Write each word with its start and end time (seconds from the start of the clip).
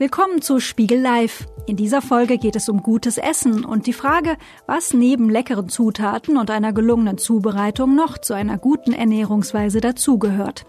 Willkommen 0.00 0.40
zu 0.40 0.60
Spiegel 0.60 0.98
Live. 0.98 1.46
In 1.66 1.76
dieser 1.76 2.00
Folge 2.00 2.38
geht 2.38 2.56
es 2.56 2.70
um 2.70 2.82
gutes 2.82 3.18
Essen 3.18 3.66
und 3.66 3.86
die 3.86 3.92
Frage, 3.92 4.38
was 4.66 4.94
neben 4.94 5.28
leckeren 5.28 5.68
Zutaten 5.68 6.38
und 6.38 6.50
einer 6.50 6.72
gelungenen 6.72 7.18
Zubereitung 7.18 7.94
noch 7.96 8.16
zu 8.16 8.32
einer 8.32 8.56
guten 8.56 8.94
Ernährungsweise 8.94 9.82
dazugehört. 9.82 10.64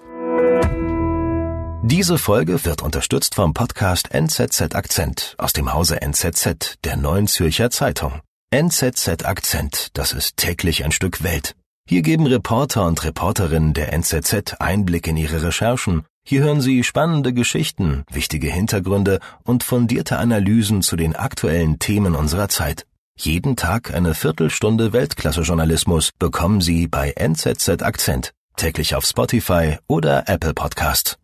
Diese 1.81 2.17
Folge 2.17 2.65
wird 2.65 2.81
unterstützt 2.81 3.35
vom 3.35 3.53
Podcast 3.53 4.13
NZZ 4.13 4.75
Akzent 4.75 5.35
aus 5.37 5.53
dem 5.53 5.73
Hause 5.73 6.01
NZZ 6.01 6.79
der 6.83 6.97
Neuen 6.97 7.27
Zürcher 7.27 7.69
Zeitung. 7.69 8.19
NZZ 8.49 9.23
Akzent, 9.23 9.91
das 9.93 10.11
ist 10.11 10.35
täglich 10.35 10.83
ein 10.83 10.91
Stück 10.91 11.23
Welt. 11.23 11.55
Hier 11.87 12.01
geben 12.01 12.27
Reporter 12.27 12.85
und 12.85 13.01
Reporterinnen 13.05 13.73
der 13.73 13.93
NZZ 13.93 14.55
Einblick 14.59 15.07
in 15.07 15.15
ihre 15.15 15.41
Recherchen 15.41 16.03
hier 16.23 16.43
hören 16.43 16.61
Sie 16.61 16.83
spannende 16.83 17.33
Geschichten, 17.33 18.03
wichtige 18.11 18.47
Hintergründe 18.51 19.19
und 19.43 19.63
fundierte 19.63 20.17
Analysen 20.17 20.81
zu 20.81 20.95
den 20.95 21.15
aktuellen 21.15 21.79
Themen 21.79 22.15
unserer 22.15 22.47
Zeit. 22.47 22.85
Jeden 23.17 23.55
Tag 23.55 23.93
eine 23.93 24.13
Viertelstunde 24.13 24.93
Weltklasse-Journalismus 24.93 26.11
bekommen 26.17 26.61
Sie 26.61 26.87
bei 26.87 27.11
NZZ 27.11 27.81
Akzent, 27.81 28.31
täglich 28.55 28.95
auf 28.95 29.05
Spotify 29.05 29.77
oder 29.87 30.29
Apple 30.29 30.53
Podcast. 30.53 31.17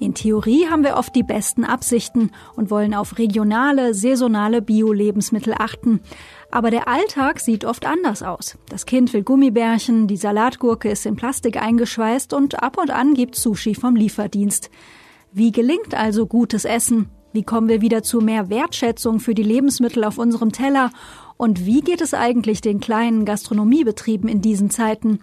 In 0.00 0.14
Theorie 0.14 0.68
haben 0.70 0.84
wir 0.84 0.96
oft 0.96 1.14
die 1.16 1.24
besten 1.24 1.64
Absichten 1.64 2.30
und 2.54 2.70
wollen 2.70 2.94
auf 2.94 3.18
regionale, 3.18 3.94
saisonale 3.94 4.62
Bio-Lebensmittel 4.62 5.54
achten. 5.58 6.00
Aber 6.50 6.70
der 6.70 6.88
Alltag 6.88 7.40
sieht 7.40 7.64
oft 7.64 7.84
anders 7.86 8.22
aus. 8.22 8.56
Das 8.68 8.86
Kind 8.86 9.12
will 9.12 9.22
Gummibärchen, 9.22 10.06
die 10.06 10.16
Salatgurke 10.16 10.90
ist 10.90 11.04
in 11.04 11.16
Plastik 11.16 11.60
eingeschweißt 11.60 12.32
und 12.32 12.62
ab 12.62 12.78
und 12.78 12.90
an 12.90 13.14
gibt 13.14 13.36
Sushi 13.36 13.74
vom 13.74 13.96
Lieferdienst. 13.96 14.70
Wie 15.30 15.52
gelingt 15.52 15.94
also 15.94 16.26
gutes 16.26 16.64
Essen? 16.64 17.10
Wie 17.32 17.42
kommen 17.42 17.68
wir 17.68 17.82
wieder 17.82 18.02
zu 18.02 18.20
mehr 18.20 18.48
Wertschätzung 18.48 19.20
für 19.20 19.34
die 19.34 19.42
Lebensmittel 19.42 20.04
auf 20.04 20.16
unserem 20.16 20.52
Teller? 20.52 20.90
Und 21.36 21.66
wie 21.66 21.82
geht 21.82 22.00
es 22.00 22.14
eigentlich 22.14 22.62
den 22.62 22.80
kleinen 22.80 23.26
Gastronomiebetrieben 23.26 24.28
in 24.28 24.40
diesen 24.40 24.70
Zeiten? 24.70 25.20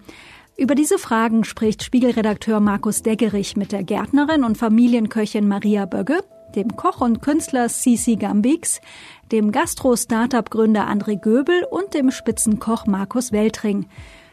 Über 0.58 0.76
diese 0.76 1.00
Fragen 1.00 1.44
spricht 1.44 1.84
Spiegelredakteur 1.84 2.60
Markus 2.60 3.02
Deggerich 3.02 3.58
mit 3.58 3.72
der 3.72 3.84
Gärtnerin 3.84 4.44
und 4.44 4.58
Familienköchin 4.58 5.48
Maria 5.48 5.86
Bögge, 5.86 6.24
dem 6.56 6.78
Koch 6.78 7.02
und 7.02 7.22
Künstler 7.22 7.68
Sisi 7.68 8.16
Gambix, 8.16 8.80
dem 9.32 9.52
Gastro-Startup-Gründer 9.52 10.88
André 10.88 11.20
Göbel 11.20 11.64
und 11.70 11.94
dem 11.94 12.12
Spitzenkoch 12.12 12.86
Markus 12.86 13.32
Weltring. 13.32 13.88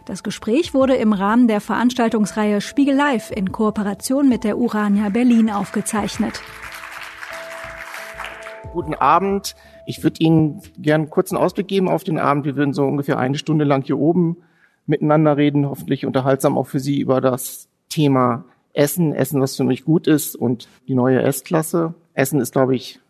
Das 0.05 0.23
Gespräch 0.23 0.75
wurde 0.75 0.97
im 0.97 1.13
Rahmen 1.13 1.49
der 1.49 1.61
Veranstaltungsreihe 1.61 2.61
Spiegel 2.61 2.95
Live 2.95 3.31
in 3.31 3.53
Kooperation 3.53 4.29
mit 4.29 4.45
der 4.45 4.59
Urania 4.59 5.09
Berlin 5.09 5.51
aufgezeichnet. 5.51 6.43
Guten 8.73 8.95
Abend. 8.95 9.55
Ich 9.87 10.03
würde 10.03 10.21
Ihnen 10.21 10.61
gerne 10.79 11.05
einen 11.05 11.11
kurzen 11.11 11.37
Ausblick 11.37 11.69
geben 11.69 11.89
auf 11.89 12.05
den 12.05 12.19
Abend. 12.19 12.45
Wir 12.45 12.57
würden 12.57 12.73
so 12.73 12.85
ungefähr 12.85 13.19
eine 13.19 13.39
Stunde 13.39 13.65
lang 13.65 13.83
hier 13.85 13.99
oben 13.99 14.39
miteinander 14.87 15.37
reden, 15.37 15.69
hoffentlich 15.69 16.05
unterhaltsam 16.05 16.59
auch 16.59 16.67
für 16.67 16.81
Sie 16.81 17.01
über 17.01 17.21
das 17.21 17.69
Thema 17.89 18.45
Essen, 18.73 19.15
Essen, 19.15 19.41
was 19.41 19.57
für 19.57 19.65
mich 19.65 19.85
gut 19.85 20.07
ist 20.07 20.35
und 20.35 20.69
die 20.89 20.95
neue 20.95 21.23
S-Klasse. 21.23 21.95
Essen 22.15 22.41
ist, 22.41 22.53
glaube 22.53 22.75
ich, 22.75 23.02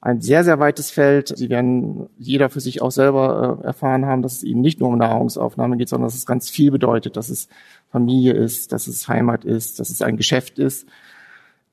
ein 0.00 0.20
sehr, 0.20 0.44
sehr 0.44 0.58
weites 0.58 0.90
Feld. 0.90 1.36
Sie 1.36 1.50
werden 1.50 2.08
jeder 2.18 2.48
für 2.48 2.60
sich 2.60 2.80
auch 2.80 2.90
selber 2.90 3.60
äh, 3.62 3.66
erfahren 3.66 4.06
haben, 4.06 4.22
dass 4.22 4.36
es 4.36 4.42
eben 4.42 4.60
nicht 4.60 4.80
nur 4.80 4.88
um 4.88 4.98
Nahrungsaufnahme 4.98 5.76
geht, 5.76 5.90
sondern 5.90 6.06
dass 6.06 6.16
es 6.16 6.26
ganz 6.26 6.48
viel 6.48 6.70
bedeutet, 6.70 7.16
dass 7.16 7.28
es 7.28 7.48
Familie 7.90 8.32
ist, 8.32 8.72
dass 8.72 8.86
es 8.86 9.08
Heimat 9.08 9.44
ist, 9.44 9.78
dass 9.78 9.90
es 9.90 10.00
ein 10.00 10.16
Geschäft 10.16 10.58
ist, 10.58 10.88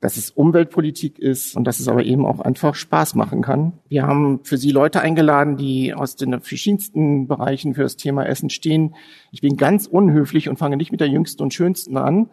dass 0.01 0.17
es 0.17 0.29
Umweltpolitik 0.29 1.17
ist 1.19 1.55
und 1.55 1.63
dass 1.63 1.79
es 1.79 1.87
aber 1.87 2.03
eben 2.03 2.25
auch 2.25 2.39
einfach 2.39 2.75
Spaß 2.75 3.15
machen 3.15 3.41
kann. 3.41 3.73
Wir 3.87 4.03
haben 4.03 4.41
für 4.43 4.57
Sie 4.57 4.71
Leute 4.71 4.99
eingeladen, 5.01 5.55
die 5.55 5.93
aus 5.93 6.17
den 6.17 6.39
verschiedensten 6.41 7.27
Bereichen 7.27 7.75
für 7.75 7.83
das 7.83 7.95
Thema 7.95 8.25
Essen 8.25 8.49
stehen. 8.49 8.93
Ich 9.31 9.41
bin 9.41 9.55
ganz 9.55 9.87
unhöflich 9.87 10.49
und 10.49 10.59
fange 10.59 10.77
nicht 10.77 10.91
mit 10.91 10.99
der 10.99 11.07
jüngsten 11.07 11.41
und 11.43 11.53
schönsten 11.53 11.97
an, 11.97 12.29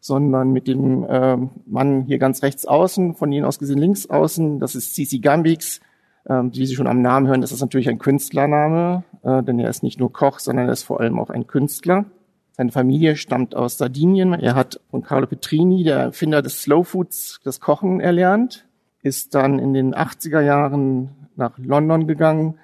sondern 0.00 0.52
mit 0.52 0.66
dem 0.66 1.04
äh, 1.04 1.36
Mann 1.66 2.02
hier 2.02 2.18
ganz 2.18 2.42
rechts 2.42 2.66
außen, 2.66 3.14
von 3.14 3.30
Ihnen 3.32 3.44
aus 3.44 3.58
gesehen 3.58 3.78
links 3.78 4.08
außen, 4.08 4.58
das 4.58 4.74
ist 4.74 4.94
Cici 4.94 5.20
Gambix. 5.20 5.80
Ähm, 6.28 6.50
wie 6.54 6.66
Sie 6.66 6.74
schon 6.74 6.86
am 6.86 7.00
Namen 7.00 7.28
hören, 7.28 7.40
das 7.40 7.52
ist 7.52 7.60
natürlich 7.60 7.88
ein 7.88 7.98
Künstlername, 7.98 9.04
äh, 9.22 9.42
denn 9.42 9.58
er 9.58 9.70
ist 9.70 9.82
nicht 9.82 9.98
nur 9.98 10.12
Koch, 10.12 10.38
sondern 10.38 10.66
er 10.66 10.72
ist 10.72 10.82
vor 10.82 11.00
allem 11.00 11.18
auch 11.18 11.30
ein 11.30 11.46
Künstler. 11.46 12.04
Seine 12.52 12.72
Familie 12.72 13.16
stammt 13.16 13.54
aus 13.54 13.78
Sardinien. 13.78 14.34
Er 14.34 14.54
hat 14.54 14.80
von 14.90 15.02
Carlo 15.02 15.26
Petrini, 15.26 15.82
der 15.82 15.98
Erfinder 15.98 16.42
des 16.42 16.60
Slow 16.60 16.84
Foods, 16.84 17.40
das 17.42 17.58
Kochen 17.58 18.00
erlernt, 18.00 18.66
ist 19.02 19.34
dann 19.34 19.58
in 19.58 19.72
den 19.72 19.94
80er 19.94 20.42
Jahren 20.42 21.08
nach 21.36 21.56
London 21.56 22.06
gegangen, 22.06 22.58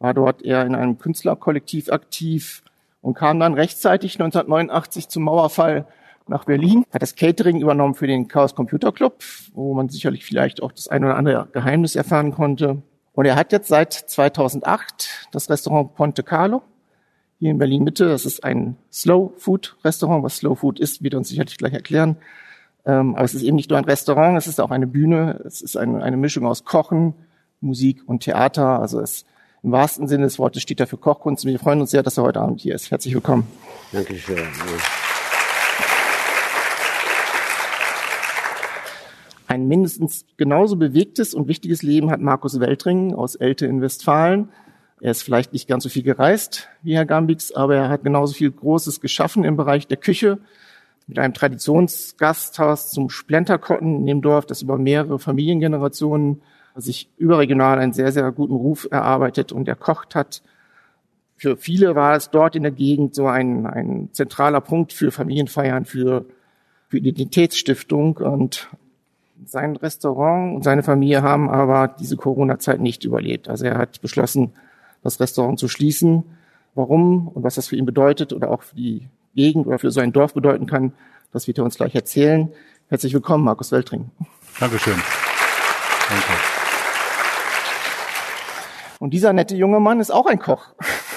war 0.00 0.12
dort 0.12 0.42
eher 0.42 0.66
in 0.66 0.74
einem 0.74 0.98
Künstlerkollektiv 0.98 1.90
aktiv 1.90 2.62
und 3.00 3.14
kam 3.14 3.40
dann 3.40 3.54
rechtzeitig 3.54 4.16
1989 4.16 5.08
zum 5.08 5.22
Mauerfall 5.22 5.86
nach 6.28 6.44
Berlin, 6.44 6.84
hat 6.92 7.02
das 7.02 7.14
Catering 7.16 7.60
übernommen 7.60 7.94
für 7.94 8.06
den 8.06 8.28
Chaos 8.28 8.54
Computer 8.54 8.92
Club, 8.92 9.22
wo 9.52 9.74
man 9.74 9.88
sicherlich 9.88 10.24
vielleicht 10.24 10.62
auch 10.62 10.72
das 10.72 10.88
ein 10.88 11.04
oder 11.04 11.16
andere 11.16 11.48
Geheimnis 11.52 11.96
erfahren 11.96 12.32
konnte. 12.32 12.82
Und 13.12 13.24
er 13.24 13.36
hat 13.36 13.52
jetzt 13.52 13.68
seit 13.68 13.92
2008 13.92 15.28
das 15.32 15.50
Restaurant 15.50 15.94
Ponte 15.94 16.22
Carlo 16.22 16.62
hier 17.38 17.50
in 17.50 17.58
Berlin 17.58 17.84
Mitte. 17.84 18.08
Das 18.08 18.26
ist 18.26 18.44
ein 18.44 18.76
Slow 18.92 19.32
Food 19.36 19.76
Restaurant. 19.84 20.22
Was 20.22 20.36
Slow 20.36 20.56
Food 20.56 20.78
ist, 20.78 21.02
wird 21.02 21.14
uns 21.14 21.28
sicherlich 21.28 21.58
gleich 21.58 21.72
erklären. 21.72 22.16
Ähm, 22.84 23.14
aber 23.14 23.24
es 23.24 23.34
ist 23.34 23.42
eben 23.42 23.56
nicht 23.56 23.70
nur 23.70 23.78
ein 23.78 23.84
Restaurant, 23.84 24.38
es 24.38 24.46
ist 24.46 24.60
auch 24.60 24.70
eine 24.70 24.86
Bühne. 24.86 25.40
Es 25.44 25.60
ist 25.60 25.76
eine, 25.76 26.02
eine 26.02 26.16
Mischung 26.16 26.46
aus 26.46 26.64
Kochen, 26.64 27.14
Musik 27.60 28.02
und 28.06 28.22
Theater. 28.22 28.80
Also 28.80 29.00
es 29.00 29.24
im 29.62 29.72
wahrsten 29.72 30.06
Sinne 30.06 30.24
des 30.24 30.38
Wortes 30.38 30.62
steht 30.62 30.80
er 30.80 30.86
für 30.86 30.96
Kochkunst. 30.96 31.44
Wir 31.44 31.58
freuen 31.58 31.80
uns 31.80 31.90
sehr, 31.90 32.02
dass 32.02 32.16
er 32.16 32.24
heute 32.24 32.40
Abend 32.40 32.60
hier 32.60 32.74
ist. 32.74 32.90
Herzlich 32.90 33.14
willkommen. 33.14 33.46
Dankeschön. 33.92 34.38
Ein 39.48 39.66
mindestens 39.66 40.26
genauso 40.36 40.76
bewegtes 40.76 41.32
und 41.32 41.48
wichtiges 41.48 41.82
Leben 41.82 42.10
hat 42.10 42.20
Markus 42.20 42.60
Weltring 42.60 43.14
aus 43.14 43.34
Elte 43.34 43.64
in 43.64 43.80
Westfalen. 43.80 44.50
Er 45.00 45.12
ist 45.12 45.22
vielleicht 45.22 45.54
nicht 45.54 45.66
ganz 45.66 45.84
so 45.84 45.88
viel 45.88 46.02
gereist 46.02 46.68
wie 46.82 46.94
Herr 46.94 47.06
Gambix, 47.06 47.52
aber 47.52 47.76
er 47.76 47.88
hat 47.88 48.04
genauso 48.04 48.34
viel 48.34 48.50
Großes 48.50 49.00
geschaffen 49.00 49.44
im 49.44 49.56
Bereich 49.56 49.86
der 49.86 49.96
Küche 49.96 50.38
mit 51.06 51.18
einem 51.18 51.32
Traditionsgasthaus 51.32 52.90
zum 52.90 53.08
Splenterkotten 53.08 54.00
in 54.00 54.06
dem 54.06 54.20
Dorf, 54.20 54.44
das 54.44 54.60
über 54.60 54.76
mehrere 54.76 55.18
Familiengenerationen 55.18 56.42
sich 56.76 57.08
überregional 57.16 57.78
einen 57.78 57.94
sehr, 57.94 58.12
sehr 58.12 58.30
guten 58.32 58.54
Ruf 58.54 58.86
erarbeitet 58.90 59.50
und 59.50 59.66
erkocht 59.66 60.14
hat. 60.14 60.42
Für 61.36 61.56
viele 61.56 61.94
war 61.94 62.14
es 62.14 62.28
dort 62.28 62.54
in 62.54 62.64
der 62.64 62.72
Gegend 62.72 63.14
so 63.14 63.26
ein, 63.28 63.66
ein 63.66 64.10
zentraler 64.12 64.60
Punkt 64.60 64.92
für 64.92 65.10
Familienfeiern, 65.10 65.86
für, 65.86 66.26
für 66.88 66.98
Identitätsstiftung 66.98 68.18
und 68.18 68.68
sein 69.46 69.76
Restaurant 69.76 70.56
und 70.56 70.64
seine 70.64 70.82
Familie 70.82 71.22
haben 71.22 71.48
aber 71.48 71.88
diese 71.88 72.16
Corona-Zeit 72.16 72.80
nicht 72.80 73.04
überlebt. 73.04 73.48
Also 73.48 73.66
er 73.66 73.78
hat 73.78 74.00
beschlossen, 74.00 74.52
das 75.02 75.20
Restaurant 75.20 75.58
zu 75.58 75.68
schließen. 75.68 76.24
Warum 76.74 77.28
und 77.28 77.42
was 77.42 77.54
das 77.54 77.68
für 77.68 77.76
ihn 77.76 77.86
bedeutet 77.86 78.32
oder 78.32 78.50
auch 78.50 78.62
für 78.62 78.76
die 78.76 79.08
Gegend 79.34 79.66
oder 79.66 79.78
für 79.78 79.90
so 79.90 80.00
ein 80.00 80.12
Dorf 80.12 80.34
bedeuten 80.34 80.66
kann, 80.66 80.92
das 81.32 81.46
wird 81.46 81.58
er 81.58 81.64
uns 81.64 81.76
gleich 81.76 81.94
erzählen. 81.94 82.50
Herzlich 82.88 83.12
willkommen, 83.12 83.44
Markus 83.44 83.72
Weltring. 83.72 84.10
Dankeschön. 84.58 84.94
Danke. 86.08 86.32
Und 88.98 89.10
dieser 89.10 89.32
nette 89.32 89.54
junge 89.54 89.78
Mann 89.78 90.00
ist 90.00 90.10
auch 90.10 90.26
ein 90.26 90.40
Koch. 90.40 90.66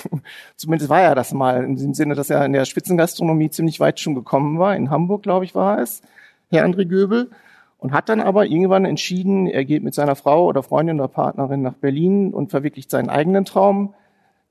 Zumindest 0.56 0.90
war 0.90 1.02
er 1.02 1.16
das 1.16 1.34
mal, 1.34 1.64
in 1.64 1.76
dem 1.76 1.94
Sinne, 1.94 2.14
dass 2.14 2.30
er 2.30 2.46
in 2.46 2.53
der 2.53 2.66
Spitzengastronomie 2.66 3.50
ziemlich 3.50 3.80
weit 3.80 4.00
schon 4.00 4.14
gekommen 4.14 4.59
war. 4.59 4.76
In 4.76 4.91
Hamburg, 4.91 5.24
glaube 5.24 5.46
ich, 5.46 5.56
war 5.56 5.79
es, 5.79 6.02
Herr 6.50 6.66
André 6.66 6.85
Göbel 6.85 7.32
und 7.81 7.91
hat 7.91 8.09
dann 8.09 8.22
aber 8.22 8.45
irgendwann 8.45 8.85
entschieden, 8.85 9.47
er 9.47 9.66
geht 9.66 9.83
mit 9.83 9.95
seiner 9.95 10.16
Frau 10.16 10.45
oder 10.45 10.61
Freundin 10.61 10.99
oder 10.99 11.07
Partnerin 11.07 11.63
nach 11.63 11.73
Berlin 11.73 12.31
und 12.31 12.51
verwirklicht 12.51 12.91
seinen 12.91 13.09
eigenen 13.09 13.43
Traum. 13.43 13.95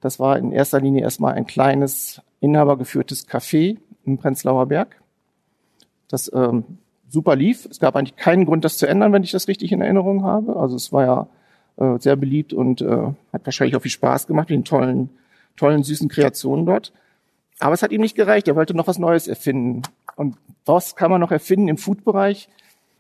Das 0.01 0.19
war 0.19 0.37
in 0.37 0.51
erster 0.51 0.81
Linie 0.81 1.03
erstmal 1.03 1.35
ein 1.35 1.47
kleines 1.47 2.21
inhabergeführtes 2.41 3.29
Café 3.29 3.79
im 4.05 4.19
Prenzlauer 4.19 4.67
Berg, 4.67 5.01
das 6.09 6.31
ähm, 6.35 6.65
super 7.09 7.37
lief. 7.37 7.67
Es 7.71 7.79
gab 7.79 7.95
eigentlich 7.95 8.17
keinen 8.17 8.47
Grund, 8.47 8.65
das 8.65 8.79
zu 8.79 8.87
ändern, 8.87 9.13
wenn 9.13 9.23
ich 9.23 9.31
das 9.31 9.47
richtig 9.47 9.71
in 9.71 9.81
Erinnerung 9.81 10.25
habe. 10.25 10.57
Also 10.57 10.75
es 10.75 10.93
war 10.93 11.05
ja 11.05 11.27
äh, 11.77 12.01
sehr 12.01 12.17
beliebt 12.17 12.53
und 12.53 12.83
äh, 12.83 13.13
hat 13.33 13.47
wahrscheinlich 13.47 13.77
auch 13.77 13.83
viel 13.83 13.93
Spaß 13.93 14.27
gemacht 14.27 14.51
mit 14.51 14.57
den 14.57 14.65
tollen, 14.65 15.11
tollen, 15.57 15.85
süßen 15.85 16.09
Kreationen 16.09 16.67
dort. 16.67 16.93
Aber 17.61 17.75
es 17.75 17.83
hat 17.83 17.93
ihm 17.93 18.01
nicht 18.01 18.17
gereicht. 18.17 18.49
Er 18.49 18.57
wollte 18.57 18.75
noch 18.75 18.89
was 18.89 18.99
Neues 18.99 19.29
erfinden. 19.29 19.83
Und 20.17 20.37
was 20.65 20.97
kann 20.97 21.11
man 21.13 21.21
noch 21.21 21.31
erfinden 21.31 21.69
im 21.69 21.77
Food-Bereich? 21.77 22.49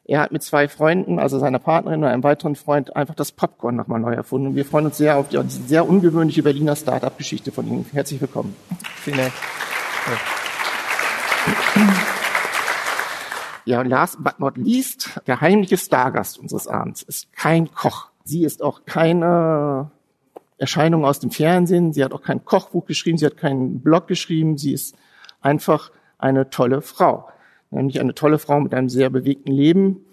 Er 0.04 0.20
hat 0.20 0.32
mit 0.32 0.42
zwei 0.42 0.68
Freunden, 0.68 1.18
also 1.18 1.38
seiner 1.38 1.58
Partnerin 1.58 2.02
und 2.02 2.08
einem 2.08 2.22
weiteren 2.22 2.56
Freund, 2.56 2.96
einfach 2.96 3.14
das 3.14 3.32
Popcorn 3.32 3.76
nochmal 3.76 4.00
neu 4.00 4.14
erfunden. 4.14 4.48
Und 4.48 4.56
wir 4.56 4.64
freuen 4.64 4.86
uns 4.86 4.96
sehr 4.96 5.16
auf 5.16 5.28
die, 5.28 5.38
diese 5.42 5.62
sehr 5.62 5.88
ungewöhnliche 5.88 6.42
Berliner 6.42 6.74
Start-up-Geschichte 6.74 7.52
von 7.52 7.66
Ihnen. 7.66 7.86
Herzlich 7.92 8.20
willkommen. 8.20 8.56
Vielen 8.96 9.18
Dank. 9.18 9.32
Ja, 13.66 13.82
last 13.82 14.22
but 14.24 14.40
not 14.40 14.56
least, 14.56 15.20
der 15.26 15.40
heimliche 15.40 15.76
Stargast 15.76 16.38
unseres 16.38 16.66
Abends 16.66 17.02
ist 17.02 17.32
kein 17.34 17.72
Koch. 17.72 18.08
Sie 18.24 18.44
ist 18.44 18.62
auch 18.62 18.84
keine 18.86 19.90
Erscheinung 20.58 21.04
aus 21.04 21.20
dem 21.20 21.30
Fernsehen. 21.30 21.92
Sie 21.92 22.02
hat 22.02 22.12
auch 22.12 22.22
kein 22.22 22.44
Kochbuch 22.44 22.86
geschrieben. 22.86 23.18
Sie 23.18 23.26
hat 23.26 23.36
keinen 23.36 23.80
Blog 23.80 24.08
geschrieben. 24.08 24.58
Sie 24.58 24.72
ist 24.72 24.96
einfach 25.40 25.90
eine 26.18 26.50
tolle 26.50 26.82
Frau. 26.82 27.28
Nämlich 27.70 28.00
eine 28.00 28.14
tolle 28.14 28.38
Frau 28.38 28.60
mit 28.60 28.74
einem 28.74 28.88
sehr 28.88 29.10
bewegten 29.10 29.52
Leben. 29.52 30.04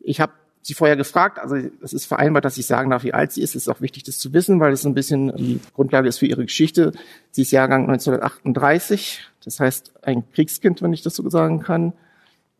Ich 0.00 0.20
habe 0.20 0.32
sie 0.62 0.74
vorher 0.74 0.96
gefragt, 0.96 1.38
also 1.38 1.56
es 1.82 1.92
ist 1.92 2.06
vereinbart, 2.06 2.44
dass 2.44 2.58
ich 2.58 2.66
sagen 2.66 2.90
darf, 2.90 3.02
wie 3.02 3.14
alt 3.14 3.32
sie 3.32 3.42
ist. 3.42 3.50
Es 3.50 3.62
ist 3.62 3.68
auch 3.68 3.80
wichtig, 3.80 4.04
das 4.04 4.18
zu 4.18 4.32
wissen, 4.32 4.60
weil 4.60 4.72
es 4.72 4.84
ein 4.84 4.94
bisschen 4.94 5.34
die 5.36 5.60
Grundlage 5.74 6.08
ist 6.08 6.18
für 6.18 6.26
ihre 6.26 6.44
Geschichte. 6.44 6.92
Sie 7.30 7.42
ist 7.42 7.50
Jahrgang 7.50 7.88
1938, 7.88 9.22
das 9.44 9.58
heißt 9.58 9.92
ein 10.02 10.30
Kriegskind, 10.32 10.82
wenn 10.82 10.92
ich 10.92 11.02
das 11.02 11.16
so 11.16 11.28
sagen 11.28 11.60
kann. 11.60 11.92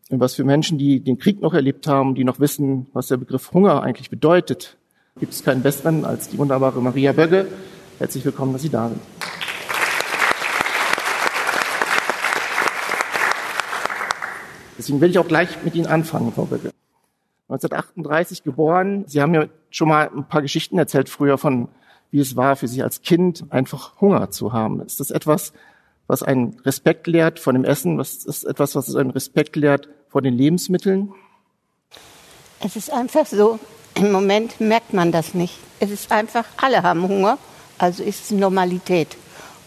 Und 0.09 0.19
was 0.19 0.35
für 0.35 0.43
Menschen, 0.43 0.77
die 0.77 0.99
den 0.99 1.17
Krieg 1.17 1.41
noch 1.41 1.53
erlebt 1.53 1.87
haben, 1.87 2.15
die 2.15 2.25
noch 2.25 2.39
wissen, 2.39 2.87
was 2.91 3.07
der 3.07 3.17
Begriff 3.17 3.53
Hunger 3.53 3.81
eigentlich 3.81 4.09
bedeutet, 4.09 4.77
gibt 5.19 5.33
es 5.33 5.43
keinen 5.43 5.61
besseren 5.61 6.03
als 6.03 6.27
die 6.27 6.37
wunderbare 6.37 6.81
Maria 6.81 7.13
Bögge. 7.13 7.47
Herzlich 7.99 8.25
willkommen, 8.25 8.53
dass 8.53 8.63
Sie 8.63 8.69
da 8.69 8.89
sind. 8.89 8.99
Deswegen 14.81 14.99
will 14.99 15.11
ich 15.11 15.19
auch 15.19 15.27
gleich 15.27 15.61
mit 15.63 15.75
Ihnen 15.75 15.85
anfangen, 15.85 16.33
Frau 16.33 16.45
Bögge. 16.45 16.71
1938 17.49 18.41
geboren. 18.41 19.03
Sie 19.05 19.21
haben 19.21 19.31
ja 19.35 19.45
schon 19.69 19.89
mal 19.89 20.09
ein 20.09 20.27
paar 20.27 20.41
Geschichten 20.41 20.79
erzählt 20.79 21.07
früher 21.07 21.37
von, 21.37 21.67
wie 22.09 22.19
es 22.19 22.35
war 22.35 22.55
für 22.55 22.67
Sie 22.67 22.81
als 22.81 23.03
Kind, 23.03 23.45
einfach 23.51 24.01
Hunger 24.01 24.31
zu 24.31 24.53
haben. 24.53 24.81
Ist 24.81 24.99
das 24.99 25.11
etwas, 25.11 25.53
was 26.07 26.23
einen 26.23 26.59
Respekt 26.65 27.05
lehrt 27.05 27.37
vor 27.37 27.53
dem 27.53 27.63
Essen? 27.63 27.99
Was 27.99 28.25
ist 28.25 28.43
etwas, 28.43 28.73
was 28.73 28.95
einen 28.95 29.11
Respekt 29.11 29.55
lehrt 29.55 29.87
vor 30.09 30.23
den 30.23 30.33
Lebensmitteln? 30.33 31.13
Es 32.59 32.75
ist 32.75 32.91
einfach 32.91 33.27
so, 33.27 33.59
im 33.93 34.11
Moment 34.11 34.59
merkt 34.59 34.95
man 34.95 35.11
das 35.11 35.35
nicht. 35.35 35.59
Es 35.79 35.91
ist 35.91 36.11
einfach, 36.11 36.45
alle 36.57 36.81
haben 36.81 37.07
Hunger, 37.07 37.37
also 37.77 38.01
ist 38.01 38.23
es 38.23 38.31
Normalität. 38.31 39.15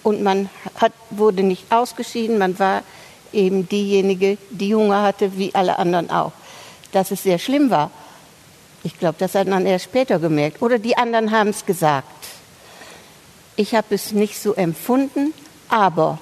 Und 0.03 0.25
man 0.25 0.51
hat, 0.75 0.93
wurde 1.11 1.45
nicht 1.45 1.71
ausgeschieden, 1.71 2.37
man 2.37 2.59
war 2.59 2.83
eben 3.35 3.69
diejenige, 3.69 4.39
die 4.51 4.75
Hunger 4.75 5.03
hatte, 5.03 5.37
wie 5.37 5.55
alle 5.55 5.79
anderen 5.79 6.11
auch 6.11 6.33
dass 6.95 7.11
es 7.11 7.23
sehr 7.23 7.39
schlimm 7.39 7.71
war. 7.71 7.91
Ich 8.83 8.99
glaube, 8.99 9.17
das 9.19 9.35
hat 9.35 9.49
man 9.49 9.67
erst 9.67 9.87
später 9.87 10.19
gemerkt. 10.19 10.63
Oder 10.63 10.79
die 10.79 10.97
anderen 10.97 11.31
haben 11.31 11.51
es 11.51 11.67
gesagt. 11.67 12.09
Ich 13.57 13.75
habe 13.75 13.95
es 13.95 14.13
nicht 14.13 14.41
so 14.41 14.55
empfunden, 14.55 15.33
aber 15.69 16.19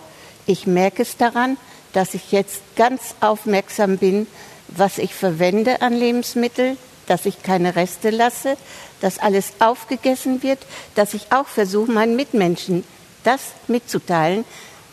ich 0.47 0.67
merke 0.67 1.03
es 1.03 1.17
daran, 1.17 1.57
dass 1.93 2.15
ich 2.15 2.33
jetzt 2.33 2.61
ganz 2.77 3.15
aufmerksam 3.21 3.99
bin, 3.99 4.27
was 4.69 4.99
ich 4.99 5.15
verwende 5.15 5.83
an 5.83 5.95
Lebensmitteln, 5.95 6.79
dass 7.07 7.27
ich 7.27 7.43
keine 7.43 7.77
Reste 7.77 8.11
lasse, 8.11 8.57
dass 9.01 9.19
alles 9.19 9.55
aufgegessen 9.59 10.43
wird, 10.43 10.61
dass 10.95 11.15
ich 11.15 11.33
auch 11.33 11.49
versuche, 11.49 11.91
meinen 11.91 12.17
Mitmenschen 12.17 12.85
das 13.25 13.41
mitzuteilen, 13.67 14.45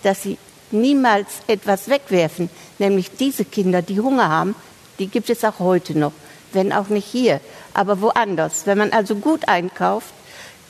dass 0.04 0.24
sie 0.24 0.38
niemals 0.72 1.28
etwas 1.48 1.90
wegwerfen, 1.90 2.50
nämlich 2.78 3.12
diese 3.12 3.46
Kinder, 3.46 3.82
die 3.82 4.00
Hunger 4.00 4.30
haben, 4.30 4.56
die 5.00 5.08
gibt 5.08 5.30
es 5.30 5.44
auch 5.44 5.60
heute 5.60 5.98
noch, 5.98 6.12
wenn 6.54 6.74
auch 6.74 6.90
nicht 6.90 7.08
hier, 7.08 7.40
aber 7.74 8.02
woanders. 8.02 8.66
Wenn 8.66 8.78
man 8.78 8.92
also 8.92 9.16
gut 9.16 9.48
einkauft, 9.48 10.14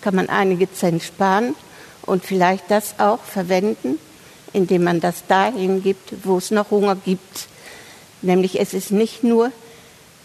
kann 0.01 0.15
man 0.15 0.29
einige 0.29 0.71
Cent 0.71 1.03
sparen 1.03 1.55
und 2.03 2.23
vielleicht 2.23 2.69
das 2.71 2.99
auch 2.99 3.19
verwenden, 3.19 3.99
indem 4.53 4.83
man 4.83 4.99
das 4.99 5.25
dahin 5.27 5.83
gibt, 5.83 6.25
wo 6.25 6.37
es 6.37 6.51
noch 6.51 6.71
Hunger 6.71 6.95
gibt. 6.95 7.47
Nämlich 8.21 8.59
es 8.59 8.73
ist 8.73 8.91
nicht 8.91 9.23
nur, 9.23 9.51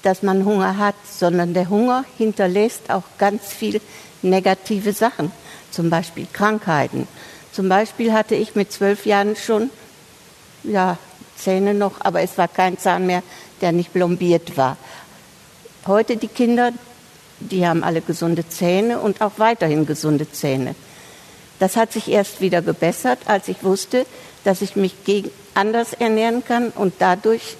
dass 0.02 0.22
man 0.22 0.44
Hunger 0.44 0.78
hat, 0.78 0.94
sondern 1.10 1.54
der 1.54 1.70
Hunger 1.70 2.04
hinterlässt 2.18 2.90
auch 2.90 3.04
ganz 3.18 3.52
viel 3.52 3.80
negative 4.22 4.92
Sachen, 4.92 5.32
zum 5.70 5.90
Beispiel 5.90 6.26
Krankheiten. 6.32 7.08
Zum 7.54 7.68
Beispiel 7.68 8.12
hatte 8.12 8.34
ich 8.34 8.54
mit 8.54 8.70
zwölf 8.72 9.06
Jahren 9.06 9.36
schon 9.36 9.70
ja, 10.64 10.98
Zähne 11.36 11.72
noch, 11.72 12.00
aber 12.00 12.20
es 12.20 12.36
war 12.36 12.48
kein 12.48 12.78
Zahn 12.78 13.06
mehr 13.06 13.22
der 13.64 13.72
nicht 13.72 13.94
blombiert 13.94 14.58
war. 14.58 14.76
Heute 15.86 16.18
die 16.18 16.28
Kinder, 16.28 16.72
die 17.40 17.66
haben 17.66 17.82
alle 17.82 18.02
gesunde 18.02 18.46
Zähne 18.46 19.00
und 19.00 19.22
auch 19.22 19.32
weiterhin 19.38 19.86
gesunde 19.86 20.30
Zähne. 20.30 20.74
Das 21.58 21.76
hat 21.76 21.90
sich 21.90 22.10
erst 22.10 22.42
wieder 22.42 22.60
gebessert, 22.60 23.20
als 23.24 23.48
ich 23.48 23.64
wusste, 23.64 24.04
dass 24.44 24.60
ich 24.60 24.76
mich 24.76 25.04
gegen 25.04 25.30
anders 25.54 25.94
ernähren 25.94 26.44
kann 26.44 26.70
und 26.70 26.94
dadurch 26.98 27.56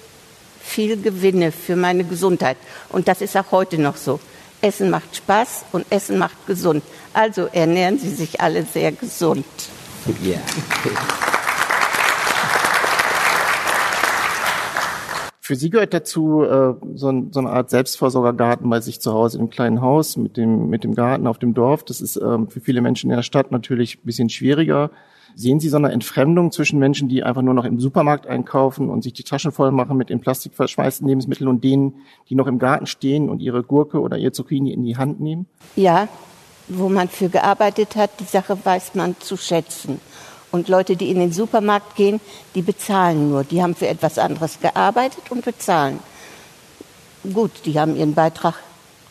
viel 0.61 1.01
gewinne 1.01 1.51
für 1.51 1.75
meine 1.75 2.03
Gesundheit. 2.03 2.57
Und 2.89 3.07
das 3.07 3.21
ist 3.21 3.35
auch 3.35 3.51
heute 3.51 3.79
noch 3.79 3.97
so. 3.97 4.19
Essen 4.61 4.91
macht 4.91 5.15
Spaß 5.15 5.65
und 5.71 5.85
Essen 5.91 6.19
macht 6.19 6.45
gesund. 6.45 6.83
Also 7.13 7.47
ernähren 7.51 7.97
Sie 7.97 8.13
sich 8.13 8.41
alle 8.41 8.63
sehr 8.63 8.91
gesund. 8.91 9.45
Ja. 10.23 10.37
Für 15.41 15.55
Sie 15.55 15.69
gehört 15.69 15.93
dazu 15.93 16.43
äh, 16.43 16.73
so, 16.95 17.09
ein, 17.09 17.31
so 17.31 17.39
eine 17.39 17.51
Art 17.51 17.69
Selbstversorgergarten 17.69 18.67
bei 18.69 18.81
sich 18.81 18.99
zu 18.99 19.13
Hause 19.13 19.37
im 19.37 19.49
kleinen 19.49 19.81
Haus 19.81 20.17
mit 20.17 20.37
dem, 20.37 20.69
mit 20.69 20.83
dem 20.83 20.95
Garten 20.95 21.27
auf 21.27 21.37
dem 21.37 21.53
Dorf. 21.53 21.83
Das 21.83 22.01
ist 22.01 22.17
ähm, 22.17 22.49
für 22.49 22.61
viele 22.61 22.81
Menschen 22.81 23.11
in 23.11 23.15
der 23.15 23.23
Stadt 23.23 23.51
natürlich 23.51 23.97
ein 23.97 24.05
bisschen 24.05 24.29
schwieriger. 24.29 24.89
Sehen 25.35 25.59
Sie 25.59 25.69
so 25.69 25.77
eine 25.77 25.91
Entfremdung 25.91 26.51
zwischen 26.51 26.79
Menschen, 26.79 27.09
die 27.09 27.23
einfach 27.23 27.41
nur 27.41 27.53
noch 27.53 27.65
im 27.65 27.79
Supermarkt 27.79 28.25
einkaufen 28.25 28.89
und 28.89 29.03
sich 29.03 29.13
die 29.13 29.23
Taschen 29.23 29.51
voll 29.51 29.71
machen 29.71 29.97
mit 29.97 30.09
den 30.09 30.19
plastikverschweißten 30.19 31.07
Lebensmitteln 31.07 31.47
und 31.47 31.63
denen, 31.63 31.95
die 32.29 32.35
noch 32.35 32.47
im 32.47 32.57
Garten 32.57 32.85
stehen 32.85 33.29
und 33.29 33.39
ihre 33.39 33.61
Gurke 33.61 33.99
oder 33.99 34.17
ihr 34.17 34.33
Zucchini 34.33 34.71
in 34.71 34.83
die 34.83 34.97
Hand 34.97 35.19
nehmen? 35.19 35.45
Ja, 35.75 36.07
wo 36.67 36.89
man 36.89 37.09
für 37.09 37.29
gearbeitet 37.29 37.95
hat, 37.95 38.11
die 38.19 38.25
Sache 38.25 38.57
weiß 38.63 38.95
man 38.95 39.15
zu 39.19 39.37
schätzen. 39.37 39.99
Und 40.51 40.67
Leute, 40.69 40.95
die 40.95 41.11
in 41.11 41.19
den 41.19 41.33
Supermarkt 41.33 41.95
gehen, 41.95 42.21
die 42.53 42.61
bezahlen 42.61 43.29
nur. 43.29 43.43
Die 43.43 43.61
haben 43.61 43.75
für 43.75 43.87
etwas 43.87 44.17
anderes 44.17 44.59
gearbeitet 44.59 45.29
und 45.29 45.43
bezahlen. 45.43 45.99
Gut, 47.33 47.51
die 47.65 47.79
haben 47.79 47.95
ihren 47.95 48.13
Beitrag 48.13 48.55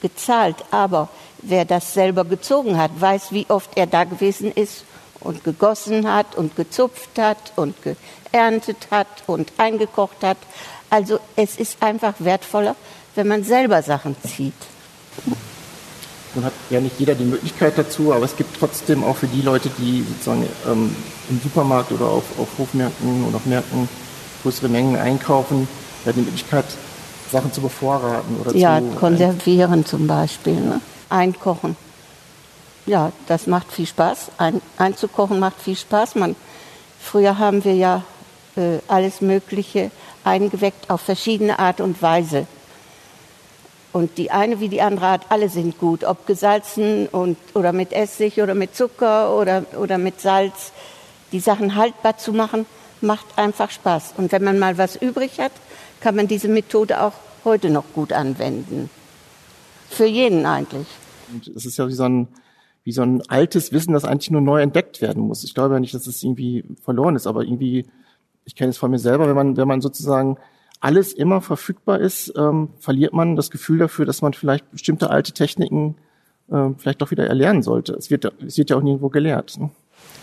gezahlt, 0.01 0.57
aber 0.71 1.09
wer 1.43 1.65
das 1.65 1.95
selber 1.95 2.25
gezogen 2.25 2.79
hat, 2.79 2.91
weiß, 2.99 3.33
wie 3.33 3.47
oft 3.49 3.77
er 3.77 3.87
da 3.87 4.05
gewesen 4.05 4.53
ist 4.53 4.85
und 5.21 5.45
gegossen 5.45 6.11
hat 6.11 6.35
und 6.35 6.57
gezupft 6.57 7.19
hat 7.19 7.53
und 7.57 7.75
geerntet 7.83 8.89
hat 8.91 9.09
und 9.27 9.53
eingekocht 9.57 10.23
hat. 10.23 10.39
Also 10.91 11.19
es 11.37 11.57
ist 11.57 11.83
einfach 11.83 12.15
wertvoller, 12.19 12.77
wenn 13.15 13.29
man 13.29 13.43
selber 13.45 13.83
Sachen 13.83 14.17
zieht. 14.23 14.55
Nun 16.35 16.45
hat 16.45 16.53
ja 16.71 16.81
nicht 16.81 16.99
jeder 16.99 17.15
die 17.15 17.25
Möglichkeit 17.25 17.79
dazu, 17.79 18.13
aber 18.13 18.25
es 18.25 18.37
gibt 18.37 18.59
trotzdem 18.59 19.05
auch 19.05 19.17
für 19.17 19.29
die 19.29 19.43
Leute, 19.43 19.71
die 19.79 20.05
sozusagen 20.09 20.47
ähm, 20.67 20.95
im 21.31 21.41
Supermarkt 21.41 21.93
oder 21.93 22.07
auf, 22.07 22.25
auf 22.39 22.49
Hofmärkten 22.59 23.25
oder 23.25 23.37
auf 23.37 23.47
Märkten 23.47 23.89
größere 24.43 24.69
Mengen 24.69 24.97
einkaufen, 24.97 25.69
ja, 26.05 26.13
die 26.13 26.21
Möglichkeit, 26.21 26.65
Sachen 27.31 27.53
zu 27.53 27.61
bevorraten 27.61 28.37
oder 28.41 28.55
ja, 28.55 28.79
zu. 28.79 28.99
konservieren 28.99 29.87
zum 29.87 30.07
Beispiel, 30.07 30.55
ne? 30.55 30.81
einkochen. 31.09 31.77
Ja, 32.87 33.13
das 33.27 33.47
macht 33.47 33.73
viel 33.73 33.87
Spaß. 33.87 34.33
Ein, 34.37 34.61
einzukochen 34.77 35.39
macht 35.39 35.61
viel 35.61 35.77
Spaß. 35.77 36.17
Man, 36.17 36.37
früher 37.01 37.39
haben 37.39 37.65
wir 37.65 37.75
ja 37.75 38.03
äh, 38.57 38.79
alles 38.89 39.21
Mögliche 39.21 39.91
eingeweckt 40.23 40.91
auf 40.91 41.01
verschiedene 41.01 41.59
Art 41.59 41.81
und 41.81 42.03
Weise. 42.03 42.47
Und 43.95 44.19
die 44.19 44.33
eine 44.33 44.59
wie 44.59 44.69
die 44.69 44.83
andere 44.83 45.07
Art, 45.07 45.27
alle 45.29 45.49
sind 45.49 45.79
gut, 45.79 46.03
ob 46.03 46.27
gesalzen 46.27 47.07
und, 47.07 47.37
oder 47.55 47.73
mit 47.73 47.93
Essig 47.93 48.43
oder 48.43 48.57
mit 48.57 48.75
Zucker 48.75 49.39
oder, 49.39 49.65
oder 49.81 49.99
mit 49.99 50.21
Salz. 50.21 50.73
Die 51.31 51.39
Sachen 51.39 51.77
haltbar 51.77 52.19
zu 52.19 52.33
machen, 52.33 52.67
macht 53.01 53.39
einfach 53.39 53.71
Spaß. 53.71 54.15
Und 54.17 54.33
wenn 54.33 54.43
man 54.43 54.59
mal 54.59 54.79
was 54.79 54.97
übrig 54.97 55.39
hat, 55.39 55.53
kann 56.01 56.17
man 56.17 56.27
diese 56.27 56.49
Methode 56.49 57.01
auch 57.01 57.13
heute 57.45 57.71
noch 57.71 57.85
gut 57.95 58.13
anwenden. 58.13 58.91
Für 59.91 60.07
jeden 60.07 60.45
eigentlich. 60.45 60.89
Und 61.33 61.47
es 61.47 61.65
ist 61.65 61.77
ja 61.77 61.87
wie 61.87 61.93
so 61.93 62.03
ein, 62.03 62.27
wie 62.83 62.91
so 62.91 63.03
ein 63.03 63.23
altes 63.29 63.71
Wissen, 63.71 63.93
das 63.93 64.05
eigentlich 64.05 64.33
nur 64.33 64.41
neu 64.41 64.61
entdeckt 64.61 65.03
werden 65.03 65.23
muss. 65.23 65.45
Ich 65.45 65.55
glaube 65.55 65.75
ja 65.75 65.79
nicht, 65.79 65.95
dass 65.95 66.09
es 66.09 66.21
irgendwie 66.21 66.65
verloren 66.83 67.15
ist, 67.15 67.29
aber 67.29 67.45
irgendwie, 67.45 67.87
ich 68.45 68.57
kenne 68.57 68.71
es 68.71 68.77
von 68.77 68.91
mir 68.91 68.99
selber, 68.99 69.29
wenn 69.29 69.37
man, 69.37 69.57
wenn 69.57 69.69
man 69.69 69.81
sozusagen 69.81 70.37
alles 70.85 71.15
immer 71.15 71.41
verfügbar 71.41 71.99
ist, 71.99 72.35
ähm, 72.37 72.69
verliert 72.79 73.15
man 73.15 73.37
das 73.37 73.51
Gefühl 73.51 73.79
dafür, 73.79 74.05
dass 74.05 74.21
man 74.21 74.35
vielleicht 74.35 74.71
bestimmte 74.71 75.09
alte 75.09 75.33
Techniken 75.33 75.97
äh, 76.53 76.69
vielleicht 76.77 77.01
doch 77.01 77.11
wieder 77.11 77.27
erlernen 77.27 77.63
sollte. 77.63 77.95
Es 77.95 78.11
wird, 78.11 78.31
es 78.47 78.59
wird 78.59 78.69
ja 78.69 78.77
auch 78.77 78.83
nirgendwo 78.83 79.09
gelehrt. 79.09 79.59
Ne? 79.59 79.71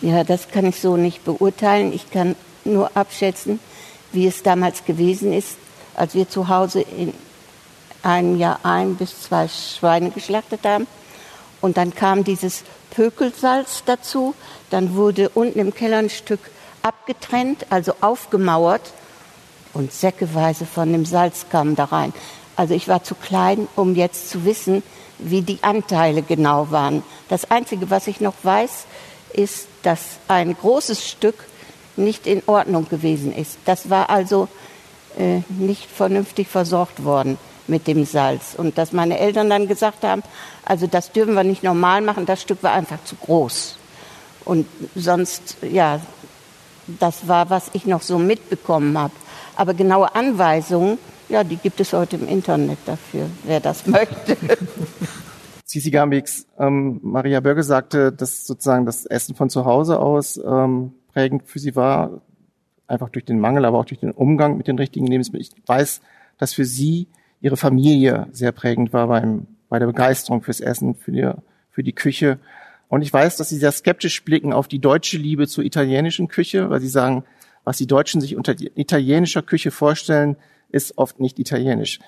Ja, 0.02 0.24
das 0.24 0.50
kann 0.50 0.68
ich 0.68 0.80
so 0.80 0.98
nicht 0.98 1.26
beurteilen. 1.26 1.92
Ich 1.94 2.12
kann 2.12 2.36
nur 2.64 2.96
abschätzen, 2.96 3.60
wie 4.12 4.28
es 4.28 4.44
damals 4.44 4.86
gewesen 4.86 5.34
ist, 5.34 5.58
als 5.96 6.14
wir 6.14 6.30
zu 6.30 6.48
Hause 6.48 6.82
in 6.82 7.12
einem 8.04 8.38
Jahr 8.38 8.60
ein 8.62 8.96
bis 8.96 9.20
zwei 9.20 9.48
Schweine 9.48 10.12
geschlachtet 10.12 10.64
haben. 10.64 10.86
Und 11.60 11.78
dann 11.78 11.96
kam 11.96 12.24
dieses 12.24 12.64
Pökelsalz 12.92 13.82
dazu. 13.88 14.36
Dann 14.70 14.94
wurde 14.94 15.30
unten 15.30 15.58
im 15.58 15.74
Keller 15.74 15.98
ein 15.98 16.12
Stück 16.12 16.52
abgetrennt, 16.84 17.66
also 17.72 17.94
aufgemauert 18.02 18.94
Und 19.74 19.94
säckeweise 19.94 20.66
von 20.66 20.92
dem 20.92 21.06
Salz 21.06 21.46
kam 21.50 21.76
da 21.76 21.86
rein. 21.86 22.14
Also 22.56 22.74
ich 22.74 22.88
war 22.88 23.04
zu 23.04 23.16
klein, 23.16 23.68
um 23.76 23.96
jetzt 23.96 24.30
zu 24.30 24.46
wissen, 24.46 24.84
wie 25.18 25.42
die 25.42 25.60
Anteile 25.62 26.22
genau 26.22 26.72
waren. 26.72 27.04
Das 27.30 27.50
Einzige, 27.50 27.90
was 27.90 28.08
ich 28.08 28.22
noch 28.22 28.34
weiß, 28.44 28.86
ist, 29.34 29.68
dass 29.84 30.20
ein 30.28 30.56
großes 30.56 31.08
Stück 31.08 31.36
nicht 31.96 32.28
in 32.28 32.44
Ordnung 32.48 32.88
gewesen 32.90 33.34
ist. 33.34 33.58
Das 33.66 33.90
war 33.90 34.10
also 34.10 34.48
äh, 35.18 35.42
nicht 35.50 35.90
vernünftig 35.90 36.48
versorgt 36.48 37.04
worden 37.04 37.38
mit 37.68 37.88
dem 37.88 38.06
Salz. 38.06 38.56
Und 38.58 38.78
dass 38.78 38.92
meine 38.92 39.20
Eltern 39.20 39.50
dann 39.50 39.68
gesagt 39.68 40.04
haben, 40.04 40.24
also 40.66 40.88
das 40.88 41.12
dürfen 41.12 41.34
wir 41.34 41.44
nicht 41.44 41.64
normal 41.64 42.02
machen, 42.02 42.26
das 42.26 42.42
Stück 42.42 42.64
war 42.64 42.74
einfach 42.74 43.04
zu 43.04 43.16
groß. 43.16 43.78
Und 44.46 44.68
sonst, 44.96 45.58
ja, 45.62 46.00
das 46.88 47.28
war, 47.28 47.50
was 47.50 47.70
ich 47.74 47.86
noch 47.86 48.02
so 48.02 48.18
mitbekommen 48.18 48.98
habe. 48.98 49.14
Aber 49.56 49.74
genaue 49.74 50.16
Anweisungen, 50.16 50.98
ja, 51.30 51.44
die 51.44 51.58
gibt 51.58 51.80
es 51.80 51.94
heute 51.94 52.18
im 52.18 52.28
Internet 52.28 52.80
dafür, 52.86 53.28
wer 53.46 53.60
das 53.60 53.88
möchte. 53.88 54.38
Sisi 55.66 55.90
Gambix, 55.90 56.48
ähm, 56.60 57.00
Maria 57.02 57.40
Böge 57.40 57.64
sagte, 57.64 58.12
dass 58.12 58.46
sozusagen 58.46 58.86
das 58.86 59.06
Essen 59.06 59.36
von 59.36 59.50
zu 59.50 59.66
Hause 59.66 60.00
aus 60.00 60.40
ähm, 60.46 60.94
prägend 61.14 61.44
für 61.48 61.60
sie 61.60 61.76
war, 61.76 62.22
einfach 62.88 63.10
durch 63.10 63.26
den 63.26 63.40
Mangel, 63.40 63.64
aber 63.64 63.80
auch 63.80 63.86
durch 63.86 64.02
den 64.02 64.12
Umgang 64.12 64.58
mit 64.58 64.68
den 64.68 64.78
richtigen 64.78 65.08
Lebensmitteln. 65.08 65.62
Ich 65.64 65.68
weiß, 65.68 66.02
dass 66.38 66.54
für 66.54 66.66
sie 66.66 67.08
ihre 67.40 67.58
Familie 67.58 68.28
sehr 68.32 68.52
prägend 68.52 68.92
war 68.94 69.08
beim, 69.08 69.48
bei 69.70 69.80
der 69.80 69.88
Begeisterung 69.88 70.42
fürs 70.42 70.60
Essen, 70.60 70.96
für 70.96 71.12
die, 71.12 71.32
für 71.72 71.84
die 71.84 71.94
Küche. 71.94 72.40
Und 72.90 73.02
ich 73.02 73.14
weiß, 73.14 73.38
dass 73.38 73.50
sie 73.50 73.58
sehr 73.58 73.72
skeptisch 73.72 74.24
blicken 74.26 74.52
auf 74.52 74.68
die 74.68 74.80
deutsche 74.80 75.18
Liebe 75.18 75.48
zur 75.48 75.64
italienischen 75.64 76.28
Küche, 76.28 76.70
weil 76.70 76.82
sie 76.82 76.90
sagen, 76.90 77.24
was 77.64 77.78
die 77.78 77.88
Deutschen 77.88 78.22
sich 78.22 78.36
unter 78.36 78.56
italienischer 78.76 79.42
Küche 79.42 79.72
vorstellen, 79.72 80.36
ist 80.70 80.98
oft 80.98 81.20
nicht 81.20 81.40
italienisch. 81.40 82.00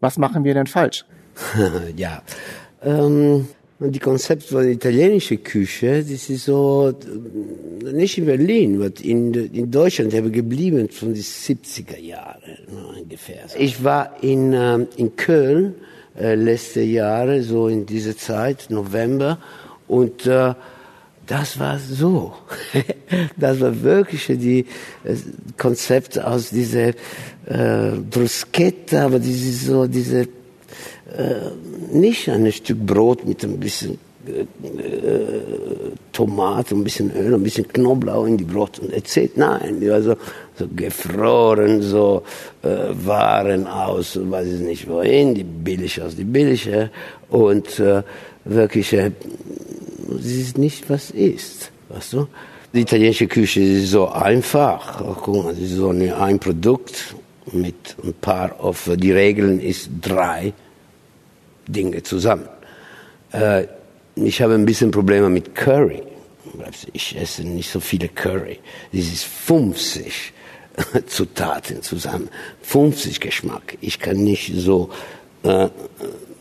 Was 0.00 0.18
machen 0.18 0.44
wir 0.44 0.54
denn 0.54 0.66
falsch? 0.66 1.04
ja, 1.96 2.22
ähm, 2.82 3.48
die 3.80 3.98
Konzept 3.98 4.44
von 4.44 4.68
italienischer 4.68 5.36
Küche, 5.36 6.02
das 6.02 6.30
ist 6.30 6.44
so, 6.44 6.92
nicht 7.84 8.18
in 8.18 8.26
Berlin, 8.26 8.92
in, 9.02 9.34
in 9.34 9.70
Deutschland 9.70 10.14
habe 10.14 10.30
geblieben 10.30 10.88
von 10.88 11.14
den 11.14 11.22
70er 11.22 11.98
Jahren 11.98 12.58
ungefähr. 12.96 13.44
Ich 13.56 13.84
war 13.84 14.22
in, 14.22 14.52
ähm, 14.52 14.88
in 14.96 15.14
Köln 15.14 15.74
äh, 16.18 16.34
letzte 16.34 16.80
Jahre, 16.80 17.42
so 17.42 17.68
in 17.68 17.86
dieser 17.86 18.16
Zeit, 18.16 18.66
November, 18.68 19.38
und 19.86 20.26
äh, 20.26 20.54
das 21.28 21.58
war 21.58 21.78
so. 21.78 22.32
das 23.36 23.60
war 23.60 23.82
wirklich 23.82 24.26
die 24.26 24.60
äh, 25.04 25.14
Konzept 25.56 26.18
aus 26.18 26.50
dieser 26.50 26.88
äh, 27.46 27.92
Bruschetta, 28.10 29.04
aber 29.04 29.18
diese 29.18 29.52
so 29.66 29.86
diese 29.86 30.22
äh, 30.22 30.26
nicht 31.92 32.28
ein 32.28 32.50
Stück 32.50 32.78
Brot 32.84 33.26
mit 33.26 33.44
ein 33.44 33.60
bisschen 33.60 33.98
äh, 34.26 34.44
Tomate, 36.12 36.74
ein 36.74 36.84
bisschen 36.84 37.10
Öl, 37.14 37.34
ein 37.34 37.42
bisschen 37.42 37.68
Knoblauch 37.68 38.26
in 38.26 38.36
die 38.36 38.44
Brot 38.44 38.78
und 38.80 38.92
erzählt, 38.92 39.36
nein, 39.36 39.80
die 39.80 39.88
war 39.88 40.02
so, 40.02 40.16
so 40.58 40.66
gefroren, 40.74 41.80
so 41.80 42.22
äh, 42.62 42.68
Waren 43.06 43.66
aus, 43.66 44.18
weiß 44.20 44.48
ich 44.48 44.60
nicht 44.60 44.88
wohin, 44.88 45.34
die 45.34 45.44
billig 45.44 46.02
aus 46.02 46.16
die 46.16 46.24
billige 46.24 46.90
und 47.30 47.78
äh, 47.78 48.02
wirklich, 48.44 48.92
äh, 48.92 49.12
sie 50.16 50.40
ist 50.40 50.58
nicht, 50.58 50.88
was 50.88 51.10
ist, 51.10 51.70
weißt 51.88 52.14
du? 52.14 52.28
Die 52.72 52.80
italienische 52.80 53.26
Küche 53.26 53.60
ist 53.60 53.90
so 53.90 54.08
einfach, 54.08 55.02
guck 55.22 55.44
mal, 55.44 55.58
ist 55.58 55.72
so 55.72 55.88
ein 55.90 56.38
Produkt 56.38 57.14
mit 57.52 57.96
ein 58.02 58.14
paar 58.14 58.60
auf, 58.60 58.90
die 58.94 59.12
Regeln 59.12 59.60
ist 59.60 59.90
drei 60.02 60.52
Dinge 61.66 62.02
zusammen. 62.02 62.48
Äh, 63.32 63.66
ich 64.16 64.42
habe 64.42 64.54
ein 64.54 64.66
bisschen 64.66 64.90
Probleme 64.90 65.30
mit 65.30 65.54
Curry. 65.54 66.02
Ich 66.92 67.16
esse 67.16 67.42
nicht 67.42 67.70
so 67.70 67.80
viele 67.80 68.08
Curry. 68.08 68.58
Das 68.92 69.04
ist 69.04 69.24
50 69.24 70.32
Zutaten 71.06 71.82
zusammen, 71.82 72.28
50 72.62 73.20
Geschmack. 73.20 73.78
Ich 73.80 73.98
kann 73.98 74.16
nicht 74.18 74.52
so 74.54 74.90
äh, 75.42 75.68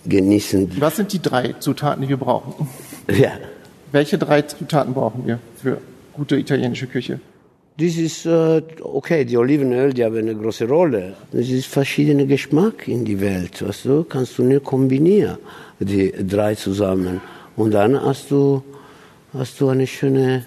genießen. 0.06 0.80
Was 0.80 0.98
sind 0.98 1.14
die 1.14 1.22
drei 1.22 1.54
Zutaten, 1.54 2.02
die 2.02 2.10
wir 2.10 2.18
brauchen? 2.18 2.68
Ja. 3.10 3.32
Welche 3.92 4.18
drei 4.18 4.42
Zutaten 4.42 4.94
brauchen 4.94 5.26
wir 5.26 5.40
für 5.62 5.80
gute 6.14 6.38
italienische 6.38 6.88
Küche? 6.88 7.20
Das 7.80 7.96
ist 7.96 8.26
äh, 8.26 8.62
okay, 8.82 9.24
die 9.24 9.38
Olivenöl, 9.38 9.94
die 9.94 10.04
haben 10.04 10.18
eine 10.18 10.36
große 10.36 10.68
Rolle. 10.68 11.14
Das 11.32 11.48
ist 11.48 11.68
verschiedene 11.68 12.26
Geschmack 12.26 12.88
in 12.88 13.06
die 13.06 13.22
Welt, 13.22 13.62
weißt 13.66 13.86
du? 13.86 14.04
Kannst 14.04 14.38
du 14.40 14.44
nicht 14.44 14.64
kombinieren, 14.64 15.38
die 15.80 16.12
drei 16.12 16.56
zusammen. 16.56 17.22
Und 17.56 17.72
dann 17.72 18.02
hast 18.02 18.32
du, 18.32 18.64
hast 19.32 19.62
du 19.62 19.70
einen 19.70 19.86
schönen 19.86 20.46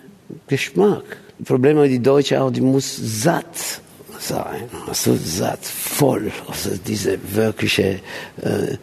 Geschmack. 0.49 1.05
Das 1.39 1.47
Problem 1.47 1.79
ist, 1.79 1.91
die 1.91 2.03
Deutsche 2.03 2.43
auch, 2.43 2.51
die 2.51 2.61
muss 2.61 2.97
satt 2.97 3.81
sein. 4.19 4.69
Also 4.89 5.17
satt, 5.17 5.65
voll. 5.65 6.33
Also 6.49 6.71
diese 6.85 7.17
wirkliche, 7.33 8.01
äh, 8.43 8.77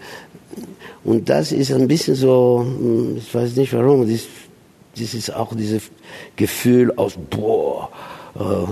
und 1.04 1.30
das 1.30 1.52
ist 1.52 1.72
ein 1.72 1.88
bisschen 1.88 2.16
so, 2.16 2.66
hm, 2.66 3.18
ich 3.18 3.34
weiß 3.34 3.56
nicht 3.58 3.74
warum, 3.74 4.10
das, 4.10 4.24
das 5.00 5.14
ist 5.14 5.34
auch 5.34 5.56
dieses 5.56 5.84
Gefühl 6.36 6.92
aus, 6.96 7.18
boah, 7.30 7.90
uh, 8.36 8.68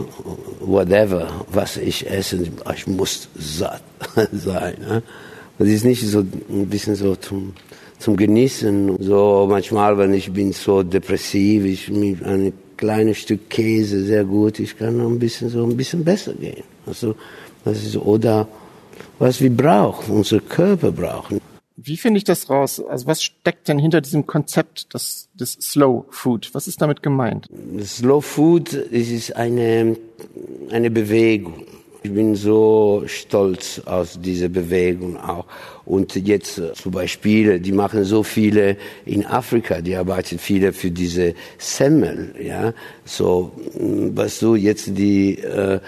whatever, 0.60 1.46
was 1.52 1.78
ich 1.78 2.10
esse, 2.10 2.40
ich 2.76 2.88
muss 2.88 3.28
satt 3.36 3.84
sein. 4.32 4.76
Ne? 4.80 5.04
Das 5.58 5.68
ist 5.70 5.86
nicht 5.86 6.06
so 6.06 6.20
ein 6.20 6.68
bisschen 6.68 6.96
so 6.96 7.16
zum, 7.16 7.54
zum 8.00 8.18
Genießen. 8.18 8.98
So 9.00 9.48
manchmal, 9.50 9.98
wenn 9.98 10.14
ich 10.14 10.32
bin 10.32 10.52
so 10.52 10.84
depressiv, 10.84 11.66
ich 11.66 11.90
mit 11.90 12.24
ein 12.26 12.54
kleines 12.78 13.20
Stück 13.20 13.50
Käse 13.50 14.04
sehr 14.04 14.26
gut, 14.26 14.60
ich 14.60 14.78
kann 14.78 15.00
ein 15.00 15.20
bisschen 15.20 15.50
so 15.50 15.64
ein 15.64 15.78
bisschen 15.78 16.04
besser 16.04 16.34
gehen. 16.34 16.64
Also 16.86 17.16
das 17.64 17.84
ist 17.84 17.96
oder 17.98 18.48
was 19.18 19.40
wir 19.40 19.50
brauchen, 19.50 20.16
unser 20.18 20.42
Körper 20.42 20.92
brauchen. 20.92 21.40
Wie 21.78 21.98
finde 21.98 22.20
ich 22.20 22.24
das 22.24 22.50
raus? 22.50 22.82
Also 22.82 23.08
was 23.08 23.22
steckt 23.22 23.68
denn 23.68 23.80
hinter 23.80 24.00
diesem 24.00 24.26
Konzept 24.26 24.94
des, 24.94 25.28
des 25.34 25.54
Slow 25.54 26.06
Food? 26.10 26.50
Was 26.54 26.68
ist 26.68 26.82
damit 26.82 27.04
gemeint? 27.04 27.50
Slow 27.84 28.22
Food 28.22 28.74
ist 28.74 29.36
eine, 29.36 29.98
eine 30.72 30.90
Bewegung. 30.90 31.66
Ich 32.06 32.14
bin 32.14 32.36
so 32.36 33.04
stolz 33.08 33.82
aus 33.86 34.20
dieser 34.22 34.48
Bewegung 34.48 35.18
auch. 35.18 35.46
Und 35.86 36.16
jetzt 36.16 36.60
äh, 36.60 36.72
zum 36.74 36.92
Beispiel, 36.92 37.60
die 37.60 37.72
machen 37.72 38.04
so 38.06 38.22
viele 38.22 38.78
in 39.06 39.26
Afrika, 39.26 39.82
die 39.82 39.96
arbeiten 39.96 40.38
viele 40.38 40.72
für 40.72 40.92
diese 40.92 41.34
Semmel, 41.58 42.36
ja. 42.40 42.74
So, 43.06 43.52
was 44.14 44.40
du 44.40 44.56
jetzt 44.56 44.96
die, 44.96 45.40
äh, 45.40 45.80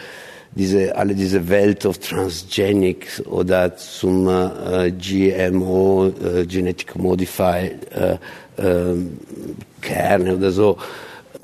diese, 0.57 0.95
alle 0.95 1.13
diese 1.15 1.47
Welt 1.47 1.85
of 1.85 1.99
Transgenics 1.99 3.25
oder 3.25 3.75
zum 3.75 4.27
äh, 4.27 4.91
GMO, 4.91 6.07
äh, 6.07 6.45
Genetic 6.45 6.95
Modified 6.95 7.91
äh, 7.91 8.17
äh, 8.57 8.95
Kerne 9.81 10.35
oder 10.35 10.51
so. 10.51 10.77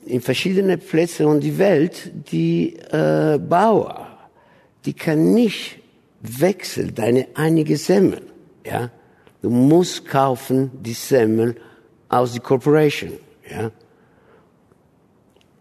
In 0.05 0.21
verschiedenen 0.21 0.79
Plätzen 0.79 1.27
und 1.27 1.41
die 1.41 1.57
Welt, 1.57 2.11
die 2.31 2.75
äh, 2.91 3.37
Bauer, 3.37 4.07
die 4.85 4.93
kann 4.93 5.33
nicht 5.33 5.77
wechseln 6.21 6.93
deine 6.95 7.27
einige 7.35 7.77
Semmel, 7.77 8.21
ja. 8.65 8.89
Du 9.41 9.49
musst 9.49 10.05
kaufen 10.05 10.71
die 10.81 10.93
Semmel 10.93 11.55
aus 12.07 12.31
der 12.31 12.41
Corporation, 12.41 13.13
ja. 13.49 13.71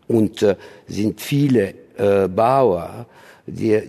Und 0.09 0.43
äh, 0.43 0.57
sind 0.87 1.21
viele 1.21 1.75
äh, 1.97 2.29
Bauer, 2.29 3.07
die, 3.47 3.81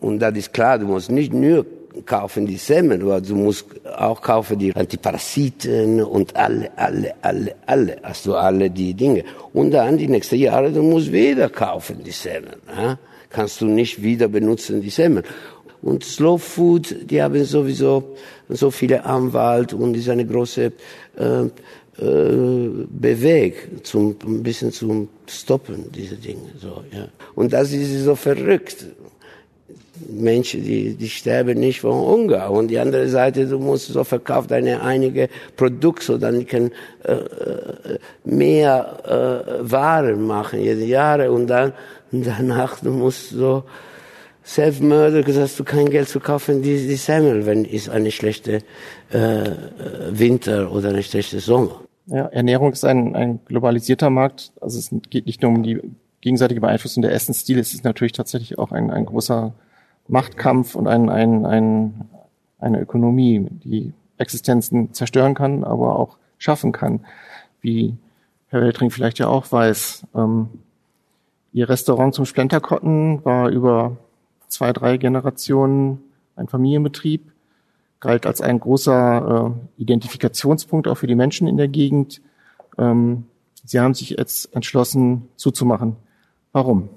und 0.00 0.18
das 0.18 0.36
ist 0.36 0.52
klar, 0.52 0.78
du 0.78 0.86
musst 0.86 1.10
nicht 1.10 1.32
nur 1.32 1.66
kaufen 2.06 2.46
die 2.46 2.56
Semmeln, 2.56 3.02
aber 3.02 3.20
du 3.20 3.34
musst 3.34 3.66
auch 3.96 4.20
kaufen 4.20 4.58
die 4.58 4.74
Antiparasiten 4.74 6.02
und 6.02 6.34
alle, 6.36 6.70
alle, 6.76 7.14
alle, 7.20 7.54
alle, 7.66 7.96
hast 8.02 8.26
du 8.26 8.34
alle 8.34 8.70
die 8.70 8.94
Dinge. 8.94 9.24
Und 9.52 9.72
dann 9.72 9.98
die 9.98 10.08
nächsten 10.08 10.36
Jahre, 10.36 10.70
du 10.70 10.82
musst 10.82 11.12
wieder 11.12 11.48
kaufen 11.48 12.02
die 12.04 12.10
Semmeln. 12.10 12.60
Ja? 12.74 12.98
Kannst 13.28 13.60
du 13.60 13.66
nicht 13.66 14.02
wieder 14.02 14.28
benutzen 14.28 14.80
die 14.80 14.90
Semmeln. 14.90 15.24
Und 15.82 16.04
Slow 16.04 16.38
Food, 16.38 17.10
die 17.10 17.22
haben 17.22 17.42
sowieso 17.44 18.16
so 18.48 18.70
viele 18.70 19.04
Anwalt 19.04 19.72
und 19.72 19.96
ist 19.96 20.08
eine 20.10 20.26
große 20.26 20.64
äh, 21.16 21.44
bewegt, 21.96 23.86
zum, 23.86 24.16
ein 24.24 24.42
bisschen 24.42 24.72
zum 24.72 25.08
Stoppen, 25.26 25.90
diese 25.92 26.16
Dinge. 26.16 26.52
So, 26.58 26.82
ja. 26.92 27.08
Und 27.34 27.52
das 27.52 27.72
ist 27.72 28.04
so 28.04 28.14
verrückt. 28.14 28.86
Menschen, 30.08 30.64
die, 30.64 30.94
die 30.94 31.08
sterben 31.10 31.58
nicht 31.60 31.80
von 31.80 31.92
Hunger. 31.92 32.50
Und 32.50 32.68
die 32.68 32.78
andere 32.78 33.08
Seite, 33.08 33.46
du 33.46 33.58
musst 33.58 33.88
so 33.88 34.02
verkauft 34.02 34.50
deine 34.50 34.82
einige 34.82 35.28
Produkte, 35.56 36.04
so 36.04 36.18
dann 36.18 36.46
kann 36.46 36.70
äh, 37.04 37.12
äh, 37.12 37.98
mehr 38.24 38.98
äh, 39.04 39.70
Waren 39.70 40.26
machen, 40.26 40.60
jede 40.60 40.84
Jahre. 40.84 41.30
Und 41.30 41.48
dann, 41.48 41.74
danach, 42.12 42.80
du 42.80 42.90
musst 42.90 43.30
so 43.30 43.64
Self-Murder, 44.44 45.22
hast 45.40 45.58
du 45.60 45.64
kein 45.64 45.90
Geld 45.90 46.08
zu 46.08 46.20
kaufen, 46.20 46.62
die, 46.62 46.86
die 46.86 46.96
Semmel, 46.96 47.46
wenn 47.46 47.64
es 47.64 47.88
eine 47.88 48.10
schlechte 48.10 48.62
äh, 49.10 49.50
Winter 50.10 50.72
oder 50.72 50.90
eine 50.90 51.02
schlechte 51.02 51.40
Sommer. 51.40 51.82
Ja, 52.06 52.26
Ernährung 52.26 52.72
ist 52.72 52.84
ein, 52.84 53.14
ein 53.14 53.40
globalisierter 53.44 54.10
Markt. 54.10 54.52
Also 54.60 54.78
es 54.78 54.90
geht 55.10 55.26
nicht 55.26 55.42
nur 55.42 55.52
um 55.52 55.62
die 55.62 55.80
gegenseitige 56.20 56.60
Beeinflussung 56.60 57.02
der 57.02 57.12
Essensstile, 57.12 57.60
es 57.60 57.72
ist 57.72 57.84
natürlich 57.84 58.12
tatsächlich 58.12 58.58
auch 58.58 58.72
ein, 58.72 58.90
ein 58.90 59.06
großer 59.06 59.54
Machtkampf 60.08 60.74
und 60.74 60.86
ein, 60.86 61.08
ein, 61.08 61.46
ein, 61.46 62.08
eine 62.58 62.80
Ökonomie, 62.80 63.46
die 63.64 63.92
Existenzen 64.18 64.92
zerstören 64.92 65.34
kann, 65.34 65.64
aber 65.64 65.98
auch 65.98 66.18
schaffen 66.36 66.72
kann. 66.72 67.00
Wie 67.62 67.96
Herr 68.48 68.60
Weltring 68.60 68.90
vielleicht 68.90 69.18
ja 69.18 69.28
auch 69.28 69.50
weiß, 69.50 70.06
ähm, 70.14 70.48
Ihr 71.52 71.68
Restaurant 71.68 72.14
zum 72.14 72.26
Splenterkotten 72.26 73.24
war 73.24 73.48
über 73.48 73.96
zwei, 74.50 74.72
drei 74.72 74.98
Generationen 74.98 76.00
ein 76.36 76.48
Familienbetrieb, 76.48 77.32
galt 78.00 78.26
als 78.26 78.40
ein 78.40 78.60
großer 78.60 79.54
äh, 79.78 79.82
Identifikationspunkt 79.82 80.88
auch 80.88 80.96
für 80.96 81.06
die 81.06 81.14
Menschen 81.14 81.48
in 81.48 81.56
der 81.56 81.68
Gegend. 81.68 82.20
Ähm, 82.78 83.24
Sie 83.64 83.78
haben 83.78 83.94
sich 83.94 84.10
jetzt 84.10 84.54
entschlossen 84.54 85.28
zuzumachen. 85.36 85.96
Warum? 86.52 86.88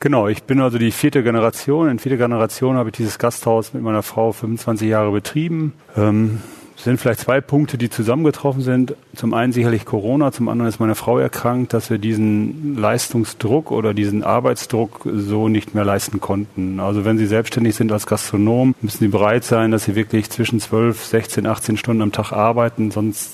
Genau, 0.00 0.28
ich 0.28 0.44
bin 0.44 0.60
also 0.60 0.78
die 0.78 0.90
vierte 0.90 1.22
Generation. 1.22 1.88
In 1.88 1.98
vierter 1.98 2.16
Generation 2.16 2.76
habe 2.76 2.88
ich 2.88 2.96
dieses 2.96 3.18
Gasthaus 3.18 3.74
mit 3.74 3.82
meiner 3.82 4.02
Frau 4.02 4.32
25 4.32 4.88
Jahre 4.88 5.12
betrieben. 5.12 5.74
Ähm, 5.96 6.40
sind 6.84 6.98
vielleicht 6.98 7.20
zwei 7.20 7.40
Punkte, 7.40 7.78
die 7.78 7.90
zusammengetroffen 7.90 8.62
sind. 8.62 8.94
Zum 9.14 9.34
einen 9.34 9.52
sicherlich 9.52 9.84
Corona, 9.84 10.32
zum 10.32 10.48
anderen 10.48 10.68
ist 10.68 10.80
meine 10.80 10.94
Frau 10.94 11.18
erkrankt, 11.18 11.72
dass 11.72 11.90
wir 11.90 11.98
diesen 11.98 12.76
Leistungsdruck 12.76 13.70
oder 13.70 13.94
diesen 13.94 14.22
Arbeitsdruck 14.22 15.06
so 15.12 15.48
nicht 15.48 15.74
mehr 15.74 15.84
leisten 15.84 16.20
konnten. 16.20 16.80
Also 16.80 17.04
wenn 17.04 17.18
Sie 17.18 17.26
selbstständig 17.26 17.74
sind 17.74 17.92
als 17.92 18.06
Gastronom, 18.06 18.74
müssen 18.80 18.98
Sie 18.98 19.08
bereit 19.08 19.44
sein, 19.44 19.70
dass 19.70 19.84
Sie 19.84 19.94
wirklich 19.94 20.30
zwischen 20.30 20.60
12, 20.60 21.04
16, 21.04 21.46
18 21.46 21.76
Stunden 21.76 22.02
am 22.02 22.12
Tag 22.12 22.32
arbeiten, 22.32 22.90
sonst 22.90 23.32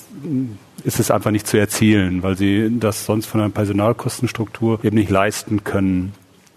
ist 0.83 0.99
es 0.99 1.11
einfach 1.11 1.31
nicht 1.31 1.47
zu 1.47 1.57
erzielen, 1.57 2.23
weil 2.23 2.37
Sie 2.37 2.77
das 2.79 3.05
sonst 3.05 3.27
von 3.27 3.41
einer 3.41 3.49
Personalkostenstruktur 3.49 4.79
eben 4.83 4.97
nicht 4.97 5.09
leisten 5.09 5.63
können. 5.63 6.13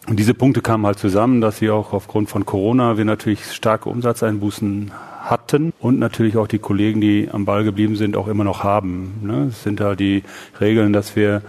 Und 0.09 0.19
diese 0.19 0.35
Punkte 0.35 0.61
kamen 0.61 0.87
halt 0.87 0.99
zusammen, 0.99 1.41
dass 1.41 1.59
sie 1.59 1.71
auch 1.71 1.93
aufgrund 1.93 2.31
von 2.31 2.45
Corona 2.45 2.97
wir 2.97 3.05
natürlich 3.05 3.53
starke 3.53 3.89
Umsatzeinbußen 3.89 4.91
hatten 5.31 5.73
und 5.81 5.99
natürlich 5.99 6.37
auch 6.37 6.47
die 6.47 6.59
Kollegen, 6.59 7.01
die 7.01 7.29
am 7.31 7.45
Ball 7.45 7.65
geblieben 7.65 7.97
sind, 7.97 8.17
auch 8.17 8.29
immer 8.29 8.45
noch 8.45 8.65
haben. 8.65 9.21
Ne? 9.23 9.47
Es 9.51 9.63
sind 9.63 9.81
da 9.81 9.95
die 9.95 10.23
Regeln, 10.61 10.93
dass 10.93 11.17
wir 11.17 11.43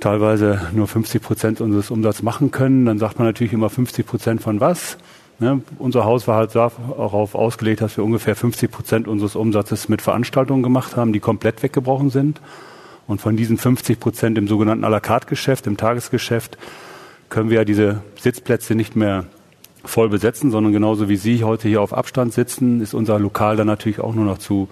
teilweise 0.00 0.60
nur 0.72 0.88
50 0.88 1.22
Prozent 1.22 1.60
unseres 1.60 1.90
Umsatzes 1.90 2.22
machen 2.22 2.50
können. 2.50 2.86
Dann 2.86 2.98
sagt 2.98 3.18
man 3.18 3.28
natürlich 3.28 3.52
immer 3.52 3.70
50 3.70 4.06
Prozent 4.06 4.42
von 4.42 4.60
was. 4.60 4.96
Ne? 5.38 5.62
Unser 5.78 6.04
Haus 6.04 6.26
war 6.26 6.36
halt 6.36 6.54
darauf 6.54 7.34
ausgelegt, 7.34 7.80
dass 7.80 7.96
wir 7.96 8.04
ungefähr 8.04 8.36
50 8.36 8.70
Prozent 8.70 9.08
unseres 9.08 9.36
Umsatzes 9.36 9.88
mit 9.88 10.02
Veranstaltungen 10.02 10.62
gemacht 10.62 10.96
haben, 10.96 11.12
die 11.12 11.20
komplett 11.20 11.62
weggebrochen 11.62 12.10
sind. 12.10 12.40
Und 13.06 13.20
von 13.20 13.36
diesen 13.36 13.56
50 13.56 13.98
Prozent 13.98 14.38
im 14.38 14.48
sogenannten 14.48 14.84
à 14.84 14.88
la 14.88 15.00
carte 15.00 15.26
Geschäft, 15.26 15.66
im 15.66 15.76
Tagesgeschäft, 15.76 16.58
können 17.28 17.50
wir 17.50 17.58
ja 17.58 17.64
diese 17.64 18.02
Sitzplätze 18.16 18.74
nicht 18.74 18.96
mehr 18.96 19.26
voll 19.84 20.08
besetzen, 20.08 20.50
sondern 20.50 20.72
genauso 20.72 21.08
wie 21.08 21.16
Sie 21.16 21.44
heute 21.44 21.68
hier 21.68 21.82
auf 21.82 21.92
Abstand 21.92 22.32
sitzen, 22.32 22.80
ist 22.80 22.94
unser 22.94 23.18
Lokal 23.18 23.56
dann 23.56 23.66
natürlich 23.66 24.00
auch 24.00 24.14
nur 24.14 24.24
noch 24.24 24.38
zu 24.38 24.68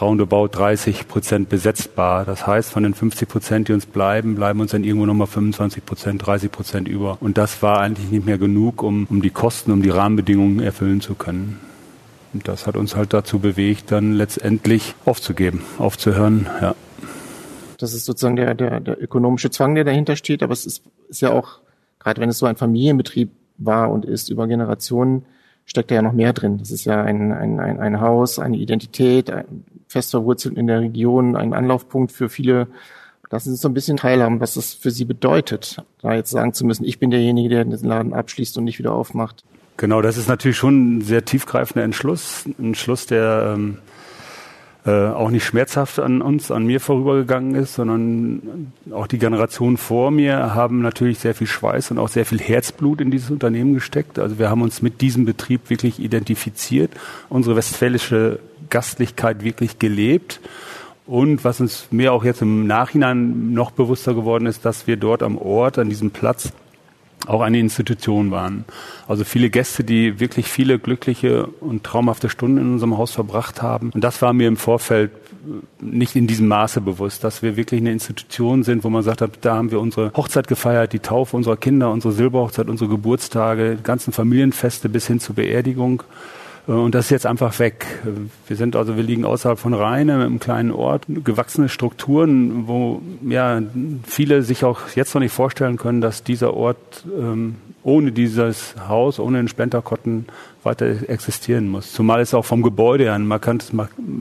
roundabout 0.00 0.48
30 0.48 1.08
Prozent 1.08 1.48
besetzbar. 1.48 2.24
Das 2.24 2.46
heißt, 2.46 2.70
von 2.70 2.82
den 2.82 2.94
50 2.94 3.28
Prozent, 3.28 3.68
die 3.68 3.72
uns 3.72 3.86
bleiben, 3.86 4.34
bleiben 4.34 4.60
uns 4.60 4.70
dann 4.70 4.84
irgendwo 4.84 5.06
nochmal 5.06 5.26
25 5.26 5.84
Prozent, 5.84 6.26
30 6.26 6.50
Prozent 6.50 6.88
über. 6.88 7.18
Und 7.20 7.38
das 7.38 7.62
war 7.62 7.80
eigentlich 7.80 8.10
nicht 8.10 8.24
mehr 8.24 8.38
genug, 8.38 8.82
um, 8.82 9.06
um 9.10 9.22
die 9.22 9.30
Kosten, 9.30 9.70
um 9.70 9.82
die 9.82 9.90
Rahmenbedingungen 9.90 10.60
erfüllen 10.60 11.00
zu 11.00 11.14
können. 11.14 11.60
Und 12.32 12.48
das 12.48 12.66
hat 12.66 12.76
uns 12.76 12.96
halt 12.96 13.12
dazu 13.12 13.38
bewegt, 13.38 13.90
dann 13.90 14.14
letztendlich 14.14 14.94
aufzugeben, 15.04 15.62
aufzuhören, 15.78 16.46
ja. 16.60 16.74
Das 17.78 17.94
ist 17.94 18.04
sozusagen 18.04 18.36
der, 18.36 18.54
der, 18.54 18.80
der 18.80 19.02
ökonomische 19.02 19.50
Zwang, 19.50 19.74
der 19.74 19.84
dahinter 19.84 20.14
steht, 20.14 20.42
aber 20.42 20.52
es 20.52 20.64
ist, 20.64 20.84
ist 21.08 21.20
ja 21.20 21.30
auch, 21.30 21.58
gerade 21.98 22.20
wenn 22.20 22.28
es 22.28 22.38
so 22.38 22.46
ein 22.46 22.56
Familienbetrieb 22.56 23.30
war 23.64 23.90
und 23.90 24.04
ist 24.04 24.28
über 24.28 24.46
Generationen, 24.46 25.24
steckt 25.64 25.90
da 25.90 25.96
ja 25.96 26.02
noch 26.02 26.12
mehr 26.12 26.32
drin. 26.32 26.58
Das 26.58 26.70
ist 26.70 26.84
ja 26.84 27.02
ein, 27.02 27.32
ein, 27.32 27.60
ein, 27.60 27.80
ein 27.80 28.00
Haus, 28.00 28.38
eine 28.38 28.56
Identität, 28.56 29.30
ein, 29.30 29.64
fest 29.88 30.10
verwurzelt 30.10 30.56
in 30.56 30.66
der 30.66 30.80
Region, 30.80 31.36
ein 31.36 31.54
Anlaufpunkt 31.54 32.12
für 32.12 32.28
viele. 32.28 32.68
Lassen 33.30 33.46
Sie 33.46 33.52
uns 33.52 33.60
so 33.62 33.68
ein 33.68 33.74
bisschen 33.74 33.96
teilhaben, 33.96 34.40
was 34.40 34.54
das 34.54 34.74
für 34.74 34.90
Sie 34.90 35.06
bedeutet, 35.06 35.82
da 36.02 36.14
jetzt 36.14 36.30
sagen 36.30 36.52
zu 36.52 36.66
müssen, 36.66 36.84
ich 36.84 36.98
bin 36.98 37.10
derjenige, 37.10 37.48
der 37.48 37.64
den 37.64 37.72
Laden 37.88 38.12
abschließt 38.12 38.58
und 38.58 38.64
nicht 38.64 38.78
wieder 38.78 38.92
aufmacht. 38.92 39.44
Genau, 39.78 40.02
das 40.02 40.18
ist 40.18 40.28
natürlich 40.28 40.58
schon 40.58 40.98
ein 40.98 41.00
sehr 41.00 41.24
tiefgreifender 41.24 41.82
Entschluss, 41.82 42.44
ein 42.58 42.74
Schluss, 42.74 43.06
der 43.06 43.54
ähm, 43.56 43.78
äh, 44.84 44.90
auch 44.90 45.30
nicht 45.30 45.44
schmerzhaft 45.44 46.00
an 46.00 46.22
uns, 46.22 46.50
an 46.50 46.66
mir 46.66 46.80
vorübergegangen 46.80 47.54
ist, 47.54 47.74
sondern 47.74 48.72
auch 48.90 49.06
die 49.06 49.18
Generationen 49.18 49.76
vor 49.76 50.10
mir 50.10 50.56
haben 50.56 50.82
natürlich 50.82 51.20
sehr 51.20 51.36
viel 51.36 51.46
Schweiß 51.46 51.92
und 51.92 51.98
auch 51.98 52.08
sehr 52.08 52.26
viel 52.26 52.40
Herzblut 52.40 53.00
in 53.00 53.12
dieses 53.12 53.30
Unternehmen 53.30 53.74
gesteckt. 53.74 54.18
Also 54.18 54.40
wir 54.40 54.50
haben 54.50 54.60
uns 54.60 54.82
mit 54.82 55.00
diesem 55.00 55.24
Betrieb 55.24 55.70
wirklich 55.70 56.00
identifiziert, 56.00 56.90
unsere 57.28 57.54
westfälische 57.54 58.40
Gastlichkeit 58.70 59.44
wirklich 59.44 59.78
gelebt. 59.78 60.40
Und 61.06 61.44
was 61.44 61.60
uns 61.60 61.86
mir 61.90 62.12
auch 62.12 62.24
jetzt 62.24 62.42
im 62.42 62.66
Nachhinein 62.66 63.52
noch 63.52 63.70
bewusster 63.70 64.14
geworden 64.14 64.46
ist, 64.46 64.64
dass 64.64 64.86
wir 64.86 64.96
dort 64.96 65.22
am 65.22 65.38
Ort, 65.38 65.78
an 65.78 65.88
diesem 65.88 66.10
Platz, 66.10 66.52
auch 67.26 67.40
eine 67.40 67.58
Institution 67.58 68.30
waren. 68.30 68.64
Also 69.08 69.24
viele 69.24 69.50
Gäste, 69.50 69.84
die 69.84 70.20
wirklich 70.20 70.46
viele 70.46 70.78
glückliche 70.78 71.46
und 71.46 71.84
traumhafte 71.84 72.28
Stunden 72.28 72.58
in 72.58 72.72
unserem 72.72 72.98
Haus 72.98 73.12
verbracht 73.12 73.62
haben. 73.62 73.90
Und 73.90 74.02
das 74.02 74.22
war 74.22 74.32
mir 74.32 74.48
im 74.48 74.56
Vorfeld 74.56 75.10
nicht 75.80 76.14
in 76.14 76.26
diesem 76.26 76.48
Maße 76.48 76.80
bewusst, 76.80 77.24
dass 77.24 77.42
wir 77.42 77.56
wirklich 77.56 77.80
eine 77.80 77.92
Institution 77.92 78.62
sind, 78.62 78.84
wo 78.84 78.90
man 78.90 79.02
sagt, 79.02 79.22
da 79.40 79.56
haben 79.56 79.70
wir 79.70 79.80
unsere 79.80 80.12
Hochzeit 80.14 80.46
gefeiert, 80.46 80.92
die 80.92 81.00
Taufe 81.00 81.36
unserer 81.36 81.56
Kinder, 81.56 81.90
unsere 81.90 82.12
Silberhochzeit, 82.12 82.68
unsere 82.68 82.88
Geburtstage, 82.88 83.78
ganzen 83.82 84.12
Familienfeste 84.12 84.88
bis 84.88 85.06
hin 85.06 85.20
zur 85.20 85.34
Beerdigung. 85.34 86.04
Äh, 86.68 86.72
und 86.72 86.94
das 86.94 87.06
ist 87.06 87.10
jetzt 87.10 87.26
einfach 87.26 87.58
weg. 87.58 87.86
Wir 88.46 88.56
sind 88.56 88.76
also, 88.76 88.96
wir 88.96 89.02
liegen 89.02 89.24
außerhalb 89.24 89.58
von 89.58 89.74
Rheine, 89.74 90.14
einem 90.14 90.38
kleinen 90.38 90.70
Ort, 90.70 91.04
gewachsene 91.08 91.68
Strukturen, 91.68 92.66
wo 92.66 93.02
ja 93.26 93.60
viele 94.04 94.42
sich 94.42 94.64
auch 94.64 94.80
jetzt 94.94 95.14
noch 95.14 95.20
nicht 95.20 95.32
vorstellen 95.32 95.76
können, 95.76 96.00
dass 96.00 96.22
dieser 96.22 96.54
Ort 96.54 97.04
ähm, 97.18 97.56
ohne 97.84 98.12
dieses 98.12 98.74
Haus, 98.88 99.18
ohne 99.18 99.38
den 99.38 99.48
Splenterkotten 99.48 100.26
weiter 100.62 100.86
existieren 101.08 101.68
muss. 101.68 101.92
Zumal 101.92 102.20
es 102.20 102.34
auch 102.34 102.44
vom 102.44 102.62
Gebäude 102.62 103.04
her 103.04 103.14
ein 103.14 103.26
markantes 103.26 103.72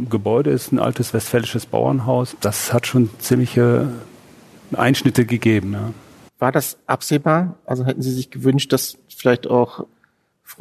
Gebäude 0.10 0.49
ist, 0.49 0.71
ein 0.71 0.80
altes 0.80 1.13
westfälisches 1.13 1.67
Bauernhaus. 1.67 2.36
Das 2.41 2.73
hat 2.73 2.88
schon 2.88 3.12
ziemliche 3.19 3.88
Einschnitte 4.73 5.25
gegeben. 5.25 5.73
Ja. 5.73 5.91
War 6.39 6.51
das 6.51 6.77
absehbar? 6.88 7.56
Also 7.65 7.86
hätten 7.86 8.01
Sie 8.01 8.12
sich 8.12 8.32
gewünscht, 8.32 8.73
dass 8.73 8.97
vielleicht 9.15 9.47
auch 9.47 9.86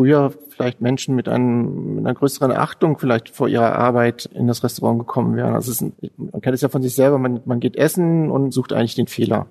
früher 0.00 0.32
vielleicht 0.48 0.80
Menschen 0.80 1.14
mit, 1.14 1.28
einem, 1.28 1.96
mit 1.96 2.06
einer 2.06 2.14
größeren 2.14 2.52
Achtung 2.52 2.96
vielleicht 2.96 3.28
vor 3.28 3.48
ihrer 3.48 3.74
Arbeit 3.74 4.30
in 4.32 4.46
das 4.46 4.64
Restaurant 4.64 4.98
gekommen 4.98 5.36
wären. 5.36 5.52
Also 5.52 5.70
ist, 5.70 5.82
man 6.16 6.40
kennt 6.40 6.54
es 6.54 6.62
ja 6.62 6.70
von 6.70 6.80
sich 6.80 6.94
selber, 6.94 7.18
man, 7.18 7.42
man 7.44 7.60
geht 7.60 7.76
essen 7.76 8.30
und 8.30 8.50
sucht 8.50 8.72
eigentlich 8.72 8.94
den 8.94 9.08
Fehler, 9.08 9.46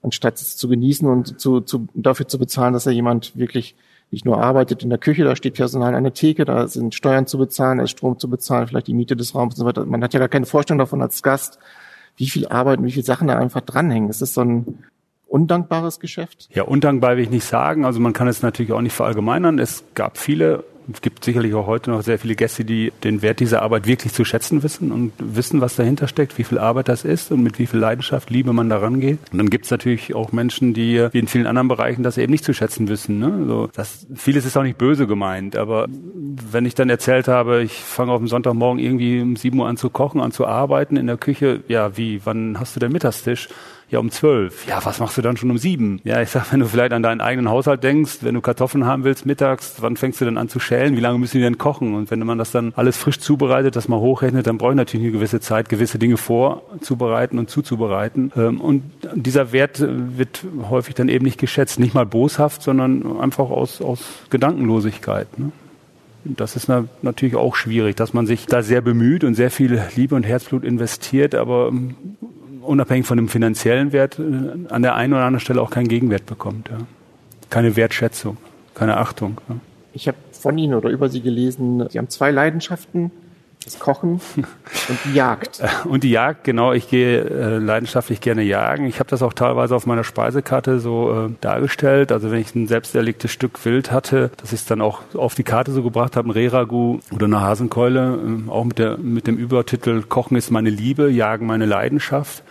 anstatt 0.00 0.36
es 0.36 0.56
zu 0.56 0.68
genießen 0.68 1.08
und 1.08 1.40
zu, 1.40 1.62
zu, 1.62 1.88
dafür 1.94 2.28
zu 2.28 2.38
bezahlen, 2.38 2.74
dass 2.74 2.84
ja 2.84 2.92
jemand 2.92 3.36
wirklich 3.36 3.74
nicht 4.12 4.24
nur 4.24 4.40
arbeitet 4.40 4.84
in 4.84 4.90
der 4.90 5.00
Küche, 5.00 5.24
da 5.24 5.34
steht 5.34 5.54
Personal 5.54 5.96
an 5.96 6.04
der 6.04 6.14
Theke, 6.14 6.44
da 6.44 6.68
sind 6.68 6.94
Steuern 6.94 7.26
zu 7.26 7.36
bezahlen, 7.36 7.78
da 7.78 7.84
ist 7.84 7.90
Strom 7.90 8.20
zu 8.20 8.30
bezahlen, 8.30 8.68
vielleicht 8.68 8.86
die 8.86 8.94
Miete 8.94 9.16
des 9.16 9.34
Raums 9.34 9.54
und 9.54 9.58
so 9.58 9.66
weiter. 9.66 9.84
Man 9.84 10.04
hat 10.04 10.14
ja 10.14 10.20
gar 10.20 10.28
keine 10.28 10.46
Vorstellung 10.46 10.78
davon 10.78 11.02
als 11.02 11.24
Gast, 11.24 11.58
wie 12.16 12.30
viel 12.30 12.46
Arbeit 12.46 12.78
und 12.78 12.84
wie 12.84 12.92
viele 12.92 13.04
Sachen 13.04 13.26
da 13.26 13.36
einfach 13.36 13.62
dranhängen. 13.62 14.10
Es 14.10 14.22
ist 14.22 14.34
so 14.34 14.42
ein 14.42 14.78
undankbares 15.28 16.00
Geschäft? 16.00 16.48
Ja, 16.52 16.64
undankbar 16.64 17.16
will 17.16 17.24
ich 17.24 17.30
nicht 17.30 17.44
sagen. 17.44 17.84
Also 17.84 18.00
man 18.00 18.12
kann 18.12 18.28
es 18.28 18.42
natürlich 18.42 18.72
auch 18.72 18.80
nicht 18.80 18.94
verallgemeinern. 18.94 19.58
Es 19.58 19.84
gab 19.94 20.18
viele 20.18 20.64
es 20.92 21.02
gibt 21.02 21.24
sicherlich 21.24 21.54
auch 21.54 21.66
heute 21.66 21.90
noch 21.90 22.02
sehr 22.02 22.18
viele 22.18 22.34
Gäste, 22.34 22.64
die 22.64 22.92
den 23.04 23.20
Wert 23.20 23.40
dieser 23.40 23.62
Arbeit 23.62 23.86
wirklich 23.86 24.12
zu 24.12 24.24
schätzen 24.24 24.62
wissen 24.62 24.90
und 24.90 25.12
wissen, 25.18 25.60
was 25.60 25.76
dahinter 25.76 26.08
steckt, 26.08 26.38
wie 26.38 26.44
viel 26.44 26.58
Arbeit 26.58 26.88
das 26.88 27.04
ist 27.04 27.30
und 27.30 27.42
mit 27.42 27.58
wie 27.58 27.66
viel 27.66 27.80
Leidenschaft, 27.80 28.30
Liebe 28.30 28.52
man 28.52 28.70
daran 28.70 29.00
geht. 29.00 29.18
Und 29.30 29.38
dann 29.38 29.50
gibt 29.50 29.66
es 29.66 29.70
natürlich 29.70 30.14
auch 30.14 30.32
Menschen, 30.32 30.72
die 30.72 31.06
wie 31.12 31.18
in 31.18 31.28
vielen 31.28 31.46
anderen 31.46 31.68
Bereichen 31.68 32.02
das 32.02 32.16
eben 32.16 32.32
nicht 32.32 32.44
zu 32.44 32.54
schätzen 32.54 32.88
wissen. 32.88 33.18
Ne? 33.18 33.32
Also 33.40 33.68
das, 33.74 34.06
vieles 34.14 34.46
ist 34.46 34.56
auch 34.56 34.62
nicht 34.62 34.78
böse 34.78 35.06
gemeint, 35.06 35.56
aber 35.56 35.86
wenn 35.90 36.64
ich 36.64 36.74
dann 36.74 36.88
erzählt 36.88 37.28
habe, 37.28 37.62
ich 37.62 37.72
fange 37.72 38.12
auf 38.12 38.18
dem 38.18 38.28
Sonntagmorgen 38.28 38.82
irgendwie 38.82 39.20
um 39.20 39.36
7 39.36 39.58
Uhr 39.58 39.68
an 39.68 39.76
zu 39.76 39.90
kochen, 39.90 40.20
an 40.20 40.32
zu 40.32 40.46
arbeiten 40.46 40.96
in 40.96 41.06
der 41.06 41.18
Küche, 41.18 41.60
ja, 41.68 41.96
wie, 41.96 42.22
wann 42.24 42.58
hast 42.58 42.76
du 42.76 42.80
den 42.80 42.92
Mittagstisch? 42.92 43.48
Ja, 43.90 44.00
um 44.00 44.10
zwölf. 44.10 44.66
Ja, 44.66 44.84
was 44.84 45.00
machst 45.00 45.16
du 45.16 45.22
dann 45.22 45.38
schon 45.38 45.50
um 45.50 45.56
sieben? 45.56 46.00
Ja, 46.04 46.20
ich 46.20 46.28
sag, 46.28 46.52
wenn 46.52 46.60
du 46.60 46.66
vielleicht 46.66 46.92
an 46.92 47.02
deinen 47.02 47.22
eigenen 47.22 47.48
Haushalt 47.48 47.82
denkst, 47.82 48.18
wenn 48.20 48.34
du 48.34 48.42
Kartoffeln 48.42 48.84
haben 48.84 49.04
willst 49.04 49.24
mittags, 49.24 49.76
wann 49.80 49.96
fängst 49.96 50.20
du 50.20 50.26
denn 50.26 50.36
an 50.36 50.50
zu 50.50 50.60
schälen? 50.60 50.94
Wie 50.94 51.00
lange 51.00 51.18
müssen 51.18 51.38
die 51.38 51.42
denn 51.42 51.56
kochen? 51.56 51.94
Und 51.94 52.10
wenn 52.10 52.18
man 52.20 52.36
das 52.36 52.50
dann 52.50 52.74
alles 52.76 52.98
frisch 52.98 53.18
zubereitet, 53.18 53.76
das 53.76 53.88
mal 53.88 53.98
hochrechnet, 53.98 54.46
dann 54.46 54.58
brauche 54.58 54.72
ich 54.72 54.76
natürlich 54.76 55.04
eine 55.06 55.12
gewisse 55.12 55.40
Zeit, 55.40 55.70
gewisse 55.70 55.98
Dinge 55.98 56.18
vorzubereiten 56.18 57.38
und 57.38 57.48
zuzubereiten. 57.48 58.30
Ähm, 58.36 58.60
und 58.60 58.82
dieser 59.14 59.52
Wert 59.52 59.82
wird 59.82 60.44
häufig 60.68 60.94
dann 60.94 61.08
eben 61.08 61.24
nicht 61.24 61.38
geschätzt. 61.38 61.80
Nicht 61.80 61.94
mal 61.94 62.04
boshaft, 62.04 62.62
sondern 62.62 63.18
einfach 63.20 63.48
aus, 63.48 63.80
aus 63.80 64.00
Gedankenlosigkeit. 64.28 65.38
Ne? 65.38 65.50
Das 66.24 66.56
ist 66.56 66.68
natürlich 67.00 67.36
auch 67.36 67.56
schwierig, 67.56 67.96
dass 67.96 68.12
man 68.12 68.26
sich 68.26 68.44
da 68.44 68.62
sehr 68.62 68.82
bemüht 68.82 69.24
und 69.24 69.34
sehr 69.34 69.50
viel 69.50 69.80
Liebe 69.96 70.14
und 70.14 70.24
Herzblut 70.24 70.62
investiert, 70.62 71.34
aber 71.34 71.68
ähm, 71.68 71.94
unabhängig 72.68 73.06
von 73.06 73.16
dem 73.16 73.28
finanziellen 73.28 73.92
Wert 73.92 74.18
äh, 74.18 74.22
an 74.72 74.82
der 74.82 74.94
einen 74.94 75.12
oder 75.12 75.24
anderen 75.24 75.40
Stelle 75.40 75.60
auch 75.62 75.70
keinen 75.70 75.88
Gegenwert 75.88 76.26
bekommt. 76.26 76.68
Ja. 76.68 76.78
Keine 77.50 77.76
Wertschätzung, 77.76 78.36
keine 78.74 78.98
Achtung. 78.98 79.40
Ja. 79.48 79.56
Ich 79.94 80.06
habe 80.06 80.18
von 80.32 80.56
Ihnen 80.58 80.74
oder 80.74 80.90
über 80.90 81.08
Sie 81.08 81.20
gelesen, 81.20 81.88
Sie 81.88 81.98
haben 81.98 82.08
zwei 82.08 82.30
Leidenschaften 82.30 83.10
das 83.64 83.78
Kochen 83.78 84.20
und 84.36 84.98
die 85.04 85.14
Jagd. 85.14 85.60
Und 85.84 86.04
die 86.04 86.10
Jagd, 86.10 86.44
genau. 86.44 86.72
Ich 86.72 86.88
gehe 86.88 87.22
äh, 87.22 87.58
leidenschaftlich 87.58 88.20
gerne 88.20 88.42
jagen. 88.42 88.86
Ich 88.86 88.98
habe 88.98 89.10
das 89.10 89.22
auch 89.22 89.32
teilweise 89.32 89.74
auf 89.74 89.84
meiner 89.84 90.04
Speisekarte 90.04 90.80
so 90.80 91.26
äh, 91.26 91.34
dargestellt. 91.40 92.12
Also 92.12 92.30
wenn 92.30 92.40
ich 92.40 92.54
ein 92.54 92.66
selbst 92.66 92.94
erlegtes 92.94 93.30
Stück 93.30 93.64
Wild 93.64 93.90
hatte, 93.90 94.30
dass 94.36 94.52
ich 94.52 94.60
es 94.60 94.66
dann 94.66 94.80
auch 94.80 95.02
auf 95.14 95.34
die 95.34 95.42
Karte 95.42 95.72
so 95.72 95.82
gebracht 95.82 96.16
habe, 96.16 96.28
ein 96.28 96.32
Rehragu 96.32 97.00
oder 97.10 97.26
eine 97.26 97.40
Hasenkeule, 97.40 98.18
äh, 98.46 98.50
auch 98.50 98.64
mit, 98.64 98.78
der, 98.78 98.96
mit 98.96 99.26
dem 99.26 99.36
Übertitel 99.36 100.02
Kochen 100.02 100.36
ist 100.36 100.50
meine 100.50 100.70
Liebe, 100.70 101.10
Jagen 101.10 101.46
meine 101.46 101.66
Leidenschaft. 101.66 102.44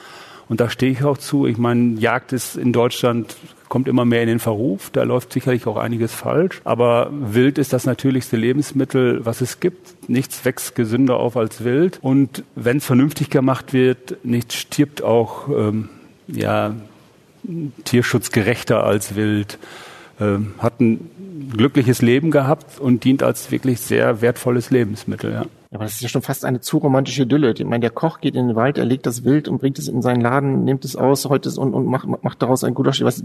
Und 0.49 0.61
da 0.61 0.69
stehe 0.69 0.91
ich 0.91 1.03
auch 1.03 1.17
zu. 1.17 1.45
Ich 1.45 1.57
meine, 1.57 1.99
Jagd 1.99 2.31
ist 2.31 2.55
in 2.55 2.73
Deutschland 2.73 3.35
kommt 3.69 3.87
immer 3.87 4.05
mehr 4.05 4.21
in 4.21 4.27
den 4.27 4.39
Verruf. 4.39 4.89
Da 4.91 5.03
läuft 5.03 5.33
sicherlich 5.33 5.67
auch 5.67 5.77
einiges 5.77 6.13
falsch. 6.13 6.61
Aber 6.63 7.09
Wild 7.11 7.57
ist 7.57 7.73
das 7.73 7.85
natürlichste 7.85 8.37
Lebensmittel, 8.37 9.25
was 9.25 9.41
es 9.41 9.59
gibt. 9.59 10.09
Nichts 10.09 10.45
wächst 10.45 10.75
gesünder 10.75 11.17
auf 11.17 11.37
als 11.37 11.63
Wild. 11.63 11.99
Und 12.01 12.43
wenn 12.55 12.77
es 12.77 12.85
vernünftig 12.85 13.29
gemacht 13.29 13.73
wird, 13.73 14.23
nichts 14.23 14.55
stirbt 14.55 15.03
auch 15.03 15.47
ähm, 15.49 15.89
ja, 16.27 16.75
tierschutzgerechter 17.85 18.83
als 18.83 19.15
Wild. 19.15 19.57
Ähm, 20.19 20.53
hat 20.57 20.79
ein 20.79 21.11
glückliches 21.55 22.01
Leben 22.01 22.31
gehabt 22.31 22.79
und 22.79 23.03
dient 23.03 23.23
als 23.23 23.51
wirklich 23.51 23.79
sehr 23.79 24.21
wertvolles 24.21 24.71
Lebensmittel. 24.71 25.31
Ja. 25.31 25.45
Aber 25.71 25.83
das 25.83 25.95
ist 25.95 26.01
ja 26.01 26.09
schon 26.09 26.21
fast 26.21 26.45
eine 26.45 26.61
zu 26.61 26.77
romantische 26.77 27.23
Idylle. 27.23 27.51
Ich 27.51 27.63
meine, 27.65 27.81
der 27.81 27.89
Koch 27.89 28.21
geht 28.21 28.35
in 28.35 28.47
den 28.47 28.55
Wald, 28.55 28.77
er 28.77 28.85
legt 28.85 29.05
das 29.05 29.23
Wild 29.23 29.47
und 29.47 29.57
bringt 29.59 29.79
es 29.79 29.87
in 29.87 30.01
seinen 30.01 30.21
Laden, 30.21 30.63
nimmt 30.63 30.85
es 30.85 30.95
aus 30.95 31.25
heute 31.25 31.49
und, 31.59 31.73
und 31.73 31.85
macht, 31.85 32.07
macht 32.23 32.41
daraus 32.41 32.63
ein 32.63 32.73
guter 32.73 32.91
Was, 33.01 33.23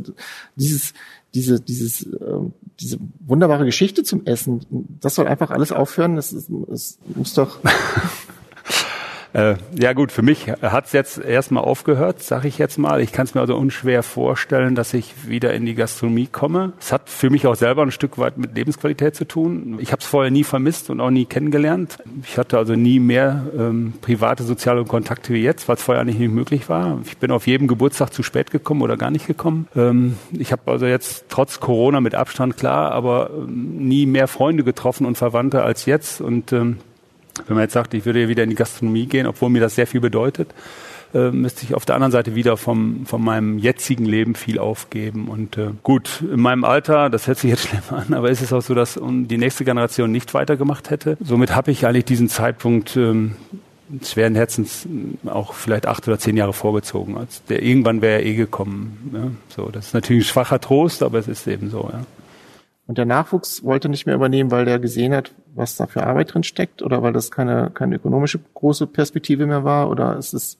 dieses, 0.57 0.95
diese, 1.35 1.61
dieses, 1.61 2.05
äh, 2.05 2.39
diese 2.81 2.99
wunderbare 3.21 3.65
Geschichte 3.65 4.03
zum 4.03 4.27
Essen, 4.27 4.67
das 5.01 5.15
soll 5.15 5.29
einfach 5.29 5.51
alles 5.51 5.71
aufhören. 5.71 6.17
Das, 6.17 6.33
ist, 6.33 6.51
das 6.69 6.99
muss 7.15 7.35
doch. 7.35 7.61
Äh, 9.33 9.55
ja 9.79 9.93
gut, 9.93 10.13
für 10.13 10.23
mich 10.23 10.49
hat 10.51 10.87
es 10.87 10.93
jetzt 10.93 11.19
erstmal 11.19 11.65
aufgehört, 11.65 12.23
sage 12.23 12.49
ich 12.49 12.59
jetzt 12.59 12.79
mal. 12.79 13.01
Ich 13.01 13.13
kann 13.13 13.25
es 13.25 13.35
mir 13.35 13.41
also 13.41 13.57
unschwer 13.57 14.03
vorstellen, 14.03 14.75
dass 14.75 14.93
ich 14.95 15.27
wieder 15.27 15.55
in 15.55 15.65
die 15.65 15.75
Gastronomie 15.75 16.27
komme. 16.27 16.73
Es 16.79 16.93
hat 16.93 17.09
für 17.09 17.31
mich 17.31 17.47
auch 17.47 17.55
selber 17.55 17.83
ein 17.83 17.91
Stück 17.91 18.19
weit 18.19 18.37
mit 18.37 18.55
Lebensqualität 18.55 19.17
zu 19.17 19.27
tun. 19.27 19.79
Ich 19.81 19.93
habe 19.93 20.01
es 20.01 20.07
vorher 20.07 20.31
nie 20.31 20.45
vermisst 20.45 20.91
und 20.91 21.01
auch 21.01 21.11
nie 21.11 21.25
kennengelernt. 21.25 21.99
Ich 22.25 22.37
hatte 22.37 22.59
also 22.59 22.75
nie 22.75 23.01
mehr 23.01 23.47
ähm, 23.57 23.95
private 24.03 24.43
soziale 24.43 24.85
Kontakte 24.85 25.33
wie 25.33 25.43
jetzt, 25.43 25.69
weil 25.69 25.77
es 25.77 25.83
vorher 25.83 26.05
nicht 26.05 26.19
möglich 26.21 26.69
war. 26.69 26.99
Ich 27.05 27.17
bin 27.19 27.31
auf 27.31 27.47
jedem 27.47 27.69
Geburtstag 27.69 28.13
zu 28.13 28.23
spät 28.23 28.51
gekommen 28.51 28.83
oder 28.83 28.97
gar 28.97 29.11
nicht 29.11 29.27
gekommen. 29.27 29.67
Ähm, 29.75 30.17
ich 30.33 30.53
habe 30.53 30.71
also 30.71 30.87
jetzt 30.87 31.27
trotz 31.29 31.61
Corona 31.61 32.01
mit 32.01 32.15
Abstand 32.15 32.57
klar, 32.57 32.93
aber 32.93 33.31
ähm, 33.31 33.89
nie 33.89 34.07
mehr 34.07 34.29
Freunde 34.29 34.65
getroffen 34.65 35.07
und 35.07 35.17
Verwandte 35.17 35.63
als 35.63 35.87
jetzt 35.87 36.21
und 36.21 36.53
ähm, 36.53 36.79
wenn 37.47 37.57
man 37.57 37.65
jetzt 37.65 37.73
sagt, 37.73 37.95
ich 37.95 38.05
würde 38.05 38.29
wieder 38.29 38.43
in 38.43 38.51
die 38.51 38.57
Gastronomie 38.57 39.07
gehen, 39.07 39.27
obwohl 39.27 39.51
mir 39.51 39.61
das 39.61 39.75
sehr 39.75 39.87
viel 39.87 40.01
bedeutet, 40.01 40.49
äh, 41.15 41.31
müsste 41.31 41.65
ich 41.65 41.75
auf 41.75 41.85
der 41.85 41.95
anderen 41.95 42.13
Seite 42.13 42.35
wieder 42.35 42.57
vom, 42.57 43.05
von 43.07 43.23
meinem 43.23 43.59
jetzigen 43.59 44.05
Leben 44.05 44.35
viel 44.35 44.59
aufgeben. 44.59 45.29
Und 45.29 45.59
äh, 45.59 45.71
gut, 45.83 46.23
in 46.23 46.41
meinem 46.41 46.65
Alter, 46.65 47.11
das 47.11 47.27
hört 47.27 47.39
sich 47.39 47.51
jetzt 47.51 47.63
schlimm 47.69 47.83
an, 47.91 48.15
aber 48.15 48.31
ist 48.31 48.43
es 48.43 48.53
auch 48.53 48.63
so, 48.63 48.75
dass 48.75 48.99
die 49.03 49.39
nächste 49.39 49.65
Generation 49.65 50.11
nicht 50.11 50.35
weitergemacht 50.35 50.91
hätte. 50.91 51.17
Somit 51.21 51.55
habe 51.55 51.71
ich 51.71 51.87
eigentlich 51.87 52.05
diesen 52.05 52.29
Zeitpunkt 52.29 52.97
ähm, 52.97 53.33
schweren 54.03 54.35
Herzens 54.35 54.87
auch 55.27 55.53
vielleicht 55.53 55.87
acht 55.87 56.07
oder 56.09 56.19
zehn 56.19 56.37
Jahre 56.37 56.53
vorgezogen. 56.53 57.19
Als 57.19 57.45
der 57.45 57.63
irgendwann 57.63 58.01
wäre 58.01 58.21
er 58.21 58.27
eh 58.27 58.35
gekommen. 58.35 59.11
Ja? 59.13 59.31
So, 59.55 59.71
das 59.71 59.89
ist 59.89 59.95
natürlich 59.95 60.25
ein 60.25 60.29
schwacher 60.29 60.61
Trost, 60.61 61.03
aber 61.03 61.19
es 61.19 61.29
ist 61.29 61.47
eben 61.47 61.71
so. 61.71 61.91
Ja. 61.93 62.05
Und 62.87 62.99
der 62.99 63.05
Nachwuchs 63.05 63.63
wollte 63.65 63.89
nicht 63.89 64.07
mehr 64.07 64.15
übernehmen, 64.15 64.51
weil 64.51 64.65
der 64.65 64.79
gesehen 64.79 65.15
hat, 65.15 65.33
was 65.55 65.77
da 65.77 65.87
für 65.87 66.05
Arbeit 66.05 66.35
drin 66.35 66.43
steckt 66.43 66.83
oder 66.83 67.03
weil 67.03 67.13
das 67.13 67.31
keine, 67.31 67.71
keine 67.71 67.97
ökonomische 67.97 68.41
große 68.55 68.87
Perspektive 68.87 69.47
mehr 69.47 69.65
war 69.65 69.89
oder 69.89 70.17
ist 70.17 70.35
es 70.35 70.59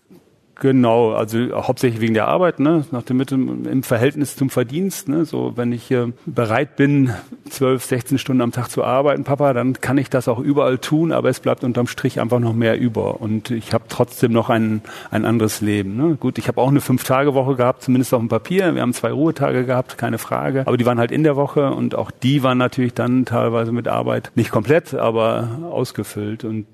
Genau, 0.63 1.11
also 1.11 1.39
hauptsächlich 1.55 2.01
wegen 2.01 2.15
der 2.15 2.29
Arbeit, 2.29 2.61
ne, 2.61 2.85
nach 2.93 3.03
dem 3.03 3.17
Mittel 3.17 3.37
im 3.67 3.83
Verhältnis 3.83 4.37
zum 4.37 4.49
Verdienst. 4.49 5.09
Ne, 5.09 5.25
so 5.25 5.57
wenn 5.57 5.73
ich 5.73 5.91
äh, 5.91 6.13
bereit 6.25 6.77
bin, 6.77 7.11
zwölf, 7.51 7.85
sechzehn 7.85 8.17
Stunden 8.17 8.43
am 8.43 8.53
Tag 8.53 8.69
zu 8.71 8.85
arbeiten, 8.85 9.25
Papa, 9.25 9.55
dann 9.55 9.81
kann 9.81 9.99
ich 9.99 10.09
das 10.09 10.29
auch 10.29 10.39
überall 10.39 10.79
tun, 10.79 11.11
aber 11.11 11.31
es 11.31 11.41
bleibt 11.41 11.65
unterm 11.65 11.89
Strich 11.89 12.21
einfach 12.21 12.39
noch 12.39 12.55
mehr 12.55 12.79
über 12.79 13.21
und 13.21 13.51
ich 13.51 13.75
habe 13.75 13.87
trotzdem 13.89 14.31
noch 14.31 14.51
ein 14.51 14.83
ein 15.11 15.25
anderes 15.25 15.61
Leben. 15.63 15.97
Ne. 15.97 16.15
Gut, 16.15 16.39
ich 16.39 16.47
habe 16.47 16.61
auch 16.61 16.69
eine 16.69 16.81
Fünf-Tage-Woche 16.81 17.57
gehabt, 17.57 17.83
zumindest 17.83 18.15
auf 18.15 18.21
dem 18.21 18.29
Papier. 18.29 18.73
Wir 18.77 18.83
haben 18.83 18.93
zwei 18.93 19.11
Ruhetage 19.11 19.67
gehabt, 19.67 19.99
keine 19.99 20.19
Frage, 20.19 20.61
aber 20.69 20.77
die 20.77 20.87
waren 20.87 21.01
halt 21.01 21.11
in 21.11 21.25
der 21.25 21.35
Woche 21.35 21.73
und 21.73 21.97
auch 21.97 22.13
die 22.13 22.45
waren 22.45 22.59
natürlich 22.59 22.95
dann 22.95 23.25
teilweise 23.25 23.73
mit 23.73 23.89
Arbeit 23.89 24.31
nicht 24.37 24.53
komplett, 24.53 24.95
aber 24.95 25.59
ausgefüllt 25.69 26.45
und 26.45 26.67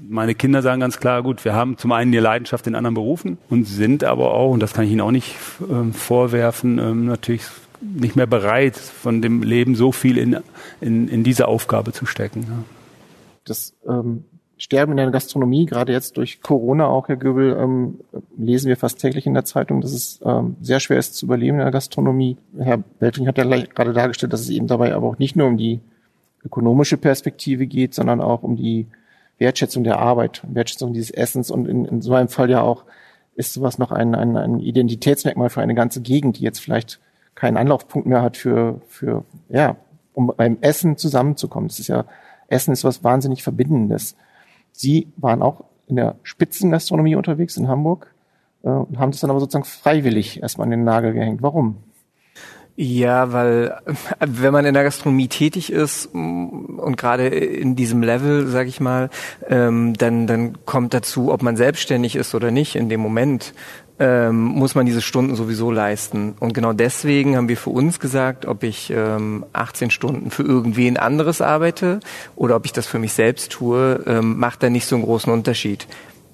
meine 0.00 0.34
Kinder 0.34 0.62
sagen 0.62 0.80
ganz 0.80 0.98
klar, 0.98 1.22
gut, 1.22 1.44
wir 1.44 1.54
haben 1.54 1.78
zum 1.78 1.92
einen 1.92 2.12
die 2.12 2.18
Leidenschaft 2.18 2.66
in 2.66 2.74
anderen 2.74 2.94
Berufen 2.94 3.38
und 3.48 3.64
sind 3.64 4.04
aber 4.04 4.34
auch, 4.34 4.50
und 4.50 4.60
das 4.60 4.72
kann 4.72 4.84
ich 4.84 4.90
Ihnen 4.90 5.00
auch 5.00 5.10
nicht 5.10 5.36
äh, 5.60 5.92
vorwerfen, 5.92 6.78
äh, 6.78 6.92
natürlich 6.92 7.42
nicht 7.80 8.16
mehr 8.16 8.26
bereit, 8.26 8.76
von 8.76 9.22
dem 9.22 9.42
Leben 9.42 9.74
so 9.74 9.92
viel 9.92 10.18
in, 10.18 10.38
in, 10.80 11.08
in 11.08 11.24
diese 11.24 11.46
Aufgabe 11.46 11.92
zu 11.92 12.06
stecken. 12.06 12.42
Ja. 12.48 12.64
Das 13.44 13.74
ähm, 13.86 14.24
Sterben 14.58 14.92
in 14.92 14.96
der 14.96 15.10
Gastronomie, 15.10 15.66
gerade 15.66 15.92
jetzt 15.92 16.16
durch 16.16 16.40
Corona 16.40 16.86
auch, 16.86 17.08
Herr 17.08 17.16
Göbel, 17.16 17.54
ähm, 17.60 18.00
lesen 18.38 18.68
wir 18.68 18.78
fast 18.78 18.98
täglich 18.98 19.26
in 19.26 19.34
der 19.34 19.44
Zeitung, 19.44 19.82
dass 19.82 19.92
es 19.92 20.18
ähm, 20.24 20.56
sehr 20.62 20.80
schwer 20.80 20.98
ist 20.98 21.14
zu 21.14 21.26
überleben 21.26 21.58
in 21.58 21.62
der 21.62 21.70
Gastronomie. 21.70 22.38
Herr 22.58 22.78
Beltring 22.78 23.28
hat 23.28 23.36
ja 23.36 23.44
gerade 23.44 23.92
dargestellt, 23.92 24.32
dass 24.32 24.40
es 24.40 24.48
eben 24.48 24.66
dabei 24.66 24.94
aber 24.94 25.08
auch 25.08 25.18
nicht 25.18 25.36
nur 25.36 25.46
um 25.46 25.58
die 25.58 25.80
ökonomische 26.42 26.96
Perspektive 26.96 27.66
geht, 27.66 27.92
sondern 27.92 28.22
auch 28.22 28.42
um 28.42 28.56
die 28.56 28.86
Wertschätzung 29.38 29.84
der 29.84 29.98
Arbeit, 29.98 30.42
Wertschätzung 30.48 30.92
dieses 30.92 31.10
Essens 31.10 31.50
und 31.50 31.68
in, 31.68 31.84
in 31.84 32.00
so 32.00 32.14
einem 32.14 32.28
Fall 32.28 32.50
ja 32.50 32.62
auch 32.62 32.84
ist 33.34 33.52
sowas 33.52 33.78
noch 33.78 33.92
ein, 33.92 34.14
ein, 34.14 34.36
ein 34.36 34.60
Identitätsmerkmal 34.60 35.50
für 35.50 35.60
eine 35.60 35.74
ganze 35.74 36.00
Gegend, 36.00 36.38
die 36.38 36.42
jetzt 36.42 36.58
vielleicht 36.58 37.00
keinen 37.34 37.58
Anlaufpunkt 37.58 38.08
mehr 38.08 38.22
hat 38.22 38.38
für, 38.38 38.80
für, 38.88 39.24
ja, 39.50 39.76
um 40.14 40.32
beim 40.34 40.56
Essen 40.62 40.96
zusammenzukommen. 40.96 41.68
Das 41.68 41.78
ist 41.78 41.88
ja, 41.88 42.06
Essen 42.48 42.72
ist 42.72 42.82
was 42.82 43.04
wahnsinnig 43.04 43.42
Verbindendes. 43.42 44.16
Sie 44.72 45.12
waren 45.18 45.42
auch 45.42 45.64
in 45.86 45.96
der 45.96 46.16
Spitzengastronomie 46.22 47.14
unterwegs 47.14 47.58
in 47.58 47.68
Hamburg 47.68 48.14
äh, 48.62 48.68
und 48.68 48.98
haben 48.98 49.12
das 49.12 49.20
dann 49.20 49.30
aber 49.30 49.40
sozusagen 49.40 49.66
freiwillig 49.66 50.42
erstmal 50.42 50.64
an 50.64 50.70
den 50.70 50.84
Nagel 50.84 51.12
gehängt. 51.12 51.42
Warum? 51.42 51.76
Ja, 52.78 53.32
weil 53.32 53.80
wenn 54.20 54.52
man 54.52 54.66
in 54.66 54.74
der 54.74 54.84
Gastronomie 54.84 55.28
tätig 55.28 55.72
ist 55.72 56.10
mm, 56.12 56.78
und 56.78 56.96
gerade 56.98 57.26
in 57.26 57.74
diesem 57.74 58.02
Level, 58.02 58.46
sage 58.48 58.68
ich 58.68 58.80
mal, 58.80 59.08
ähm, 59.48 59.94
dann, 59.94 60.26
dann 60.26 60.58
kommt 60.66 60.92
dazu, 60.92 61.32
ob 61.32 61.42
man 61.42 61.56
selbstständig 61.56 62.16
ist 62.16 62.34
oder 62.34 62.50
nicht 62.50 62.76
in 62.76 62.90
dem 62.90 63.00
Moment. 63.00 63.54
Ähm, 63.98 64.42
muss 64.42 64.74
man 64.74 64.84
diese 64.84 65.00
Stunden 65.00 65.36
sowieso 65.36 65.70
leisten. 65.70 66.34
Und 66.38 66.52
genau 66.52 66.74
deswegen 66.74 67.34
haben 67.34 67.48
wir 67.48 67.56
für 67.56 67.70
uns 67.70 67.98
gesagt, 67.98 68.44
ob 68.44 68.62
ich 68.62 68.92
ähm, 68.94 69.46
18 69.54 69.90
Stunden 69.90 70.30
für 70.30 70.42
irgendwen 70.42 70.98
anderes 70.98 71.40
arbeite 71.40 72.00
oder 72.34 72.56
ob 72.56 72.66
ich 72.66 72.74
das 72.74 72.86
für 72.86 72.98
mich 72.98 73.14
selbst 73.14 73.52
tue, 73.52 74.04
ähm, 74.06 74.38
macht 74.38 74.62
da 74.62 74.68
nicht 74.68 74.84
so 74.84 74.96
einen 74.96 75.04
großen 75.06 75.32
Unterschied 75.32 75.86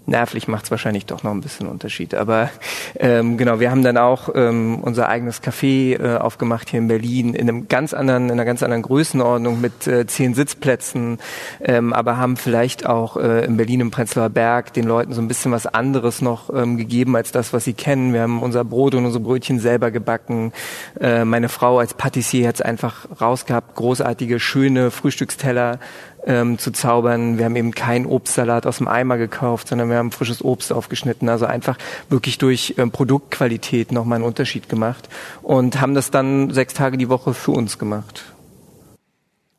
nervlich 0.07 0.49
macht 0.49 0.65
es 0.65 0.71
wahrscheinlich 0.71 1.07
doch 1.07 1.23
noch 1.23 1.31
ein 1.31 1.41
bisschen 1.41 1.69
Unterschied. 1.69 2.15
Aber 2.15 2.51
ähm, 2.99 3.37
genau, 3.37 3.61
wir 3.61 3.71
haben 3.71 3.83
dann 3.83 3.97
auch 3.97 4.29
ähm, 4.35 4.81
unser 4.83 5.09
eigenes 5.09 5.43
Café 5.43 5.99
äh, 5.99 6.17
aufgemacht 6.19 6.71
hier 6.71 6.81
in 6.81 6.89
Berlin 6.89 7.35
in 7.35 7.49
einem 7.49 7.69
ganz 7.69 7.95
anderen, 7.95 8.25
in 8.25 8.33
einer 8.33 8.45
ganz 8.45 8.63
anderen 8.63 8.83
Größenordnung 8.83 9.61
mit 9.61 9.87
äh, 9.87 10.07
zehn 10.07 10.35
Sitzplätzen, 10.35 11.19
ähm, 11.61 11.93
aber 11.93 12.17
haben 12.17 12.37
vielleicht 12.37 12.87
auch 12.87 13.17
äh, 13.17 13.45
in 13.45 13.57
Berlin 13.57 13.81
im 13.81 13.91
Prenzlauer 13.91 14.31
Berg 14.31 14.73
den 14.73 14.85
Leuten 14.85 15.13
so 15.13 15.21
ein 15.21 15.29
bisschen 15.29 15.53
was 15.53 15.67
anderes 15.67 16.23
noch 16.23 16.53
ähm, 16.53 16.77
gegeben 16.77 17.17
als 17.17 17.33
das, 17.33 17.53
was 17.53 17.65
sie 17.65 17.75
kennen. 17.75 18.13
Wir 18.13 18.23
haben 18.23 18.43
unser 18.43 18.65
Brot 18.65 18.95
und 18.95 19.05
unsere 19.05 19.23
Brötchen 19.23 19.61
selber 19.61 19.91
gebacken. 19.91 20.53
Äh, 21.01 21.25
meine 21.25 21.49
Frau 21.49 21.79
als 21.79 21.95
Patissier 21.95 22.49
hat 22.49 22.57
es 22.57 22.61
einfach 22.61 23.07
rausgehabt, 23.21 23.75
großartige, 23.75 24.41
schöne 24.41 24.91
Frühstücksteller 24.91 25.79
ähm, 26.27 26.59
zu 26.59 26.71
zaubern. 26.71 27.39
Wir 27.39 27.45
haben 27.45 27.57
eben 27.57 27.73
keinen 27.73 28.07
Obstsalat 28.07 28.67
aus 28.67 28.79
dem 28.79 28.89
Eimer 28.89 29.19
gekauft, 29.19 29.69
sondern 29.69 29.91
wir 29.91 29.97
haben 29.97 30.13
frisches 30.13 30.45
Obst 30.45 30.73
aufgeschnitten. 30.73 31.29
Also 31.29 31.47
einfach 31.47 31.79
wirklich 32.09 32.39
durch 32.39 32.75
ähm, 32.79 32.91
Produktqualität 32.91 33.93
nochmal 33.93 34.17
einen 34.17 34.25
Unterschied 34.25 34.69
gemacht 34.69 35.09
und 35.43 35.81
haben 35.81 35.95
das 35.95 36.11
dann 36.11 36.51
sechs 36.51 36.75
Tage 36.75 36.97
die 36.97 37.09
Woche 37.09 37.35
für 37.35 37.53
uns 37.53 37.79
gemacht. 37.79 38.25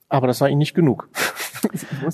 Aber 0.09 0.27
das 0.27 0.41
war 0.41 0.49
Ihnen 0.49 0.59
nicht 0.59 0.75
genug. 0.75 1.09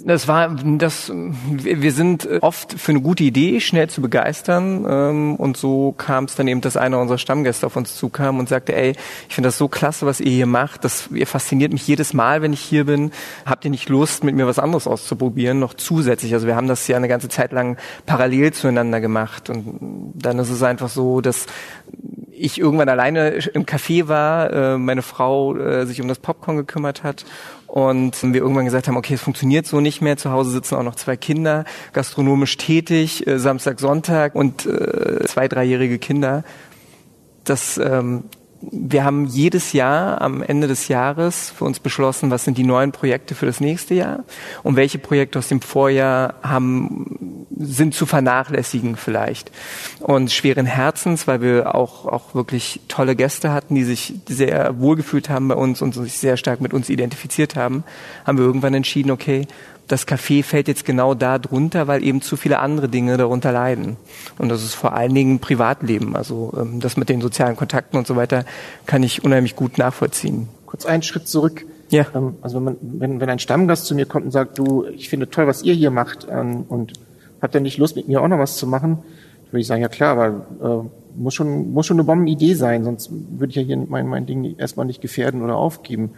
Das 0.05 0.27
war 0.27 0.55
das. 0.77 1.12
Wir 1.12 1.91
sind 1.91 2.27
oft 2.41 2.73
für 2.73 2.91
eine 2.91 3.01
gute 3.01 3.23
Idee 3.23 3.59
schnell 3.59 3.89
zu 3.89 4.01
begeistern 4.01 4.85
ähm, 4.88 5.35
und 5.35 5.57
so 5.57 5.93
kam 5.97 6.25
es 6.25 6.35
dann 6.35 6.47
eben, 6.47 6.62
dass 6.62 6.77
einer 6.77 6.99
unserer 6.99 7.17
Stammgäste 7.17 7.65
auf 7.65 7.75
uns 7.75 7.95
zukam 7.95 8.39
und 8.39 8.49
sagte: 8.49 8.75
Ey, 8.75 8.95
ich 9.27 9.35
finde 9.35 9.47
das 9.47 9.57
so 9.57 9.67
klasse, 9.67 10.05
was 10.05 10.19
ihr 10.19 10.31
hier 10.31 10.45
macht. 10.45 10.83
Das 10.83 11.09
ihr 11.12 11.27
fasziniert 11.27 11.73
mich 11.73 11.88
jedes 11.88 12.13
Mal, 12.13 12.41
wenn 12.41 12.53
ich 12.53 12.62
hier 12.62 12.85
bin. 12.85 13.12
Habt 13.45 13.65
ihr 13.65 13.71
nicht 13.71 13.89
Lust, 13.89 14.23
mit 14.23 14.35
mir 14.35 14.47
was 14.47 14.59
anderes 14.59 14.88
auszuprobieren, 14.88 15.59
noch 15.59 15.73
zusätzlich? 15.73 16.33
Also 16.33 16.47
wir 16.47 16.55
haben 16.55 16.67
das 16.67 16.88
ja 16.88 16.97
eine 16.97 17.07
ganze 17.07 17.29
Zeit 17.29 17.51
lang 17.51 17.77
parallel 18.05 18.53
zueinander 18.53 19.01
gemacht 19.01 19.49
und 19.49 20.13
dann 20.15 20.39
ist 20.39 20.49
es 20.49 20.63
einfach 20.63 20.89
so, 20.89 21.21
dass 21.21 21.45
ich 22.31 22.59
irgendwann 22.59 22.88
alleine 22.88 23.29
im 23.53 23.65
Café 23.65 24.07
war, 24.07 24.51
äh, 24.51 24.77
meine 24.77 25.01
Frau 25.01 25.57
äh, 25.57 25.85
sich 25.85 26.01
um 26.01 26.07
das 26.07 26.19
Popcorn 26.19 26.55
gekümmert 26.55 27.03
hat 27.03 27.25
und 27.69 28.21
wir 28.23 28.41
irgendwann 28.41 28.65
gesagt 28.65 28.88
haben, 28.88 28.97
okay, 28.97 29.13
es 29.13 29.21
funktioniert 29.21 29.67
so 29.67 29.79
nicht 29.79 30.01
mehr. 30.01 30.17
Zu 30.17 30.32
Hause 30.32 30.51
sitzen 30.51 30.75
auch 30.75 30.84
noch 30.84 30.95
zwei 30.95 31.15
Kinder, 31.15 31.65
gastronomisch 31.93 32.58
tätig, 32.58 33.27
äh, 33.27 33.38
Samstag, 33.38 33.79
Sonntag 33.79 34.36
und 34.36 34.65
äh, 34.65 35.25
zwei, 35.25 35.47
dreijährige 35.47 35.99
Kinder. 35.99 36.43
Das 37.43 37.77
ähm, 37.77 38.23
wir 38.61 39.05
haben 39.05 39.25
jedes 39.25 39.73
Jahr 39.73 40.21
am 40.21 40.41
Ende 40.41 40.67
des 40.67 40.89
Jahres 40.89 41.49
für 41.49 41.65
uns 41.65 41.79
beschlossen, 41.79 42.29
was 42.29 42.43
sind 42.43 42.57
die 42.57 42.65
neuen 42.65 42.91
Projekte 42.91 43.33
für 43.33 43.45
das 43.45 43.61
nächste 43.61 43.93
Jahr 43.93 44.23
und 44.63 44.75
welche 44.75 44.99
Projekte 44.99 45.39
aus 45.39 45.47
dem 45.47 45.61
Vorjahr 45.61 46.35
haben, 46.41 47.45
sind 47.57 47.93
zu 47.93 48.05
vernachlässigen 48.05 48.97
vielleicht. 48.97 49.51
Und 49.99 50.31
schweren 50.31 50.65
Herzens, 50.65 51.27
weil 51.27 51.41
wir 51.41 51.73
auch, 51.73 52.05
auch 52.05 52.35
wirklich 52.35 52.81
tolle 52.89 53.15
Gäste 53.15 53.51
hatten, 53.53 53.75
die 53.75 53.83
sich 53.83 54.13
sehr 54.27 54.79
wohlgefühlt 54.79 55.29
haben 55.29 55.47
bei 55.47 55.55
uns 55.55 55.81
und 55.81 55.93
sich 55.93 56.17
sehr 56.17 56.35
stark 56.35 56.59
mit 56.59 56.73
uns 56.73 56.89
identifiziert 56.89 57.55
haben, 57.55 57.83
haben 58.25 58.37
wir 58.37 58.45
irgendwann 58.45 58.73
entschieden, 58.73 59.11
okay, 59.11 59.47
das 59.89 60.08
Café 60.08 60.43
fällt 60.43 60.67
jetzt 60.67 60.86
genau 60.86 61.15
da 61.15 61.39
drunter, 61.39 61.88
weil 61.88 62.04
eben 62.04 62.21
zu 62.21 62.38
viele 62.38 62.60
andere 62.60 62.88
Dinge 62.88 63.17
darunter 63.17 63.52
leiden. 63.52 63.97
Und 64.38 64.49
das 64.49 64.63
ist 64.63 64.75
vor 64.75 64.93
allen 64.93 65.13
Dingen 65.13 65.39
Privatleben. 65.39 66.15
Also 66.15 66.54
ähm, 66.58 66.80
das 66.80 66.95
mit 66.95 67.10
den 67.10 67.21
sozialen 67.21 67.56
Kontakten 67.56 67.97
und 67.97 68.08
so 68.08 68.15
weiter 68.15 68.45
kann 68.86 69.04
ich 69.04 69.23
unheimlich 69.23 69.56
gut 69.56 69.78
nachvollziehen. 69.78 70.47
Kurz 70.65 70.86
einen 70.86 71.04
Schritt 71.04 71.28
zurück. 71.28 71.65
Ja. 71.89 72.06
Ähm, 72.15 72.36
also 72.41 72.58
wenn, 72.58 72.63
man, 72.63 72.78
wenn, 72.82 73.19
wenn 73.19 73.30
ein 73.30 73.39
Stammgast 73.39 73.86
zu 73.86 73.95
mir 73.95 74.06
kommt 74.06 74.25
und 74.25 74.32
sagt, 74.32 74.58
du, 74.58 74.86
ich 74.86 75.10
finde 75.10 75.30
toll, 75.30 75.47
was 75.47 75.63
ihr 75.63 75.73
hier 75.73 75.91
macht 75.91 76.28
ähm, 76.30 76.65
und 76.69 76.93
habt 77.41 77.56
ihr 77.56 77.62
nicht 77.62 77.78
Lust, 77.78 77.95
mit 77.95 78.08
mir 78.08 78.21
auch 78.21 78.28
noch 78.28 78.39
was 78.39 78.58
zu 78.58 78.67
machen, 78.67 78.99
würde 79.52 79.62
ich 79.62 79.67
sagen, 79.67 79.82
ja 79.82 79.88
klar, 79.88 80.17
aber 80.17 80.86
äh, 80.86 81.19
muss 81.19 81.34
schon, 81.34 81.71
muss 81.73 81.88
schon 81.88 81.97
eine 81.97 82.04
Bombenidee 82.04 82.54
sein, 82.54 82.84
sonst 82.84 83.10
würde 83.12 83.49
ich 83.49 83.56
ja 83.56 83.63
hier 83.63 83.78
mein, 83.78 84.08
mein 84.08 84.28
Ding 84.28 84.56
erstmal 84.58 84.86
nicht 84.86 85.02
gefährden 85.02 85.41
oder 85.41 85.56
aufgeben. 85.56 86.12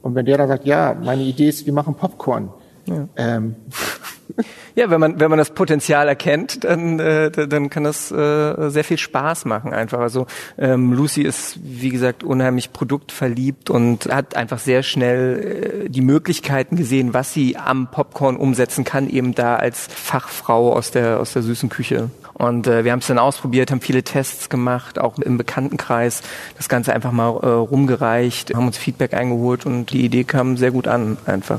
Und 0.00 0.14
wenn 0.14 0.24
der 0.24 0.38
dann 0.38 0.48
sagt, 0.48 0.64
ja, 0.64 0.96
meine 1.02 1.22
Idee 1.22 1.48
ist, 1.48 1.66
wir 1.66 1.72
machen 1.72 1.94
Popcorn, 1.94 2.50
ja. 2.88 3.08
Ähm. 3.16 3.56
ja, 4.74 4.90
wenn 4.90 5.00
man 5.00 5.20
wenn 5.20 5.30
man 5.30 5.38
das 5.38 5.50
Potenzial 5.50 6.08
erkennt, 6.08 6.64
dann 6.64 6.98
äh, 6.98 7.30
dann 7.30 7.70
kann 7.70 7.84
das 7.84 8.10
äh, 8.10 8.70
sehr 8.70 8.84
viel 8.84 8.98
Spaß 8.98 9.44
machen 9.44 9.72
einfach. 9.72 10.00
Also 10.00 10.26
ähm, 10.58 10.92
Lucy 10.92 11.22
ist 11.22 11.58
wie 11.62 11.90
gesagt 11.90 12.22
unheimlich 12.22 12.72
produktverliebt 12.72 13.70
und 13.70 14.06
hat 14.06 14.36
einfach 14.36 14.58
sehr 14.58 14.82
schnell 14.82 15.84
äh, 15.86 15.88
die 15.88 16.00
Möglichkeiten 16.00 16.76
gesehen, 16.76 17.14
was 17.14 17.32
sie 17.32 17.56
am 17.56 17.90
Popcorn 17.90 18.36
umsetzen 18.36 18.84
kann, 18.84 19.08
eben 19.08 19.34
da 19.34 19.56
als 19.56 19.86
Fachfrau 19.86 20.72
aus 20.72 20.90
der 20.90 21.20
aus 21.20 21.32
der 21.32 21.42
süßen 21.42 21.68
Küche. 21.68 22.10
Und 22.34 22.68
äh, 22.68 22.84
wir 22.84 22.92
haben 22.92 23.00
es 23.00 23.08
dann 23.08 23.18
ausprobiert, 23.18 23.72
haben 23.72 23.80
viele 23.80 24.04
Tests 24.04 24.48
gemacht, 24.48 25.00
auch 25.00 25.18
im 25.18 25.38
Bekanntenkreis 25.38 26.22
das 26.56 26.68
Ganze 26.68 26.92
einfach 26.92 27.10
mal 27.10 27.30
äh, 27.42 27.46
rumgereicht, 27.46 28.54
haben 28.54 28.66
uns 28.68 28.78
Feedback 28.78 29.14
eingeholt 29.14 29.66
und 29.66 29.90
die 29.90 30.04
Idee 30.04 30.22
kam 30.22 30.56
sehr 30.56 30.70
gut 30.70 30.86
an 30.86 31.18
einfach 31.26 31.58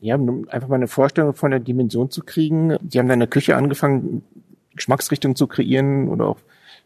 ja, 0.00 0.16
um 0.16 0.48
einfach 0.48 0.68
mal 0.68 0.76
eine 0.76 0.88
Vorstellung 0.88 1.34
von 1.34 1.50
der 1.50 1.60
Dimension 1.60 2.10
zu 2.10 2.22
kriegen. 2.22 2.76
Sie 2.88 2.98
haben 2.98 3.08
dann 3.08 3.16
in 3.16 3.20
der 3.20 3.28
Küche 3.28 3.56
angefangen, 3.56 4.22
Geschmacksrichtungen 4.74 5.36
zu 5.36 5.46
kreieren 5.46 6.08
oder 6.08 6.28
auch 6.28 6.38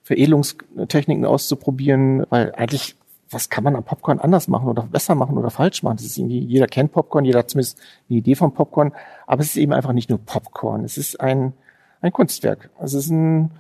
Veredelungstechniken 0.03 1.25
auszuprobieren, 1.25 2.25
weil 2.31 2.55
eigentlich, 2.55 2.96
was 3.31 3.49
kann 3.49 3.64
man 3.64 3.77
am 3.77 3.85
Popcorn 3.85 4.18
anders 4.18 4.49
machen 4.49 4.68
oder 4.68 4.83
besser 4.83 5.14
machen 5.14 5.37
oder 5.37 5.51
falsch 5.51 5.83
machen? 5.83 5.96
Das 5.96 6.07
ist 6.07 6.18
irgendwie, 6.18 6.38
jeder 6.40 6.66
kennt 6.66 6.92
Popcorn, 6.92 7.25
jeder 7.25 7.40
hat 7.40 7.51
zumindest 7.51 7.79
eine 8.09 8.18
Idee 8.18 8.35
von 8.35 8.55
Popcorn, 8.55 8.92
aber 9.27 9.42
es 9.42 9.51
ist 9.51 9.57
eben 9.57 9.73
einfach 9.73 9.92
nicht 9.92 10.09
nur 10.09 10.18
Popcorn. 10.18 10.85
Es 10.85 10.96
ist 10.96 11.20
ein, 11.20 11.53
ein 12.01 12.12
Kunstwerk. 12.12 12.70
Es 12.81 12.94
ist 12.94 13.11
ein, 13.11 13.51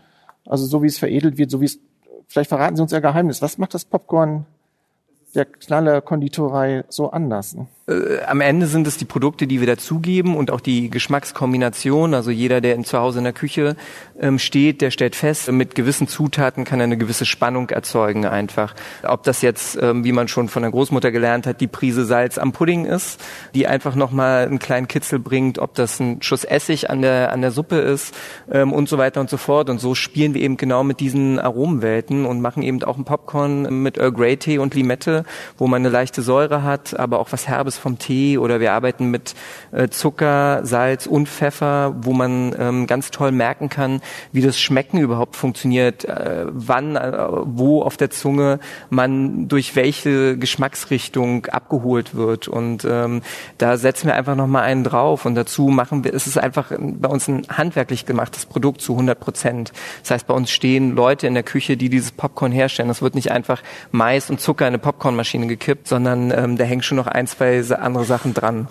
also 0.46 0.64
so 0.64 0.82
wie 0.82 0.86
es 0.86 0.98
veredelt 0.98 1.38
wird, 1.38 1.50
so 1.50 1.60
wie 1.60 1.66
es, 1.66 1.78
vielleicht 2.26 2.48
verraten 2.48 2.76
Sie 2.76 2.82
uns 2.82 2.92
Ihr 2.92 3.00
Geheimnis. 3.00 3.42
Was 3.42 3.58
macht 3.58 3.74
das 3.74 3.84
Popcorn 3.84 4.46
der 5.34 5.44
Knalle 5.44 6.02
Konditorei 6.02 6.84
so 6.88 7.10
anders? 7.10 7.56
Äh, 7.88 8.22
am 8.26 8.40
Ende 8.40 8.66
sind 8.66 8.86
es 8.86 8.96
die 8.96 9.04
Produkte, 9.04 9.46
die 9.46 9.60
wir 9.60 9.66
dazugeben 9.66 10.36
und 10.36 10.50
auch 10.50 10.60
die 10.60 10.90
Geschmackskombination. 10.90 12.14
Also 12.14 12.30
jeder, 12.30 12.60
der 12.60 12.80
zu 12.82 12.98
Hause 12.98 13.18
in 13.18 13.24
der 13.24 13.32
Küche 13.32 13.76
ähm, 14.20 14.38
steht, 14.38 14.80
der 14.80 14.90
stellt 14.90 15.16
fest, 15.16 15.50
mit 15.50 15.74
gewissen 15.74 16.08
Zutaten 16.08 16.64
kann 16.64 16.80
er 16.80 16.84
eine 16.84 16.96
gewisse 16.96 17.26
Spannung 17.26 17.70
erzeugen 17.70 18.26
einfach. 18.26 18.74
Ob 19.02 19.22
das 19.24 19.42
jetzt, 19.42 19.78
ähm, 19.80 20.04
wie 20.04 20.12
man 20.12 20.28
schon 20.28 20.48
von 20.48 20.62
der 20.62 20.70
Großmutter 20.70 21.10
gelernt 21.10 21.46
hat, 21.46 21.60
die 21.60 21.66
Prise 21.66 22.04
Salz 22.04 22.38
am 22.38 22.52
Pudding 22.52 22.84
ist, 22.84 23.20
die 23.54 23.66
einfach 23.66 23.94
nochmal 23.94 24.46
einen 24.46 24.58
kleinen 24.58 24.88
Kitzel 24.88 25.18
bringt, 25.18 25.58
ob 25.58 25.74
das 25.74 26.00
ein 26.00 26.22
Schuss 26.22 26.44
Essig 26.44 26.90
an 26.90 27.02
der, 27.02 27.32
an 27.32 27.40
der 27.40 27.50
Suppe 27.50 27.76
ist 27.76 28.14
ähm, 28.50 28.72
und 28.72 28.88
so 28.88 28.98
weiter 28.98 29.20
und 29.20 29.30
so 29.30 29.36
fort. 29.36 29.70
Und 29.70 29.78
so 29.78 29.94
spielen 29.94 30.34
wir 30.34 30.42
eben 30.42 30.56
genau 30.56 30.84
mit 30.84 31.00
diesen 31.00 31.38
Aromenwelten 31.38 32.26
und 32.26 32.40
machen 32.40 32.62
eben 32.62 32.82
auch 32.84 32.96
ein 32.96 33.04
Popcorn 33.04 33.82
mit 33.82 33.98
Earl 33.98 34.12
Grey 34.12 34.36
Tee 34.36 34.58
und 34.58 34.74
Limette, 34.74 35.24
wo 35.58 35.66
man 35.66 35.82
eine 35.82 35.88
leichte 35.88 36.22
Säure 36.22 36.62
hat, 36.62 36.98
aber 36.98 37.18
auch 37.18 37.32
was 37.32 37.48
Herbes 37.48 37.79
vom 37.80 37.98
Tee 37.98 38.38
oder 38.38 38.60
wir 38.60 38.72
arbeiten 38.72 39.10
mit 39.10 39.34
äh, 39.72 39.88
Zucker, 39.88 40.60
Salz 40.64 41.06
und 41.06 41.28
Pfeffer, 41.28 41.96
wo 42.02 42.12
man 42.12 42.54
ähm, 42.58 42.86
ganz 42.86 43.10
toll 43.10 43.32
merken 43.32 43.68
kann, 43.68 44.00
wie 44.32 44.42
das 44.42 44.60
Schmecken 44.60 44.98
überhaupt 44.98 45.36
funktioniert, 45.36 46.04
äh, 46.04 46.46
wann, 46.48 46.96
äh, 46.96 47.12
wo 47.44 47.82
auf 47.82 47.96
der 47.96 48.10
Zunge 48.10 48.60
man 48.90 49.48
durch 49.48 49.76
welche 49.76 50.36
Geschmacksrichtung 50.38 51.46
abgeholt 51.46 52.14
wird. 52.14 52.48
Und 52.48 52.86
ähm, 52.88 53.22
da 53.58 53.76
setzen 53.76 54.06
wir 54.06 54.14
einfach 54.14 54.36
nochmal 54.36 54.62
einen 54.62 54.84
drauf 54.84 55.26
und 55.26 55.34
dazu 55.34 55.68
machen 55.68 56.04
wir, 56.04 56.14
es 56.14 56.26
ist 56.26 56.38
einfach 56.38 56.72
bei 56.78 57.08
uns 57.08 57.28
ein 57.28 57.42
handwerklich 57.48 58.06
gemachtes 58.06 58.46
Produkt 58.46 58.80
zu 58.80 58.92
100 58.92 59.18
Prozent. 59.18 59.72
Das 60.02 60.10
heißt, 60.12 60.26
bei 60.26 60.34
uns 60.34 60.50
stehen 60.50 60.94
Leute 60.94 61.26
in 61.26 61.34
der 61.34 61.42
Küche, 61.42 61.76
die 61.76 61.88
dieses 61.88 62.12
Popcorn 62.12 62.52
herstellen. 62.52 62.88
Das 62.88 63.02
wird 63.02 63.14
nicht 63.14 63.30
einfach 63.30 63.62
Mais 63.90 64.30
und 64.30 64.40
Zucker 64.40 64.66
in 64.66 64.74
eine 64.74 64.78
Popcornmaschine 64.78 65.46
gekippt, 65.46 65.88
sondern 65.88 66.30
ähm, 66.30 66.56
da 66.56 66.64
hängt 66.64 66.84
schon 66.84 66.96
noch 66.96 67.06
ein, 67.06 67.26
zwei 67.26 67.59
andere 67.70 68.04
Sachen 68.04 68.34
dran 68.34 68.68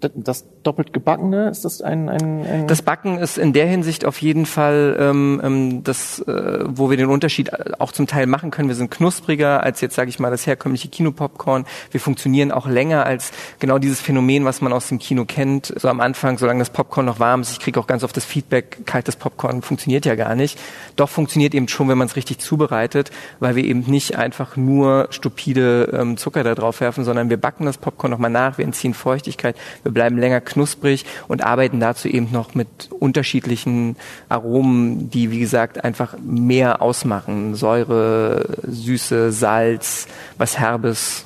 das 0.00 0.44
doppelt 0.62 0.92
gebackene, 0.92 1.48
ist 1.48 1.64
das 1.64 1.80
ein, 1.80 2.08
ein, 2.08 2.44
ein 2.44 2.66
Das 2.66 2.82
Backen 2.82 3.18
ist 3.18 3.38
in 3.38 3.52
der 3.52 3.66
Hinsicht 3.66 4.04
auf 4.04 4.20
jeden 4.20 4.44
Fall 4.44 4.96
ähm, 5.00 5.40
ähm, 5.42 5.84
das, 5.84 6.20
äh, 6.20 6.64
wo 6.66 6.90
wir 6.90 6.96
den 6.96 7.06
Unterschied 7.06 7.50
auch 7.80 7.92
zum 7.92 8.06
Teil 8.06 8.26
machen 8.26 8.50
können. 8.50 8.68
Wir 8.68 8.74
sind 8.74 8.90
knuspriger 8.90 9.62
als 9.62 9.80
jetzt, 9.80 9.94
sage 9.94 10.10
ich 10.10 10.18
mal, 10.18 10.30
das 10.30 10.46
herkömmliche 10.46 10.88
Kinopopcorn. 10.88 11.64
Wir 11.90 12.00
funktionieren 12.00 12.52
auch 12.52 12.66
länger 12.66 13.06
als 13.06 13.32
genau 13.58 13.78
dieses 13.78 14.00
Phänomen, 14.00 14.44
was 14.44 14.60
man 14.60 14.72
aus 14.72 14.88
dem 14.88 14.98
Kino 14.98 15.24
kennt. 15.24 15.72
So 15.76 15.88
am 15.88 16.00
Anfang, 16.00 16.36
solange 16.36 16.58
das 16.58 16.70
Popcorn 16.70 17.06
noch 17.06 17.18
warm 17.18 17.40
ist, 17.40 17.52
ich 17.52 17.60
kriege 17.60 17.80
auch 17.80 17.86
ganz 17.86 18.04
oft 18.04 18.16
das 18.16 18.24
Feedback, 18.24 18.86
kaltes 18.86 19.16
Popcorn 19.16 19.62
funktioniert 19.62 20.04
ja 20.04 20.14
gar 20.14 20.34
nicht. 20.34 20.58
Doch 20.96 21.08
funktioniert 21.08 21.54
eben 21.54 21.68
schon, 21.68 21.88
wenn 21.88 21.98
man 21.98 22.06
es 22.06 22.16
richtig 22.16 22.38
zubereitet, 22.38 23.10
weil 23.40 23.56
wir 23.56 23.64
eben 23.64 23.80
nicht 23.86 24.16
einfach 24.16 24.56
nur 24.56 25.08
stupide 25.10 25.90
ähm, 25.92 26.16
Zucker 26.16 26.44
da 26.44 26.54
drauf 26.54 26.80
werfen, 26.80 27.04
sondern 27.04 27.30
wir 27.30 27.38
backen 27.38 27.64
das 27.64 27.78
Popcorn 27.78 28.10
nochmal 28.10 28.30
nach, 28.30 28.58
wir 28.58 28.64
entziehen 28.64 28.92
Feuchtigkeit, 28.92 29.56
wir 29.86 29.92
bleiben 29.92 30.18
länger 30.18 30.40
knusprig 30.40 31.04
und 31.28 31.44
arbeiten 31.44 31.78
dazu 31.78 32.08
eben 32.08 32.32
noch 32.32 32.56
mit 32.56 32.90
unterschiedlichen 32.90 33.94
Aromen, 34.28 35.10
die 35.10 35.30
wie 35.30 35.38
gesagt 35.38 35.84
einfach 35.84 36.16
mehr 36.18 36.82
ausmachen. 36.82 37.54
Säure, 37.54 38.56
Süße, 38.66 39.30
Salz, 39.30 40.08
was 40.38 40.58
Herbes. 40.58 41.24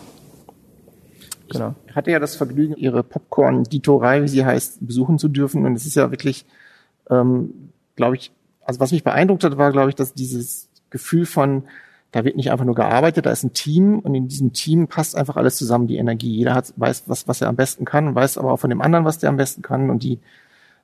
Genau. 1.48 1.74
Ich 1.88 1.96
hatte 1.96 2.10
ja 2.10 2.18
das 2.18 2.36
Vergnügen, 2.36 2.76
Ihre 2.76 3.02
Popcorn-Ditorei, 3.02 4.22
wie 4.22 4.28
sie 4.28 4.44
heißt, 4.44 4.86
besuchen 4.86 5.18
zu 5.18 5.28
dürfen. 5.28 5.64
Und 5.64 5.74
es 5.74 5.86
ist 5.86 5.94
ja 5.94 6.10
wirklich, 6.10 6.44
ähm, 7.08 7.70
glaube 7.96 8.16
ich, 8.16 8.30
also 8.62 8.78
was 8.78 8.92
mich 8.92 9.04
beeindruckt 9.04 9.42
hat, 9.42 9.56
war, 9.56 9.72
glaube 9.72 9.88
ich, 9.88 9.94
dass 9.94 10.12
dieses 10.12 10.68
Gefühl 10.90 11.24
von, 11.24 11.64
da 12.12 12.24
wird 12.24 12.36
nicht 12.36 12.50
einfach 12.50 12.64
nur 12.64 12.74
gearbeitet, 12.74 13.26
da 13.26 13.30
ist 13.30 13.44
ein 13.44 13.52
Team 13.52 14.00
und 14.00 14.14
in 14.14 14.28
diesem 14.28 14.52
Team 14.52 14.88
passt 14.88 15.16
einfach 15.16 15.36
alles 15.36 15.56
zusammen, 15.56 15.86
die 15.86 15.96
Energie. 15.96 16.34
Jeder 16.34 16.54
hat, 16.54 16.72
weiß, 16.76 17.04
was, 17.06 17.28
was 17.28 17.40
er 17.40 17.48
am 17.48 17.56
besten 17.56 17.84
kann 17.84 18.08
und 18.08 18.14
weiß 18.14 18.38
aber 18.38 18.52
auch 18.52 18.58
von 18.58 18.70
dem 18.70 18.80
anderen, 18.80 19.04
was 19.04 19.18
der 19.18 19.30
am 19.30 19.36
besten 19.36 19.62
kann 19.62 19.90
und 19.90 20.02
die, 20.02 20.18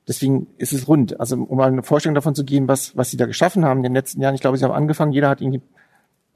deswegen 0.07 0.47
ist 0.59 0.73
es 0.73 0.87
rund. 0.87 1.19
Also, 1.19 1.37
um 1.37 1.57
mal 1.57 1.69
eine 1.69 1.83
Vorstellung 1.83 2.15
davon 2.15 2.35
zu 2.35 2.45
geben, 2.45 2.69
was, 2.69 2.97
was 2.97 3.11
sie 3.11 3.17
da 3.17 3.27
geschaffen 3.27 3.65
haben 3.65 3.79
in 3.79 3.85
den 3.85 3.95
letzten 3.95 4.21
Jahren. 4.21 4.35
Ich 4.35 4.41
glaube, 4.41 4.57
sie 4.57 4.65
haben 4.65 4.73
angefangen, 4.73 5.12
jeder 5.12 5.29
hat 5.29 5.41
irgendwie 5.41 5.62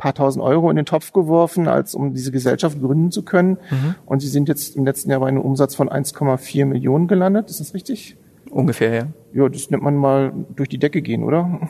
paar 0.01 0.15
tausend 0.15 0.43
Euro 0.43 0.71
in 0.71 0.77
den 0.77 0.87
Topf 0.87 1.13
geworfen, 1.13 1.69
als 1.69 1.95
um 1.95 2.15
diese 2.15 2.33
Gesellschaft 2.33 2.81
gründen 2.81 3.13
zu 3.13 3.23
können. 3.23 3.59
Mhm. 3.71 3.95
Und 4.07 4.21
sie 4.21 4.29
sind 4.29 4.49
jetzt 4.49 4.75
im 4.75 4.85
letzten 4.85 5.11
Jahr 5.11 5.21
bei 5.21 5.29
einem 5.29 5.43
Umsatz 5.43 5.77
von 5.77 5.89
1,4 5.89 6.65
Millionen 6.65 7.07
gelandet. 7.07 7.51
Ist 7.51 7.61
das 7.61 7.75
richtig? 7.75 8.17
Ungefähr, 8.51 8.95
ja. 8.95 9.07
Ja, 9.33 9.49
das 9.49 9.71
nennt 9.71 9.85
man 9.85 9.95
mal 9.95 10.33
durch 10.57 10.69
die 10.69 10.79
Decke 10.79 11.03
gehen, 11.03 11.23
oder? 11.23 11.61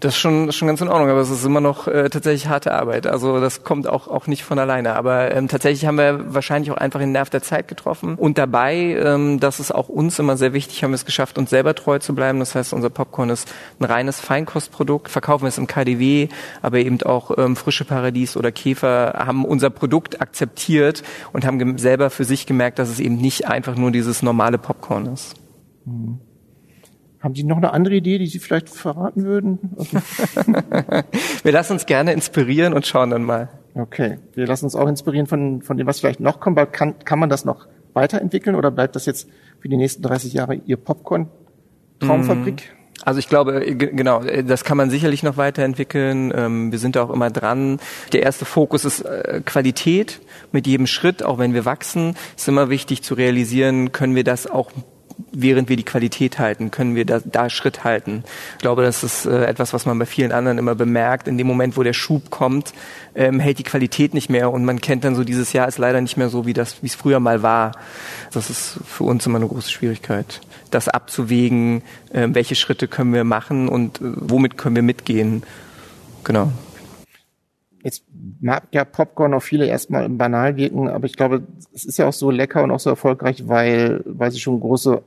Das 0.00 0.14
ist 0.14 0.20
schon, 0.20 0.50
schon 0.52 0.68
ganz 0.68 0.80
in 0.80 0.88
Ordnung, 0.88 1.10
aber 1.10 1.20
es 1.20 1.28
ist 1.28 1.44
immer 1.44 1.60
noch 1.60 1.86
äh, 1.86 2.08
tatsächlich 2.08 2.48
harte 2.48 2.72
Arbeit. 2.72 3.06
Also 3.06 3.40
das 3.40 3.62
kommt 3.62 3.86
auch, 3.86 4.08
auch 4.08 4.26
nicht 4.26 4.42
von 4.42 4.58
alleine. 4.58 4.94
Aber 4.94 5.34
ähm, 5.34 5.48
tatsächlich 5.48 5.84
haben 5.84 5.98
wir 5.98 6.32
wahrscheinlich 6.32 6.70
auch 6.70 6.78
einfach 6.78 7.00
den 7.00 7.12
Nerv 7.12 7.28
der 7.28 7.42
Zeit 7.42 7.68
getroffen. 7.68 8.14
Und 8.14 8.38
dabei, 8.38 8.74
ähm, 8.74 9.38
das 9.38 9.60
ist 9.60 9.74
auch 9.74 9.90
uns 9.90 10.18
immer 10.18 10.38
sehr 10.38 10.54
wichtig, 10.54 10.82
haben 10.82 10.92
wir 10.92 10.96
es 10.96 11.04
geschafft, 11.04 11.36
uns 11.36 11.50
selber 11.50 11.74
treu 11.74 11.98
zu 11.98 12.14
bleiben. 12.14 12.38
Das 12.38 12.54
heißt, 12.54 12.72
unser 12.72 12.88
Popcorn 12.88 13.28
ist 13.28 13.52
ein 13.78 13.84
reines 13.84 14.20
Feinkostprodukt, 14.20 15.10
verkaufen 15.10 15.44
wir 15.44 15.48
es 15.48 15.58
im 15.58 15.66
KDW, 15.66 16.28
aber 16.62 16.78
eben 16.78 17.02
auch 17.02 17.36
ähm, 17.36 17.54
Frische 17.54 17.84
Paradies 17.84 18.38
oder 18.38 18.50
Käfer 18.50 19.12
haben 19.18 19.44
unser 19.44 19.68
Produkt 19.68 20.22
akzeptiert 20.22 21.02
und 21.34 21.44
haben 21.44 21.76
selber 21.76 22.08
für 22.08 22.24
sich 22.24 22.46
gemerkt, 22.46 22.78
dass 22.78 22.88
es 22.88 22.98
eben 22.98 23.16
nicht 23.16 23.46
einfach 23.46 23.76
nur 23.76 23.90
dieses 23.90 24.22
normale 24.22 24.56
Popcorn 24.56 25.12
ist. 25.12 25.34
Mhm. 25.84 26.18
Haben 27.20 27.34
Sie 27.34 27.44
noch 27.44 27.56
eine 27.56 27.72
andere 27.72 27.94
Idee, 27.94 28.18
die 28.18 28.26
Sie 28.26 28.38
vielleicht 28.38 28.68
verraten 28.68 29.24
würden? 29.24 29.58
wir 31.42 31.52
lassen 31.52 31.72
uns 31.72 31.86
gerne 31.86 32.12
inspirieren 32.12 32.74
und 32.74 32.86
schauen 32.86 33.08
dann 33.08 33.24
mal. 33.24 33.48
Okay, 33.74 34.18
wir 34.34 34.46
lassen 34.46 34.66
uns 34.66 34.76
auch 34.76 34.86
inspirieren 34.86 35.26
von, 35.26 35.62
von 35.62 35.78
dem, 35.78 35.86
was 35.86 36.00
vielleicht 36.00 36.20
noch 36.20 36.38
kommt. 36.38 36.72
Kann, 36.72 36.98
kann 36.98 37.18
man 37.18 37.30
das 37.30 37.46
noch 37.46 37.66
weiterentwickeln 37.94 38.56
oder 38.56 38.70
bleibt 38.70 38.94
das 38.94 39.06
jetzt 39.06 39.28
für 39.58 39.70
die 39.70 39.78
nächsten 39.78 40.02
30 40.02 40.34
Jahre 40.34 40.54
Ihr 40.54 40.76
Popcorn-Traumfabrik? 40.76 42.56
Mm. 42.56 42.84
Also 43.02 43.18
ich 43.18 43.28
glaube, 43.28 43.66
äh, 43.66 43.74
genau, 43.74 44.22
äh, 44.22 44.44
das 44.44 44.64
kann 44.64 44.76
man 44.76 44.90
sicherlich 44.90 45.22
noch 45.22 45.36
weiterentwickeln. 45.36 46.32
Ähm, 46.34 46.72
wir 46.72 46.78
sind 46.78 46.94
da 46.94 47.04
auch 47.04 47.10
immer 47.10 47.30
dran. 47.30 47.80
Der 48.12 48.22
erste 48.22 48.44
Fokus 48.44 48.84
ist 48.84 49.00
äh, 49.00 49.40
Qualität. 49.44 50.20
Mit 50.52 50.66
jedem 50.66 50.86
Schritt, 50.86 51.22
auch 51.22 51.38
wenn 51.38 51.54
wir 51.54 51.64
wachsen, 51.64 52.16
ist 52.36 52.48
immer 52.48 52.70
wichtig 52.70 53.02
zu 53.02 53.14
realisieren, 53.14 53.92
können 53.92 54.14
wir 54.14 54.24
das 54.24 54.46
auch 54.46 54.70
während 55.32 55.68
wir 55.68 55.76
die 55.76 55.84
Qualität 55.84 56.38
halten, 56.38 56.70
können 56.70 56.94
wir 56.94 57.04
da, 57.04 57.20
da 57.24 57.50
Schritt 57.50 57.84
halten. 57.84 58.24
Ich 58.54 58.62
glaube, 58.62 58.82
das 58.82 59.02
ist 59.02 59.26
äh, 59.26 59.44
etwas, 59.44 59.72
was 59.72 59.86
man 59.86 59.98
bei 59.98 60.06
vielen 60.06 60.32
anderen 60.32 60.58
immer 60.58 60.74
bemerkt. 60.74 61.28
In 61.28 61.38
dem 61.38 61.46
Moment, 61.46 61.76
wo 61.76 61.82
der 61.82 61.92
Schub 61.92 62.30
kommt, 62.30 62.72
ähm, 63.14 63.40
hält 63.40 63.58
die 63.58 63.64
Qualität 63.64 64.14
nicht 64.14 64.30
mehr 64.30 64.52
und 64.52 64.64
man 64.64 64.80
kennt 64.80 65.04
dann 65.04 65.14
so 65.14 65.24
dieses 65.24 65.52
Jahr 65.52 65.68
ist 65.68 65.78
leider 65.78 66.00
nicht 66.00 66.16
mehr 66.16 66.28
so, 66.28 66.46
wie 66.46 66.52
das, 66.52 66.82
wie 66.82 66.86
es 66.86 66.94
früher 66.94 67.20
mal 67.20 67.42
war. 67.42 67.72
Das 68.32 68.50
ist 68.50 68.78
für 68.84 69.04
uns 69.04 69.26
immer 69.26 69.38
eine 69.38 69.48
große 69.48 69.70
Schwierigkeit, 69.70 70.40
das 70.70 70.88
abzuwägen, 70.88 71.82
äh, 72.12 72.28
welche 72.30 72.54
Schritte 72.54 72.88
können 72.88 73.12
wir 73.12 73.24
machen 73.24 73.68
und 73.68 74.00
äh, 74.00 74.12
womit 74.16 74.58
können 74.58 74.76
wir 74.76 74.82
mitgehen. 74.82 75.42
Genau. 76.24 76.52
Jetzt 77.84 78.02
mag 78.40 78.68
ja 78.72 78.82
Popcorn 78.86 79.34
auf 79.34 79.44
viele 79.44 79.66
erstmal 79.66 80.08
banal 80.08 80.56
wirken, 80.56 80.88
aber 80.88 81.04
ich 81.04 81.16
glaube, 81.16 81.42
es 81.74 81.84
ist 81.84 81.98
ja 81.98 82.08
auch 82.08 82.14
so 82.14 82.30
lecker 82.30 82.62
und 82.64 82.70
auch 82.70 82.80
so 82.80 82.88
erfolgreich, 82.88 83.46
weil, 83.46 84.02
weil 84.06 84.30
sie 84.30 84.40
schon 84.40 84.58
große, 84.58 85.02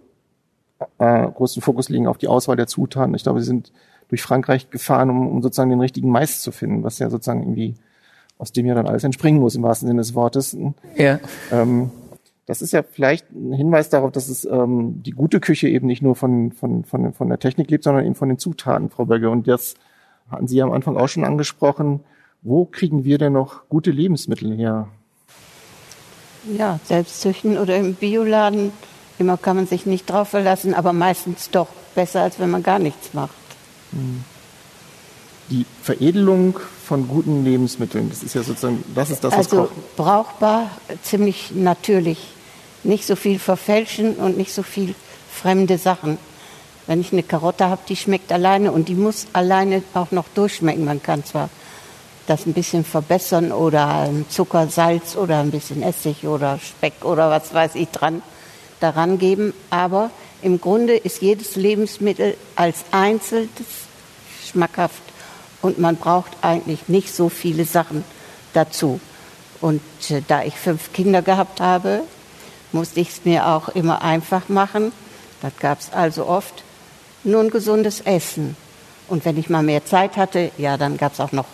äh, 1.00 1.28
großen 1.28 1.64
Fokus 1.64 1.90
legen 1.90 2.06
auf 2.06 2.20
die 2.20 2.28
Auswahl 2.28 2.56
der 2.56 2.68
Zutaten. 2.68 3.16
Ich 3.16 3.24
glaube, 3.24 3.40
sie 3.40 3.48
sind 3.48 3.72
durch 4.10 4.22
Frankreich 4.22 4.70
gefahren, 4.70 5.10
um, 5.10 5.28
um 5.28 5.42
sozusagen 5.42 5.72
den 5.72 5.82
richtigen 5.82 6.12
Mais 6.12 6.44
zu 6.44 6.52
finden, 6.52 6.84
was 6.84 7.00
ja 7.00 7.10
sozusagen 7.10 7.42
irgendwie 7.42 7.74
aus 8.38 8.52
dem 8.52 8.68
ja 8.68 8.76
dann 8.76 8.86
alles 8.86 9.04
entspringen 9.04 9.42
muss, 9.42 9.56
im 9.56 9.64
wahrsten 9.64 9.88
Sinne 9.88 10.02
des 10.02 10.14
Wortes. 10.14 10.56
Ja. 10.96 11.20
Ähm, 11.52 11.90
das 12.46 12.62
ist 12.62 12.74
ja 12.74 12.84
vielleicht 12.84 13.26
ein 13.32 13.54
Hinweis 13.54 13.90
darauf, 13.90 14.12
dass 14.12 14.30
es 14.30 14.46
ähm, 14.46 15.02
die 15.02 15.14
gute 15.14 15.40
Küche 15.40 15.68
eben 15.68 15.88
nicht 15.88 16.04
nur 16.04 16.16
von, 16.16 16.52
von, 16.52 16.84
von, 16.84 17.12
von 17.12 17.28
der 17.28 17.40
Technik 17.40 17.72
lebt, 17.72 17.84
sondern 17.84 18.06
eben 18.06 18.14
von 18.14 18.30
den 18.30 18.38
Zutaten, 18.38 18.92
Frau 18.92 19.06
Bögge. 19.06 19.32
Und 19.32 19.48
das 19.48 19.74
hatten 20.30 20.48
Sie 20.48 20.58
ja 20.58 20.64
am 20.64 20.74
Anfang 20.74 20.96
auch 20.96 21.08
schon 21.10 21.24
angesprochen 21.24 22.02
wo 22.42 22.66
kriegen 22.66 23.04
wir 23.04 23.18
denn 23.18 23.34
noch 23.34 23.68
gute 23.70 23.92
Lebensmittel 23.92 24.56
her? 24.56 24.88
Ja, 26.58 26.80
selbst 26.86 27.22
züchten 27.22 27.58
oder 27.58 27.76
im 27.76 27.96
Bioladen. 27.96 28.72
Immer 29.20 29.38
kann 29.38 29.56
man 29.56 29.68
sich 29.68 29.86
nicht 29.86 30.10
drauf 30.10 30.30
verlassen, 30.30 30.74
aber 30.74 30.94
meistens 30.94 31.50
doch 31.50 31.68
besser, 31.96 32.22
als 32.22 32.40
wenn 32.40 32.50
man 32.50 32.64
gar 32.64 32.80
nichts 32.80 33.14
macht. 33.14 33.34
Hm. 33.92 34.24
Die 35.50 35.66
Veredelung 35.82 36.60
von 36.86 37.08
guten 37.08 37.44
Lebensmitteln, 37.44 38.10
das 38.10 38.22
ist 38.22 38.36
ja 38.36 38.44
sozusagen, 38.44 38.84
das 38.94 39.10
ist 39.10 39.24
das, 39.24 39.34
was 39.34 39.52
Also 39.52 39.70
brauchbar, 39.96 40.70
ziemlich 41.02 41.52
natürlich. 41.54 42.20
Nicht 42.84 43.06
so 43.06 43.16
viel 43.16 43.40
verfälschen 43.40 44.16
und 44.16 44.38
nicht 44.38 44.54
so 44.54 44.62
viel 44.62 44.94
fremde 45.30 45.78
Sachen. 45.78 46.18
Wenn 46.86 47.02
ich 47.02 47.12
eine 47.12 47.24
Karotte 47.24 47.68
habe, 47.68 47.82
die 47.90 47.96
schmeckt 47.96 48.32
alleine 48.32 48.72
und 48.72 48.88
die 48.88 48.96
muss 48.96 49.28
alleine 49.34 49.84
auch 49.94 50.12
noch 50.12 50.28
durchschmecken. 50.34 50.86
Man 50.86 51.02
kann 51.02 51.26
zwar 51.26 51.50
das 52.28 52.46
ein 52.46 52.54
bisschen 52.54 52.84
verbessern 52.86 53.52
oder 53.52 54.10
Zucker, 54.30 54.68
Salz 54.68 55.16
oder 55.16 55.40
ein 55.40 55.52
bisschen 55.52 55.82
Essig 55.82 56.28
oder 56.28 56.60
Speck 56.60 57.04
oder 57.04 57.30
was 57.30 57.54
weiß 57.54 57.76
ich 57.76 57.90
dran 57.90 58.22
daran 58.80 59.18
geben. 59.18 59.54
Aber 59.70 60.12
im 60.42 60.62
Grunde 60.62 60.96
ist 60.96 61.22
jedes 61.22 61.56
Lebensmittel 61.56 62.38
als 62.56 62.86
einzelnes 62.92 63.50
schmackhaft 64.46 65.02
und 65.62 65.80
man 65.80 65.96
braucht 65.96 66.32
eigentlich 66.42 66.88
nicht 66.88 67.14
so 67.14 67.30
viele 67.30 67.66
Sachen 67.66 68.04
dazu. 68.54 69.00
Und 69.60 69.82
äh, 70.10 70.22
da 70.28 70.44
ich 70.44 70.56
fünf 70.56 70.94
Kinder 70.94 71.22
gehabt 71.22 71.60
habe, 71.60 72.04
musste 72.72 73.00
ich 73.00 73.10
es 73.10 73.26
mir 73.26 73.48
auch 73.48 73.70
immer 73.70 74.02
einfach 74.02 74.50
machen. 74.50 74.92
Das 75.42 75.54
gab 75.60 75.80
es 75.80 75.92
also 75.92 76.28
oft. 76.28 76.64
Nur 77.24 77.42
ein 77.42 77.50
gesundes 77.50 78.02
Essen. 78.02 78.56
Und 79.08 79.26
wenn 79.26 79.38
ich 79.38 79.50
mal 79.50 79.64
mehr 79.64 79.86
Zeit 79.86 80.18
hatte, 80.18 80.52
ja, 80.58 80.78
dann 80.78 80.98
gab 80.98 81.14
es 81.14 81.20
auch 81.20 81.32
noch 81.32 81.46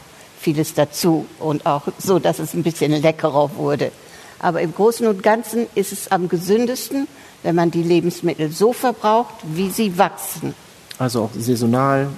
vieles 0.44 0.74
dazu 0.74 1.26
und 1.40 1.66
auch 1.66 1.84
so, 1.98 2.20
dass 2.20 2.40
es 2.40 2.54
ein 2.54 2.64
bisschen 2.64 2.92
leckerer 2.92 3.56
wurde. 3.56 3.92
Aber 4.40 4.62
im 4.62 4.76
Großen 4.76 5.08
und 5.08 5.24
Ganzen 5.24 5.68
ist 5.74 5.94
es 5.94 6.12
am 6.12 6.28
gesündesten, 6.28 7.08
wenn 7.44 7.56
man 7.56 7.72
die 7.72 7.82
Lebensmittel 7.82 8.52
so 8.52 8.74
verbraucht, 8.74 9.36
wie 9.44 9.70
sie 9.70 9.98
wachsen. 9.98 10.54
Also 11.00 11.24
auch 11.24 11.30
saisonal. 11.34 12.10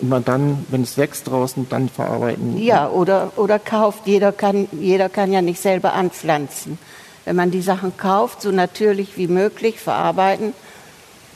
Und 0.00 0.08
man 0.08 0.24
dann, 0.24 0.64
wenn 0.70 0.82
es 0.82 0.96
wächst 0.96 1.28
draußen, 1.28 1.68
dann 1.68 1.88
verarbeiten. 1.88 2.56
Ja, 2.58 2.88
oder, 2.88 3.32
oder 3.36 3.58
kauft. 3.58 4.06
Jeder 4.06 4.32
kann, 4.32 4.68
jeder 4.72 5.08
kann 5.08 5.32
ja 5.32 5.42
nicht 5.42 5.60
selber 5.60 5.92
anpflanzen. 5.92 6.78
Wenn 7.26 7.36
man 7.36 7.50
die 7.50 7.62
Sachen 7.62 7.96
kauft, 7.96 8.40
so 8.40 8.50
natürlich 8.50 9.18
wie 9.18 9.26
möglich 9.26 9.80
verarbeiten, 9.80 10.54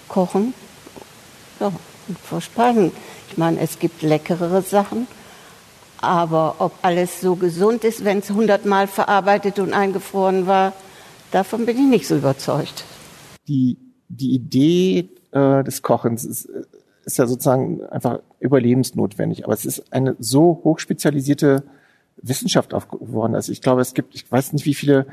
kochen 0.09 0.55
ja, 1.61 1.67
und 1.67 2.19
verspeisen. 2.19 2.93
Ich 3.33 3.39
meine, 3.39 3.61
es 3.61 3.79
gibt 3.79 4.03
leckerere 4.03 4.61
Sachen, 4.61 5.07
aber 6.03 6.57
ob 6.59 6.73
alles 6.83 7.23
so 7.23 7.35
gesund 7.35 7.83
ist, 7.83 8.05
wenn 8.05 8.19
es 8.19 8.31
hundertmal 8.31 8.87
verarbeitet 8.87 9.59
und 9.59 9.73
eingefroren 9.73 10.47
war, 10.47 10.75
davon 11.31 11.65
bin 11.65 11.79
ich 11.79 11.89
nicht 11.89 12.07
so 12.07 12.17
überzeugt. 12.17 12.85
Die, 13.49 13.79
die 14.09 14.35
Idee 14.35 15.09
äh, 15.31 15.65
des 15.65 15.81
Kochens 15.81 16.27
ist, 16.27 16.47
ist 17.07 17.17
ja 17.17 17.27
sozusagen 17.27 17.83
einfach 17.85 18.19
überlebensnotwendig, 18.39 19.47
aber 19.47 19.55
es 19.55 19.65
ist 19.65 19.91
eine 19.95 20.15
so 20.19 20.61
hochspezialisierte 20.63 21.63
Wissenschaft 22.19 22.69
geworden. 22.91 23.35
Also 23.35 23.51
ich 23.51 23.63
glaube, 23.63 23.81
es 23.81 23.95
gibt, 23.95 24.15
ich 24.15 24.31
weiß 24.31 24.53
nicht, 24.53 24.67
wie 24.67 24.75
viele 24.75 25.07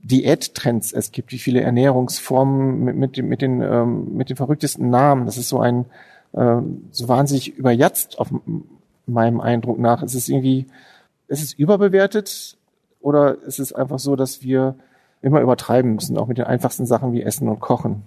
Diättrends 0.00 0.92
es 0.92 1.12
gibt, 1.12 1.30
wie 1.30 1.38
viele 1.38 1.60
Ernährungsformen 1.60 2.80
mit, 2.80 2.96
mit, 2.96 3.16
mit, 3.22 3.42
den, 3.42 3.60
ähm, 3.60 4.16
mit 4.16 4.28
den 4.28 4.36
verrücktesten 4.36 4.90
Namen. 4.90 5.24
Das 5.24 5.38
ist 5.38 5.48
so 5.48 5.60
ein, 5.60 5.84
äh, 6.34 6.60
so 6.90 7.08
wahnsinnig 7.08 7.56
überjatzt 7.56 8.18
auf 8.18 8.28
meinem 9.06 9.40
Eindruck 9.40 9.78
nach. 9.78 10.02
Ist 10.02 10.14
es 10.14 10.28
irgendwie, 10.28 10.66
ist 11.28 11.42
es 11.42 11.52
überbewertet 11.52 12.56
oder 13.00 13.42
ist 13.42 13.58
es 13.58 13.72
einfach 13.72 13.98
so, 13.98 14.16
dass 14.16 14.42
wir 14.42 14.76
immer 15.22 15.40
übertreiben 15.40 15.94
müssen, 15.94 16.18
auch 16.18 16.26
mit 16.26 16.38
den 16.38 16.44
einfachsten 16.44 16.86
Sachen 16.86 17.12
wie 17.12 17.22
Essen 17.22 17.48
und 17.48 17.60
Kochen? 17.60 18.02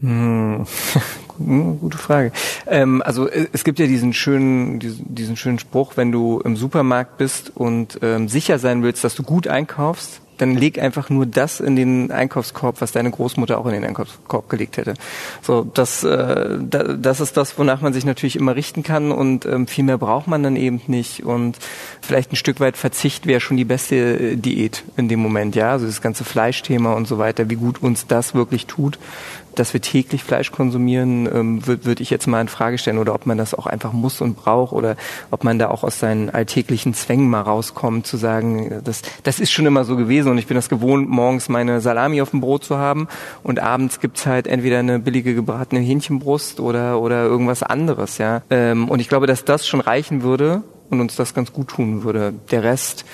Hm. 0.00 0.66
Gute 1.80 1.98
Frage. 1.98 2.32
Ähm, 2.66 3.02
also 3.04 3.28
äh, 3.28 3.46
es 3.52 3.64
gibt 3.64 3.78
ja 3.78 3.86
diesen 3.86 4.12
schönen, 4.12 4.78
diesen, 4.80 5.14
diesen 5.14 5.36
schönen 5.36 5.58
Spruch, 5.58 5.96
wenn 5.96 6.12
du 6.12 6.40
im 6.40 6.56
Supermarkt 6.56 7.18
bist 7.18 7.52
und 7.54 7.98
ähm, 8.02 8.28
sicher 8.28 8.58
sein 8.58 8.82
willst, 8.82 9.04
dass 9.04 9.14
du 9.14 9.22
gut 9.22 9.48
einkaufst, 9.48 10.20
dann 10.42 10.56
leg 10.56 10.78
einfach 10.78 11.08
nur 11.08 11.24
das 11.24 11.60
in 11.60 11.76
den 11.76 12.10
Einkaufskorb, 12.10 12.80
was 12.80 12.92
deine 12.92 13.10
Großmutter 13.10 13.58
auch 13.58 13.66
in 13.66 13.72
den 13.72 13.84
Einkaufskorb 13.84 14.50
gelegt 14.50 14.76
hätte. 14.76 14.94
So, 15.40 15.64
das, 15.72 16.02
äh, 16.02 16.58
das 16.60 17.20
ist 17.20 17.36
das, 17.36 17.58
wonach 17.58 17.80
man 17.80 17.92
sich 17.92 18.04
natürlich 18.04 18.36
immer 18.36 18.56
richten 18.56 18.82
kann 18.82 19.12
und 19.12 19.46
ähm, 19.46 19.66
viel 19.66 19.84
mehr 19.84 19.98
braucht 19.98 20.26
man 20.26 20.42
dann 20.42 20.56
eben 20.56 20.82
nicht 20.88 21.24
und 21.24 21.56
vielleicht 22.00 22.32
ein 22.32 22.36
Stück 22.36 22.58
weit 22.58 22.76
Verzicht 22.76 23.26
wäre 23.26 23.40
schon 23.40 23.56
die 23.56 23.64
beste 23.64 23.94
äh, 23.94 24.36
Diät 24.36 24.82
in 24.96 25.08
dem 25.08 25.20
Moment, 25.20 25.54
ja, 25.54 25.70
also 25.70 25.86
das 25.86 26.02
ganze 26.02 26.24
Fleischthema 26.24 26.92
und 26.92 27.06
so 27.06 27.18
weiter, 27.18 27.48
wie 27.48 27.56
gut 27.56 27.80
uns 27.80 28.06
das 28.08 28.34
wirklich 28.34 28.66
tut, 28.66 28.98
dass 29.54 29.72
wir 29.72 29.80
täglich 29.80 30.24
Fleisch 30.24 30.52
konsumieren, 30.52 31.28
ähm, 31.32 31.66
würde 31.66 31.84
würd 31.84 32.00
ich 32.00 32.10
jetzt 32.10 32.26
mal 32.26 32.40
in 32.40 32.48
Frage 32.48 32.78
stellen 32.78 32.98
oder 32.98 33.14
ob 33.14 33.26
man 33.26 33.38
das 33.38 33.54
auch 33.54 33.66
einfach 33.66 33.92
muss 33.92 34.20
und 34.20 34.36
braucht 34.36 34.72
oder 34.72 34.96
ob 35.30 35.44
man 35.44 35.58
da 35.58 35.68
auch 35.68 35.84
aus 35.84 35.98
seinen 35.98 36.30
alltäglichen 36.30 36.94
Zwängen 36.94 37.28
mal 37.28 37.40
rauskommt, 37.40 38.06
zu 38.06 38.16
sagen, 38.16 38.80
das, 38.84 39.02
das 39.22 39.40
ist 39.40 39.52
schon 39.52 39.66
immer 39.66 39.84
so 39.84 39.96
gewesen 39.96 40.30
und 40.30 40.38
ich 40.38 40.46
bin 40.46 40.54
das 40.54 40.68
gewohnt, 40.68 41.08
morgens 41.08 41.48
meine 41.48 41.80
Salami 41.80 42.22
auf 42.22 42.30
dem 42.30 42.40
Brot 42.40 42.64
zu 42.64 42.78
haben 42.78 43.08
und 43.42 43.60
abends 43.60 44.00
gibt's 44.00 44.26
halt 44.26 44.46
entweder 44.46 44.78
eine 44.78 44.98
billige 44.98 45.34
gebratene 45.34 45.80
Hähnchenbrust 45.80 46.60
oder, 46.60 47.00
oder 47.00 47.24
irgendwas 47.24 47.62
anderes, 47.62 48.18
ja. 48.18 48.42
Ähm, 48.50 48.88
und 48.88 49.00
ich 49.00 49.08
glaube, 49.08 49.26
dass 49.26 49.44
das 49.44 49.66
schon 49.66 49.80
reichen 49.80 50.22
würde 50.22 50.62
und 50.90 51.00
uns 51.00 51.16
das 51.16 51.34
ganz 51.34 51.52
gut 51.52 51.68
tun 51.68 52.04
würde. 52.04 52.34
Der 52.50 52.62
Rest, 52.62 53.04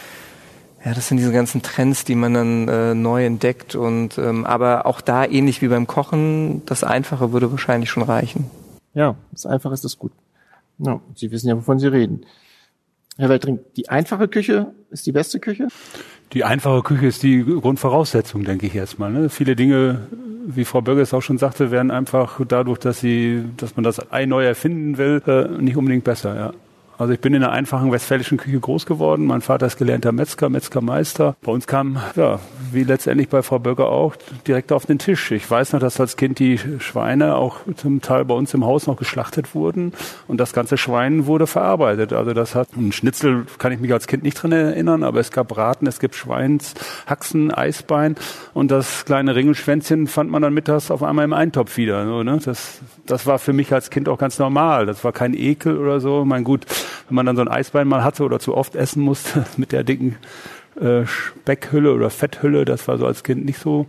Ja, 0.88 0.94
das 0.94 1.08
sind 1.08 1.18
diese 1.18 1.32
ganzen 1.32 1.60
Trends, 1.60 2.06
die 2.06 2.14
man 2.14 2.32
dann 2.32 2.66
äh, 2.66 2.94
neu 2.94 3.26
entdeckt 3.26 3.74
und 3.74 4.16
ähm, 4.16 4.46
aber 4.46 4.86
auch 4.86 5.02
da 5.02 5.26
ähnlich 5.26 5.60
wie 5.60 5.68
beim 5.68 5.86
Kochen, 5.86 6.62
das 6.64 6.82
Einfache 6.82 7.30
würde 7.30 7.50
wahrscheinlich 7.50 7.90
schon 7.90 8.02
reichen. 8.02 8.46
Ja, 8.94 9.14
das 9.30 9.44
Einfache 9.44 9.74
ist 9.74 9.84
das 9.84 9.98
gut. 9.98 10.12
Ja, 10.78 10.98
Sie 11.14 11.30
wissen 11.30 11.46
ja, 11.46 11.56
wovon 11.58 11.78
Sie 11.78 11.88
reden. 11.88 12.24
Herr 13.18 13.28
Weltring, 13.28 13.58
die 13.76 13.90
einfache 13.90 14.28
Küche 14.28 14.72
ist 14.88 15.04
die 15.04 15.12
beste 15.12 15.40
Küche? 15.40 15.68
Die 16.32 16.44
einfache 16.44 16.80
Küche 16.80 17.06
ist 17.06 17.22
die 17.22 17.44
Grundvoraussetzung, 17.44 18.44
denke 18.44 18.66
ich 18.66 18.74
erstmal. 18.74 19.12
Ne? 19.12 19.28
Viele 19.28 19.56
Dinge, 19.56 20.06
wie 20.46 20.64
Frau 20.64 20.80
Bürgers 20.80 21.12
auch 21.12 21.20
schon 21.20 21.36
sagte, 21.36 21.70
werden 21.70 21.90
einfach 21.90 22.40
dadurch, 22.48 22.78
dass 22.78 23.00
sie, 23.00 23.44
dass 23.58 23.76
man 23.76 23.84
das 23.84 24.10
Ei 24.10 24.24
neu 24.24 24.46
erfinden 24.46 24.96
will, 24.96 25.20
äh, 25.26 25.48
nicht 25.60 25.76
unbedingt 25.76 26.04
besser. 26.04 26.34
Ja. 26.34 26.52
Also 26.98 27.12
ich 27.12 27.20
bin 27.20 27.32
in 27.32 27.44
einer 27.44 27.52
einfachen 27.52 27.92
westfälischen 27.92 28.38
Küche 28.38 28.58
groß 28.58 28.84
geworden. 28.84 29.24
Mein 29.24 29.40
Vater 29.40 29.66
ist 29.66 29.76
gelernter 29.76 30.10
Metzger, 30.10 30.48
Metzgermeister. 30.48 31.36
Bei 31.42 31.52
uns 31.52 31.68
kam, 31.68 32.00
ja, 32.16 32.40
wie 32.72 32.82
letztendlich 32.82 33.28
bei 33.28 33.42
Frau 33.42 33.60
Böcker 33.60 33.88
auch, 33.88 34.16
direkt 34.48 34.72
auf 34.72 34.84
den 34.84 34.98
Tisch. 34.98 35.30
Ich 35.30 35.48
weiß 35.48 35.74
noch, 35.74 35.80
dass 35.80 36.00
als 36.00 36.16
Kind 36.16 36.40
die 36.40 36.58
Schweine 36.80 37.36
auch 37.36 37.60
zum 37.76 38.02
Teil 38.02 38.24
bei 38.24 38.34
uns 38.34 38.52
im 38.52 38.64
Haus 38.64 38.88
noch 38.88 38.96
geschlachtet 38.96 39.54
wurden 39.54 39.92
und 40.26 40.40
das 40.40 40.52
ganze 40.52 40.76
Schwein 40.76 41.26
wurde 41.26 41.46
verarbeitet. 41.46 42.12
Also 42.12 42.34
das 42.34 42.56
hat, 42.56 42.76
ein 42.76 42.90
Schnitzel 42.90 43.46
kann 43.58 43.70
ich 43.70 43.78
mich 43.78 43.92
als 43.92 44.08
Kind 44.08 44.24
nicht 44.24 44.42
dran 44.42 44.50
erinnern, 44.50 45.04
aber 45.04 45.20
es 45.20 45.30
gab 45.30 45.46
Braten, 45.46 45.86
es 45.86 46.00
gibt 46.00 46.16
Schweins, 46.16 46.74
Haxen, 47.06 47.52
Eisbein 47.54 48.16
und 48.54 48.72
das 48.72 49.04
kleine 49.04 49.36
Ringelschwänzchen 49.36 50.08
fand 50.08 50.32
man 50.32 50.42
dann 50.42 50.52
mittags 50.52 50.90
auf 50.90 51.04
einmal 51.04 51.24
im 51.24 51.32
Eintopf 51.32 51.76
wieder. 51.76 52.04
So, 52.04 52.24
ne? 52.24 52.40
das, 52.44 52.80
das 53.06 53.24
war 53.24 53.38
für 53.38 53.52
mich 53.52 53.72
als 53.72 53.90
Kind 53.90 54.08
auch 54.08 54.18
ganz 54.18 54.40
normal. 54.40 54.84
Das 54.86 55.04
war 55.04 55.12
kein 55.12 55.32
Ekel 55.32 55.78
oder 55.78 56.00
so. 56.00 56.24
Mein 56.24 56.42
gut, 56.42 56.66
wenn 57.08 57.14
man 57.14 57.26
dann 57.26 57.36
so 57.36 57.42
ein 57.42 57.48
Eisbein 57.48 57.88
mal 57.88 58.04
hatte 58.04 58.24
oder 58.24 58.38
zu 58.38 58.56
oft 58.56 58.76
essen 58.76 59.02
musste 59.02 59.44
mit 59.56 59.72
der 59.72 59.84
dicken 59.84 60.16
äh, 60.80 61.06
Speckhülle 61.06 61.92
oder 61.92 62.10
Fetthülle, 62.10 62.64
das 62.64 62.88
war 62.88 62.98
so 62.98 63.06
als 63.06 63.22
Kind 63.22 63.44
nicht 63.44 63.58
so 63.58 63.86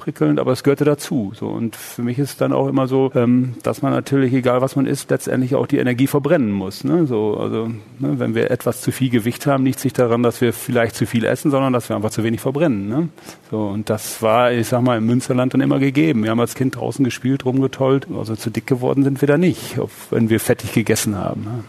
prickelnd, 0.00 0.40
aber 0.40 0.52
es 0.52 0.62
gehörte 0.62 0.84
dazu. 0.84 1.32
So 1.34 1.48
und 1.48 1.76
für 1.76 2.02
mich 2.02 2.18
ist 2.18 2.30
es 2.30 2.36
dann 2.36 2.52
auch 2.52 2.68
immer 2.68 2.86
so, 2.86 3.10
ähm, 3.14 3.54
dass 3.62 3.82
man 3.82 3.92
natürlich, 3.92 4.32
egal 4.32 4.62
was 4.62 4.74
man 4.74 4.86
isst, 4.86 5.10
letztendlich 5.10 5.54
auch 5.54 5.66
die 5.66 5.76
Energie 5.76 6.06
verbrennen 6.06 6.50
muss. 6.50 6.84
Ne? 6.84 7.06
So, 7.06 7.36
also 7.36 7.68
ne, 7.98 8.18
wenn 8.18 8.34
wir 8.34 8.50
etwas 8.50 8.80
zu 8.80 8.92
viel 8.92 9.10
Gewicht 9.10 9.46
haben, 9.46 9.64
liegt 9.64 9.78
sich 9.78 9.92
daran, 9.92 10.22
dass 10.22 10.40
wir 10.40 10.52
vielleicht 10.52 10.96
zu 10.96 11.06
viel 11.06 11.24
essen, 11.24 11.50
sondern 11.50 11.72
dass 11.72 11.88
wir 11.90 11.96
einfach 11.96 12.10
zu 12.10 12.24
wenig 12.24 12.40
verbrennen. 12.40 12.88
Ne? 12.88 13.08
So 13.50 13.66
und 13.68 13.90
das 13.90 14.22
war, 14.22 14.52
ich 14.52 14.68
sag 14.68 14.82
mal, 14.82 14.96
im 14.96 15.06
Münsterland 15.06 15.52
dann 15.52 15.60
immer 15.60 15.78
gegeben. 15.78 16.24
Wir 16.24 16.30
haben 16.30 16.40
als 16.40 16.54
Kind 16.54 16.76
draußen 16.76 17.04
gespielt, 17.04 17.44
rumgetollt, 17.44 18.06
also 18.16 18.34
zu 18.36 18.50
dick 18.50 18.66
geworden 18.66 19.04
sind 19.04 19.20
wir 19.20 19.28
da 19.28 19.36
nicht, 19.36 19.78
wenn 20.10 20.30
wir 20.30 20.40
fettig 20.40 20.72
gegessen 20.72 21.16
haben. 21.16 21.44
Ne? 21.44 21.64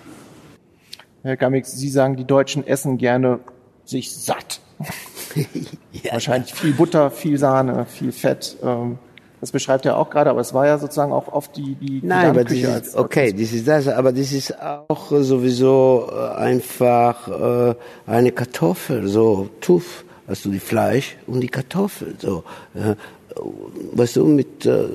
Herr 1.23 1.37
Gammix, 1.37 1.71
Sie 1.73 1.89
sagen, 1.89 2.15
die 2.15 2.25
Deutschen 2.25 2.65
essen 2.65 2.97
gerne 2.97 3.39
sich 3.85 4.11
satt. 4.11 4.59
ja. 5.91 6.13
Wahrscheinlich 6.13 6.53
viel 6.53 6.73
Butter, 6.73 7.11
viel 7.11 7.37
Sahne, 7.37 7.85
viel 7.85 8.11
Fett. 8.11 8.57
Ähm, 8.63 8.97
das 9.39 9.51
beschreibt 9.51 9.85
er 9.85 9.97
auch 9.97 10.09
gerade, 10.09 10.29
aber 10.29 10.41
es 10.41 10.53
war 10.53 10.67
ja 10.67 10.77
sozusagen 10.77 11.11
auch 11.11 11.27
oft 11.27 11.57
die 11.57 11.73
die 11.75 11.99
Nein, 12.03 12.29
aber 12.29 12.43
das 12.43 12.53
ist, 12.53 12.95
okay, 12.95 13.33
das 13.33 13.51
ist 13.51 13.67
das, 13.67 13.87
aber 13.87 14.11
das 14.11 14.31
ist 14.31 14.53
auch 14.61 15.09
sowieso 15.09 16.09
äh, 16.11 16.35
einfach 16.35 17.27
äh, 17.27 17.75
eine 18.05 18.31
Kartoffel, 18.31 19.07
so 19.07 19.49
tuff, 19.59 20.05
hast 20.27 20.45
du 20.45 20.51
die 20.51 20.59
Fleisch 20.59 21.17
und 21.25 21.41
die 21.41 21.49
Kartoffel, 21.49 22.15
so. 22.19 22.43
Äh, 22.75 22.95
weißt 23.93 24.17
du, 24.17 24.25
mit 24.25 24.65
äh, 24.65 24.85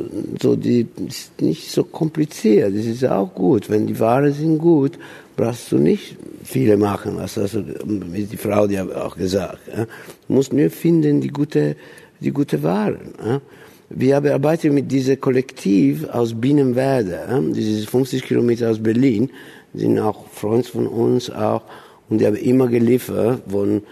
so 0.40 0.56
die 0.56 0.86
ist 1.08 1.40
nicht 1.40 1.70
so 1.72 1.84
kompliziert. 1.84 2.76
Das 2.76 2.84
ist 2.84 3.04
auch 3.04 3.34
gut, 3.34 3.70
wenn 3.70 3.86
die 3.86 3.98
Ware 3.98 4.30
sind 4.30 4.58
gut 4.58 4.98
brauchst 5.36 5.70
du 5.72 5.78
nicht 5.78 6.16
viele 6.42 6.76
machen. 6.76 7.18
Also, 7.18 7.42
also 7.42 7.60
die 7.60 8.36
Frau, 8.36 8.66
die 8.66 8.78
hat 8.78 8.92
auch 8.94 9.16
gesagt. 9.16 9.60
Ja. 9.68 9.84
Du 9.84 10.34
musst 10.34 10.52
nur 10.52 10.70
finden 10.70 11.20
die 11.20 11.28
gute, 11.28 11.76
die 12.20 12.30
gute 12.30 12.62
Waren. 12.62 13.14
Ja. 13.24 13.40
Wir 13.88 14.16
arbeiten 14.16 14.74
mit 14.74 14.90
diesem 14.90 15.20
Kollektiv 15.20 16.08
aus 16.08 16.34
Binnenwerde, 16.34 17.20
ja. 17.28 17.38
ist 17.38 17.88
50 17.88 18.22
Kilometer 18.24 18.70
aus 18.70 18.82
Berlin, 18.82 19.30
sind 19.74 19.98
auch 20.00 20.28
Freunde 20.30 20.66
von 20.66 20.88
uns 20.88 21.30
auch 21.30 21.62
und 22.08 22.18
die 22.18 22.26
haben 22.26 22.36
immer 22.36 22.66
geliefert 22.66 23.42
von 23.48 23.82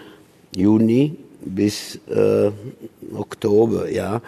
Juni 0.53 1.15
bis 1.45 1.99
äh, 2.09 2.51
Oktober, 3.13 3.89
ja. 3.89 4.21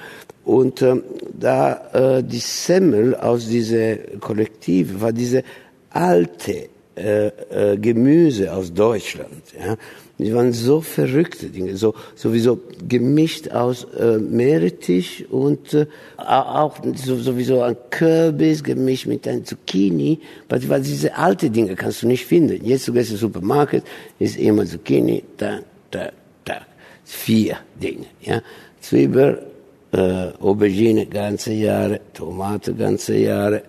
Und 0.46 0.82
äh, 0.82 0.96
da 1.38 2.18
äh, 2.18 2.24
die 2.24 2.40
Semmel 2.40 3.16
aus 3.16 3.50
diesem 3.50 4.20
Kollektiv 4.22 5.02
war 5.02 5.12
diese 5.12 5.44
alte 5.90 6.70
äh, 6.98 7.28
äh, 7.28 7.78
Gemüse 7.78 8.52
aus 8.52 8.74
Deutschland. 8.74 9.44
Ja. 9.58 9.78
Die 10.20 10.34
waren 10.34 10.52
so 10.52 10.82
verrückte 10.82 11.48
Dinge, 11.48 11.78
so 11.78 11.94
sowieso 12.16 12.60
gemischt 12.88 13.50
aus 13.52 13.86
äh, 14.00 14.18
Meerrettich 14.18 15.30
und 15.30 15.76
äh, 15.76 15.86
auch 16.18 16.78
so, 16.96 17.18
sowieso 17.18 17.62
ein 17.62 17.78
Kürbis 17.92 18.64
gemischt 18.64 19.06
mit 19.06 19.28
einem 19.28 19.46
Zucchini. 19.46 20.20
Weil, 20.50 20.82
diese 20.82 21.16
alte 21.16 21.52
Dinge 21.52 21.76
kannst 21.76 22.02
du 22.02 22.08
nicht 22.08 22.26
finden. 22.26 22.66
Jetzt 22.66 22.88
du 22.88 22.94
gehst 22.94 23.12
im 23.12 23.18
Supermarkt, 23.18 23.84
ist 24.18 24.38
immer 24.38 24.66
Zucchini, 24.66 25.24
da, 25.38 25.60
da, 25.92 26.10
da. 26.46 26.62
Vier 27.06 27.58
Dinge. 27.80 28.08
Ja. 28.22 28.42
Zwiebel, 28.82 29.46
äh, 29.92 30.30
Aubergine 30.40 31.06
ganze 31.06 31.54
Jahre, 31.54 32.00
Tomate 32.14 32.74
ganze 32.74 33.18
Jahre, 33.18 33.62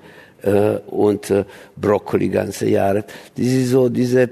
äh, 0.42 0.78
und 0.86 1.30
äh, 1.30 1.44
Brokkoli 1.76 2.28
ganze 2.28 2.68
Jahre. 2.68 3.04
Das 3.36 3.46
ist 3.46 3.70
so 3.70 3.88
diese 3.88 4.28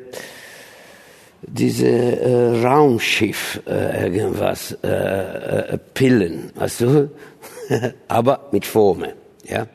diese 1.42 1.86
äh, 1.86 2.66
Raumschiff 2.66 3.60
äh, 3.66 4.06
irgendwas 4.06 4.76
äh, 4.82 4.88
äh, 4.88 5.78
Pillen, 5.94 6.50
weißt 6.54 6.80
du? 6.80 7.10
Aber 8.08 8.48
mit 8.52 8.66
Formen, 8.66 9.12
ja. 9.44 9.66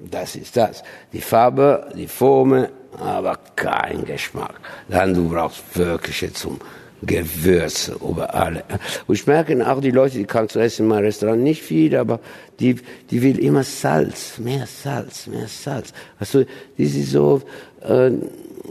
Das 0.00 0.36
ist 0.36 0.56
das. 0.56 0.84
Die 1.12 1.20
Farbe, 1.20 1.88
die 1.96 2.06
Formen, 2.06 2.68
aber 3.00 3.36
kein 3.56 4.04
Geschmack. 4.04 4.54
Dann 4.88 5.12
du 5.12 5.28
brauchst 5.28 5.64
wirklich 5.76 6.34
zum 6.34 6.60
Gewürze 7.02 7.94
über 7.94 8.34
alle. 8.34 8.64
Und 9.06 9.14
ich 9.14 9.26
merke 9.26 9.70
auch 9.70 9.80
die 9.80 9.90
Leute, 9.90 10.18
die 10.18 10.24
kannst 10.24 10.56
du 10.56 10.60
essen 10.60 10.82
in 10.82 10.88
meinem 10.88 11.04
Restaurant 11.04 11.42
nicht 11.42 11.62
viel, 11.62 11.96
aber 11.96 12.20
die, 12.60 12.76
die 13.10 13.22
will 13.22 13.38
immer 13.38 13.62
Salz, 13.62 14.38
mehr 14.38 14.66
Salz, 14.66 15.26
mehr 15.26 15.46
Salz. 15.48 15.92
Also, 16.18 16.44
die 16.76 16.86
sind 16.86 17.06
so, 17.06 17.42
äh, 17.82 18.10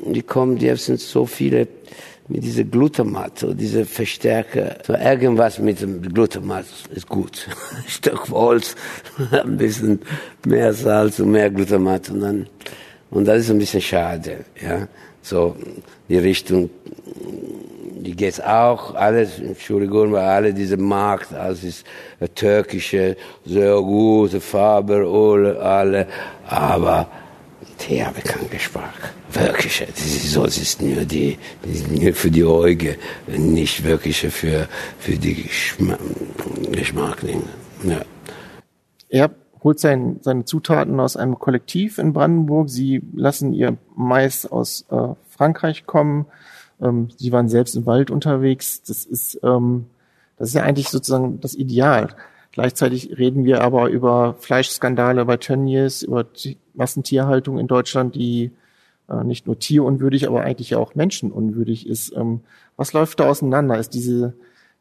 die 0.05 0.23
kommen, 0.23 0.57
die 0.57 0.75
sind 0.75 0.99
so 0.99 1.25
viele 1.25 1.67
mit 2.29 2.43
dieser 2.43 2.65
Glutamat, 2.65 3.39
so 3.39 3.53
diese 3.53 3.85
Verstärker, 3.85 4.77
so 4.85 4.93
irgendwas 4.93 5.59
mit 5.59 5.81
dem 5.81 6.01
Glutamat 6.01 6.65
ist 6.93 7.07
gut. 7.07 7.47
Ein 7.75 7.89
Stück 7.89 8.29
Holz, 8.29 8.75
ein 9.31 9.57
bisschen 9.57 10.01
mehr 10.45 10.73
Salz 10.73 11.19
und 11.19 11.31
mehr 11.31 11.49
Glutamat 11.49 12.09
und 12.09 12.19
dann, 12.19 12.47
und 13.09 13.25
das 13.25 13.39
ist 13.39 13.51
ein 13.51 13.57
bisschen 13.57 13.81
schade, 13.81 14.45
ja. 14.61 14.87
So, 15.21 15.55
die 16.09 16.17
Richtung, 16.17 16.69
geht 18.03 18.43
auch 18.43 18.95
alles, 18.95 19.39
Entschuldigung, 19.39 20.11
weil 20.11 20.25
alle 20.25 20.53
diese 20.53 20.77
Markt, 20.77 21.33
alles 21.33 21.63
ist 21.63 21.85
äh, 22.19 22.27
türkische, 22.27 23.17
sehr 23.45 23.75
gute 23.75 24.39
Farbe, 24.39 24.95
alle, 24.95 25.59
alle, 25.61 26.07
aber 26.47 27.09
die 27.81 28.03
haben 28.03 28.23
keinen 28.23 28.49
Geschmack. 28.49 29.13
Wirklich, 29.33 29.85
das 29.87 30.05
ist 30.05 30.31
so, 30.31 30.45
es 30.45 30.57
ist 30.57 30.81
nur 30.81 31.03
die, 31.03 31.37
nur 31.89 32.13
für 32.13 32.31
die 32.31 32.43
Augen, 32.43 32.95
nicht 33.27 33.83
wirklich 33.83 34.19
für, 34.19 34.67
für 34.99 35.15
die 35.15 35.43
Geschmack, 35.43 35.99
Geschmack. 36.71 37.17
Ja. 37.83 38.01
Er 39.09 39.31
holt 39.63 39.79
sein, 39.79 40.17
seine 40.21 40.45
Zutaten 40.45 40.99
aus 40.99 41.17
einem 41.17 41.39
Kollektiv 41.39 41.97
in 41.97 42.13
Brandenburg. 42.13 42.69
Sie 42.69 43.01
lassen 43.13 43.53
ihr 43.53 43.77
Mais 43.95 44.45
aus 44.45 44.85
äh, 44.89 45.09
Frankreich 45.29 45.85
kommen. 45.85 46.25
Ähm, 46.81 47.09
sie 47.17 47.31
waren 47.31 47.49
selbst 47.49 47.75
im 47.75 47.85
Wald 47.85 48.11
unterwegs. 48.11 48.83
Das 48.83 49.05
ist, 49.05 49.39
ähm, 49.43 49.87
das 50.37 50.49
ist 50.49 50.53
ja 50.55 50.63
eigentlich 50.63 50.89
sozusagen 50.89 51.39
das 51.39 51.55
Ideal. 51.55 52.15
Gleichzeitig 52.51 53.17
reden 53.17 53.45
wir 53.45 53.61
aber 53.61 53.89
über 53.89 54.35
Fleischskandale 54.39 55.25
bei 55.25 55.37
Tönnies, 55.37 56.01
über 56.01 56.25
Massentierhaltung 56.73 57.59
in 57.59 57.67
Deutschland, 57.67 58.15
die 58.15 58.51
äh, 59.09 59.23
nicht 59.23 59.45
nur 59.45 59.59
tierunwürdig, 59.59 60.27
aber 60.27 60.41
eigentlich 60.41 60.75
auch 60.75 60.95
menschenunwürdig 60.95 61.87
ist. 61.87 62.15
Ähm, 62.15 62.41
was 62.75 62.93
läuft 62.93 63.19
da 63.19 63.29
auseinander? 63.29 63.77
Ist 63.77 63.93
diese, 63.93 64.33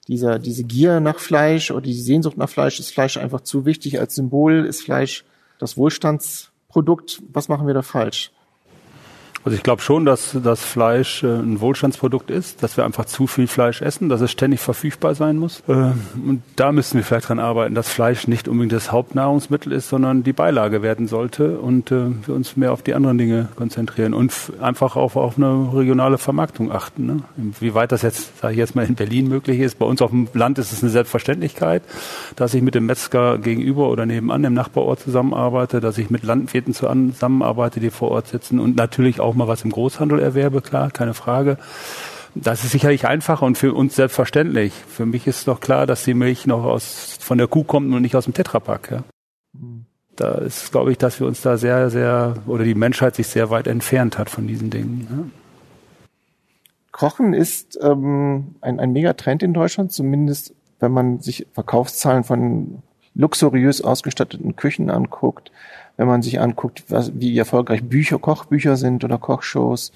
dieser, 0.08 0.38
diese 0.38 0.64
Gier 0.64 1.00
nach 1.00 1.18
Fleisch 1.18 1.70
oder 1.70 1.82
die 1.82 1.94
Sehnsucht 1.94 2.36
nach 2.36 2.48
Fleisch, 2.48 2.80
ist 2.80 2.92
Fleisch 2.92 3.16
einfach 3.16 3.42
zu 3.42 3.66
wichtig 3.66 4.00
als 4.00 4.14
Symbol? 4.14 4.64
Ist 4.64 4.82
Fleisch 4.82 5.24
das 5.58 5.76
Wohlstandsprodukt? 5.76 7.22
Was 7.32 7.48
machen 7.48 7.66
wir 7.66 7.74
da 7.74 7.82
falsch? 7.82 8.32
Also 9.46 9.54
ich 9.54 9.62
glaube 9.62 9.80
schon, 9.80 10.04
dass 10.04 10.36
das 10.42 10.64
Fleisch 10.64 11.22
äh, 11.22 11.28
ein 11.28 11.60
Wohlstandsprodukt 11.60 12.32
ist, 12.32 12.64
dass 12.64 12.76
wir 12.76 12.84
einfach 12.84 13.04
zu 13.04 13.28
viel 13.28 13.46
Fleisch 13.46 13.80
essen, 13.80 14.08
dass 14.08 14.20
es 14.20 14.32
ständig 14.32 14.58
verfügbar 14.58 15.14
sein 15.14 15.36
muss. 15.36 15.62
Äh, 15.68 15.72
und 15.72 16.42
da 16.56 16.72
müssen 16.72 16.96
wir 16.96 17.04
vielleicht 17.04 17.28
dran 17.28 17.38
arbeiten, 17.38 17.76
dass 17.76 17.88
Fleisch 17.88 18.26
nicht 18.26 18.48
unbedingt 18.48 18.72
das 18.72 18.90
Hauptnahrungsmittel 18.90 19.70
ist, 19.70 19.88
sondern 19.88 20.24
die 20.24 20.32
Beilage 20.32 20.82
werden 20.82 21.06
sollte 21.06 21.60
und 21.60 21.92
äh, 21.92 22.06
wir 22.26 22.34
uns 22.34 22.56
mehr 22.56 22.72
auf 22.72 22.82
die 22.82 22.94
anderen 22.94 23.18
Dinge 23.18 23.46
konzentrieren 23.54 24.14
und 24.14 24.32
einfach 24.60 24.96
auf, 24.96 25.14
auf 25.14 25.36
eine 25.36 25.70
regionale 25.72 26.18
Vermarktung 26.18 26.72
achten. 26.72 27.06
Ne? 27.06 27.22
Wie 27.60 27.72
weit 27.72 27.92
das 27.92 28.02
jetzt, 28.02 28.38
sage 28.38 28.54
ich 28.54 28.58
jetzt 28.58 28.74
mal, 28.74 28.84
in 28.84 28.96
Berlin 28.96 29.28
möglich 29.28 29.60
ist. 29.60 29.78
Bei 29.78 29.86
uns 29.86 30.02
auf 30.02 30.10
dem 30.10 30.26
Land 30.34 30.58
ist 30.58 30.72
es 30.72 30.82
eine 30.82 30.90
Selbstverständlichkeit, 30.90 31.84
dass 32.34 32.52
ich 32.52 32.62
mit 32.62 32.74
dem 32.74 32.86
Metzger 32.86 33.38
gegenüber 33.38 33.90
oder 33.90 34.06
nebenan 34.06 34.42
im 34.42 34.54
Nachbarort 34.54 34.98
zusammenarbeite, 34.98 35.80
dass 35.80 35.98
ich 35.98 36.10
mit 36.10 36.24
Landwirten 36.24 36.74
zusammenarbeite, 36.74 37.78
die 37.78 37.90
vor 37.90 38.10
Ort 38.10 38.26
sitzen 38.26 38.58
und 38.58 38.74
natürlich 38.74 39.20
auch 39.20 39.35
mal 39.36 39.48
was 39.48 39.62
im 39.62 39.70
Großhandel 39.70 40.18
erwerbe, 40.18 40.60
klar, 40.62 40.90
keine 40.90 41.14
Frage. 41.14 41.58
Das 42.34 42.64
ist 42.64 42.72
sicherlich 42.72 43.06
einfacher 43.06 43.46
und 43.46 43.56
für 43.56 43.72
uns 43.72 43.96
selbstverständlich. 43.96 44.72
Für 44.72 45.06
mich 45.06 45.26
ist 45.26 45.48
doch 45.48 45.60
klar, 45.60 45.86
dass 45.86 46.04
die 46.04 46.12
Milch 46.12 46.46
noch 46.46 46.64
aus, 46.64 47.16
von 47.20 47.38
der 47.38 47.46
Kuh 47.46 47.64
kommt 47.64 47.92
und 47.92 48.02
nicht 48.02 48.14
aus 48.14 48.24
dem 48.24 48.34
Tetrapack. 48.34 48.90
Ja. 48.90 49.04
Da 50.16 50.32
ist, 50.36 50.70
glaube 50.70 50.92
ich, 50.92 50.98
dass 50.98 51.18
wir 51.20 51.26
uns 51.26 51.40
da 51.40 51.56
sehr, 51.56 51.88
sehr, 51.90 52.34
oder 52.46 52.64
die 52.64 52.74
Menschheit 52.74 53.16
sich 53.16 53.28
sehr 53.28 53.50
weit 53.50 53.66
entfernt 53.66 54.18
hat 54.18 54.28
von 54.28 54.46
diesen 54.46 54.70
Dingen. 54.70 55.08
Ja. 55.10 56.06
Kochen 56.92 57.34
ist 57.34 57.78
ähm, 57.82 58.56
ein, 58.60 58.80
ein 58.80 58.92
Megatrend 58.92 59.42
in 59.42 59.52
Deutschland, 59.52 59.92
zumindest 59.92 60.54
wenn 60.78 60.92
man 60.92 61.20
sich 61.20 61.46
Verkaufszahlen 61.52 62.24
von 62.24 62.82
luxuriös 63.14 63.82
ausgestatteten 63.82 64.56
Küchen 64.56 64.90
anguckt 64.90 65.50
wenn 65.96 66.06
man 66.06 66.22
sich 66.22 66.40
anguckt, 66.40 66.84
was, 66.88 67.12
wie 67.14 67.36
erfolgreich 67.36 67.84
Bücher, 67.84 68.18
Kochbücher 68.18 68.76
sind 68.76 69.04
oder 69.04 69.18
Kochshows. 69.18 69.92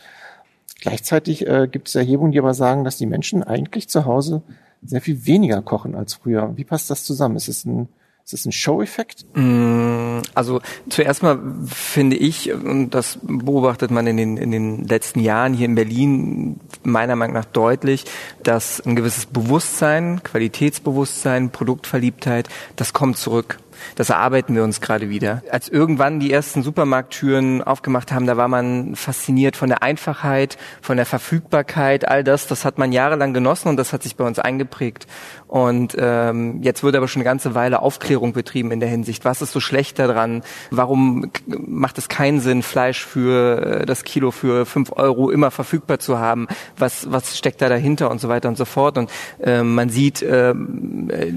Gleichzeitig 0.80 1.46
äh, 1.46 1.68
gibt 1.70 1.88
es 1.88 1.94
Erhebungen, 1.94 2.32
die 2.32 2.38
aber 2.38 2.54
sagen, 2.54 2.84
dass 2.84 2.96
die 2.96 3.06
Menschen 3.06 3.42
eigentlich 3.42 3.88
zu 3.88 4.06
Hause 4.06 4.42
sehr 4.82 5.02
viel 5.02 5.26
weniger 5.26 5.60
kochen 5.60 5.94
als 5.94 6.14
früher. 6.14 6.56
Wie 6.56 6.64
passt 6.64 6.90
das 6.90 7.04
zusammen? 7.04 7.36
Ist 7.36 7.48
es 7.48 7.64
ein 7.64 7.88
ist 8.24 8.34
das 8.34 8.46
ein 8.46 8.52
Show-Effekt? 8.52 9.24
Mm, 9.34 10.20
also 10.34 10.60
zuerst 10.88 11.22
mal 11.24 11.40
finde 11.66 12.16
ich, 12.16 12.52
und 12.52 12.90
das 12.90 13.18
beobachtet 13.22 13.90
man 13.90 14.06
in 14.06 14.16
den, 14.16 14.36
in 14.36 14.52
den 14.52 14.86
letzten 14.86 15.18
Jahren 15.18 15.52
hier 15.52 15.66
in 15.66 15.74
Berlin 15.74 16.60
meiner 16.84 17.16
Meinung 17.16 17.34
nach 17.34 17.46
deutlich, 17.46 18.04
dass 18.44 18.80
ein 18.86 18.94
gewisses 18.94 19.26
Bewusstsein, 19.26 20.22
Qualitätsbewusstsein, 20.22 21.50
Produktverliebtheit, 21.50 22.48
das 22.76 22.92
kommt 22.92 23.16
zurück. 23.16 23.58
Das 23.96 24.10
erarbeiten 24.10 24.54
wir 24.54 24.64
uns 24.64 24.80
gerade 24.80 25.10
wieder. 25.10 25.42
Als 25.50 25.68
irgendwann 25.68 26.20
die 26.20 26.32
ersten 26.32 26.62
Supermarkttüren 26.62 27.62
aufgemacht 27.62 28.12
haben, 28.12 28.26
da 28.26 28.36
war 28.36 28.48
man 28.48 28.94
fasziniert 28.96 29.56
von 29.56 29.68
der 29.68 29.82
Einfachheit, 29.82 30.58
von 30.80 30.96
der 30.96 31.06
Verfügbarkeit, 31.06 32.08
all 32.08 32.24
das, 32.24 32.46
das 32.46 32.64
hat 32.64 32.78
man 32.78 32.92
jahrelang 32.92 33.34
genossen 33.34 33.68
und 33.68 33.76
das 33.76 33.92
hat 33.92 34.02
sich 34.02 34.16
bei 34.16 34.24
uns 34.24 34.38
eingeprägt. 34.38 35.06
Und 35.46 35.96
ähm, 35.98 36.62
jetzt 36.62 36.84
wird 36.84 36.94
aber 36.94 37.08
schon 37.08 37.20
eine 37.20 37.24
ganze 37.24 37.56
Weile 37.56 37.82
Aufklärung 37.82 38.32
betrieben 38.32 38.70
in 38.70 38.78
der 38.78 38.88
Hinsicht. 38.88 39.24
Was 39.24 39.42
ist 39.42 39.50
so 39.50 39.58
schlecht 39.58 39.98
daran? 39.98 40.42
Warum 40.70 41.32
macht 41.46 41.98
es 41.98 42.08
keinen 42.08 42.40
Sinn, 42.40 42.62
Fleisch 42.62 43.04
für 43.04 43.80
äh, 43.80 43.86
das 43.86 44.04
Kilo 44.04 44.30
für 44.30 44.64
fünf 44.64 44.92
Euro 44.92 45.30
immer 45.30 45.50
verfügbar 45.50 45.98
zu 45.98 46.20
haben? 46.20 46.46
Was, 46.78 47.10
was 47.10 47.36
steckt 47.36 47.60
da 47.62 47.68
dahinter 47.68 48.10
und 48.12 48.20
so 48.20 48.28
weiter 48.28 48.48
und 48.48 48.56
so 48.56 48.64
fort? 48.64 48.96
Und 48.96 49.10
äh, 49.40 49.64
man 49.64 49.90
sieht, 49.90 50.22
äh, 50.22 50.54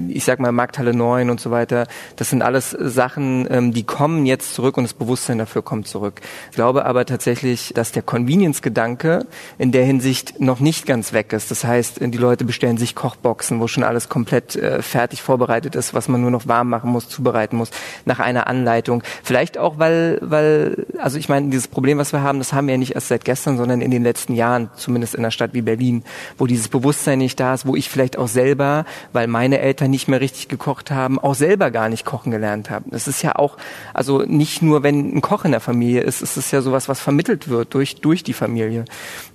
ich 0.08 0.24
sag 0.24 0.38
mal, 0.38 0.52
Markthalle 0.52 0.94
9 0.94 1.28
und 1.30 1.40
so 1.40 1.50
weiter, 1.50 1.88
das 2.14 2.30
sind 2.34 2.42
alles 2.42 2.70
Sachen, 2.70 3.46
ähm, 3.48 3.72
die 3.72 3.84
kommen 3.84 4.26
jetzt 4.26 4.54
zurück 4.54 4.76
und 4.76 4.82
das 4.82 4.92
Bewusstsein 4.92 5.38
dafür 5.38 5.62
kommt 5.62 5.86
zurück. 5.86 6.20
Ich 6.50 6.56
glaube 6.56 6.84
aber 6.84 7.06
tatsächlich, 7.06 7.72
dass 7.76 7.92
der 7.92 8.02
Convenience-Gedanke 8.02 9.26
in 9.56 9.70
der 9.70 9.84
Hinsicht 9.84 10.40
noch 10.40 10.58
nicht 10.58 10.84
ganz 10.84 11.12
weg 11.12 11.32
ist. 11.32 11.52
Das 11.52 11.62
heißt, 11.62 12.00
die 12.00 12.18
Leute 12.18 12.44
bestellen 12.44 12.76
sich 12.76 12.96
Kochboxen, 12.96 13.60
wo 13.60 13.68
schon 13.68 13.84
alles 13.84 14.08
komplett 14.08 14.56
äh, 14.56 14.82
fertig 14.82 15.22
vorbereitet 15.22 15.76
ist, 15.76 15.94
was 15.94 16.08
man 16.08 16.22
nur 16.22 16.32
noch 16.32 16.48
warm 16.48 16.70
machen 16.70 16.90
muss, 16.90 17.08
zubereiten 17.08 17.56
muss, 17.56 17.70
nach 18.04 18.18
einer 18.18 18.48
Anleitung. 18.48 19.04
Vielleicht 19.22 19.56
auch, 19.56 19.78
weil, 19.78 20.18
weil, 20.20 20.86
also 20.98 21.18
ich 21.18 21.28
meine, 21.28 21.50
dieses 21.50 21.68
Problem, 21.68 21.98
was 21.98 22.12
wir 22.12 22.22
haben, 22.22 22.38
das 22.38 22.52
haben 22.52 22.66
wir 22.66 22.74
ja 22.74 22.78
nicht 22.78 22.96
erst 22.96 23.08
seit 23.08 23.24
gestern, 23.24 23.58
sondern 23.58 23.80
in 23.80 23.92
den 23.92 24.02
letzten 24.02 24.34
Jahren, 24.34 24.70
zumindest 24.74 25.14
in 25.14 25.20
einer 25.20 25.30
Stadt 25.30 25.54
wie 25.54 25.62
Berlin, 25.62 26.02
wo 26.36 26.48
dieses 26.48 26.66
Bewusstsein 26.66 27.18
nicht 27.20 27.38
da 27.38 27.54
ist, 27.54 27.64
wo 27.64 27.76
ich 27.76 27.88
vielleicht 27.88 28.18
auch 28.18 28.26
selber, 28.26 28.86
weil 29.12 29.28
meine 29.28 29.60
Eltern 29.60 29.92
nicht 29.92 30.08
mehr 30.08 30.20
richtig 30.20 30.48
gekocht 30.48 30.90
haben, 30.90 31.20
auch 31.20 31.36
selber 31.36 31.70
gar 31.70 31.88
nicht 31.88 32.04
kochen 32.04 32.23
gelernt 32.30 32.70
habe. 32.70 32.90
Das 32.90 33.08
ist 33.08 33.22
ja 33.22 33.36
auch, 33.36 33.56
also 33.92 34.22
nicht 34.22 34.62
nur, 34.62 34.82
wenn 34.82 35.16
ein 35.16 35.20
Koch 35.20 35.44
in 35.44 35.50
der 35.50 35.60
Familie 35.60 36.02
ist, 36.02 36.22
ist 36.22 36.36
es 36.36 36.50
ja 36.50 36.62
sowas, 36.62 36.88
was 36.88 37.00
vermittelt 37.00 37.48
wird 37.48 37.74
durch, 37.74 37.96
durch 37.96 38.22
die 38.22 38.32
Familie. 38.32 38.84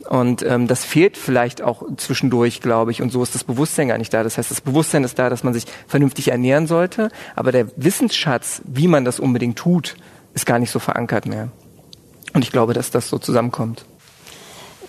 Und 0.07 0.43
ähm, 0.43 0.67
das 0.67 0.83
fehlt 0.83 1.17
vielleicht 1.17 1.61
auch 1.61 1.83
zwischendurch, 1.97 2.61
glaube 2.61 2.91
ich, 2.91 3.01
und 3.01 3.11
so 3.11 3.21
ist 3.23 3.35
das 3.35 3.43
Bewusstsein 3.43 3.87
gar 3.89 3.97
nicht 3.97 4.13
da. 4.13 4.23
Das 4.23 4.37
heißt, 4.37 4.51
das 4.51 4.61
Bewusstsein 4.61 5.03
ist 5.03 5.19
da, 5.19 5.29
dass 5.29 5.43
man 5.43 5.53
sich 5.53 5.65
vernünftig 5.87 6.29
ernähren 6.29 6.67
sollte, 6.67 7.09
aber 7.35 7.51
der 7.51 7.67
Wissensschatz, 7.75 8.61
wie 8.65 8.87
man 8.87 9.05
das 9.05 9.19
unbedingt 9.19 9.57
tut, 9.57 9.95
ist 10.33 10.45
gar 10.45 10.59
nicht 10.59 10.71
so 10.71 10.79
verankert 10.79 11.25
mehr. 11.25 11.49
Und 12.33 12.43
ich 12.43 12.51
glaube, 12.51 12.73
dass 12.73 12.91
das 12.91 13.09
so 13.09 13.17
zusammenkommt. 13.17 13.85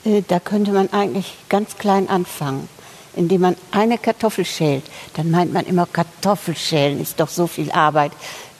Äh, 0.04 0.22
da 0.26 0.40
könnte 0.40 0.72
man 0.72 0.92
eigentlich 0.92 1.36
ganz 1.48 1.76
klein 1.76 2.08
anfangen, 2.08 2.68
indem 3.16 3.42
man 3.42 3.56
eine 3.70 3.98
Kartoffel 3.98 4.44
schält. 4.44 4.84
Dann 5.14 5.30
meint 5.30 5.52
man 5.52 5.66
immer, 5.66 5.86
Kartoffelschälen 5.86 7.00
ist 7.00 7.20
doch 7.20 7.28
so 7.28 7.46
viel 7.46 7.70
Arbeit. 7.72 8.12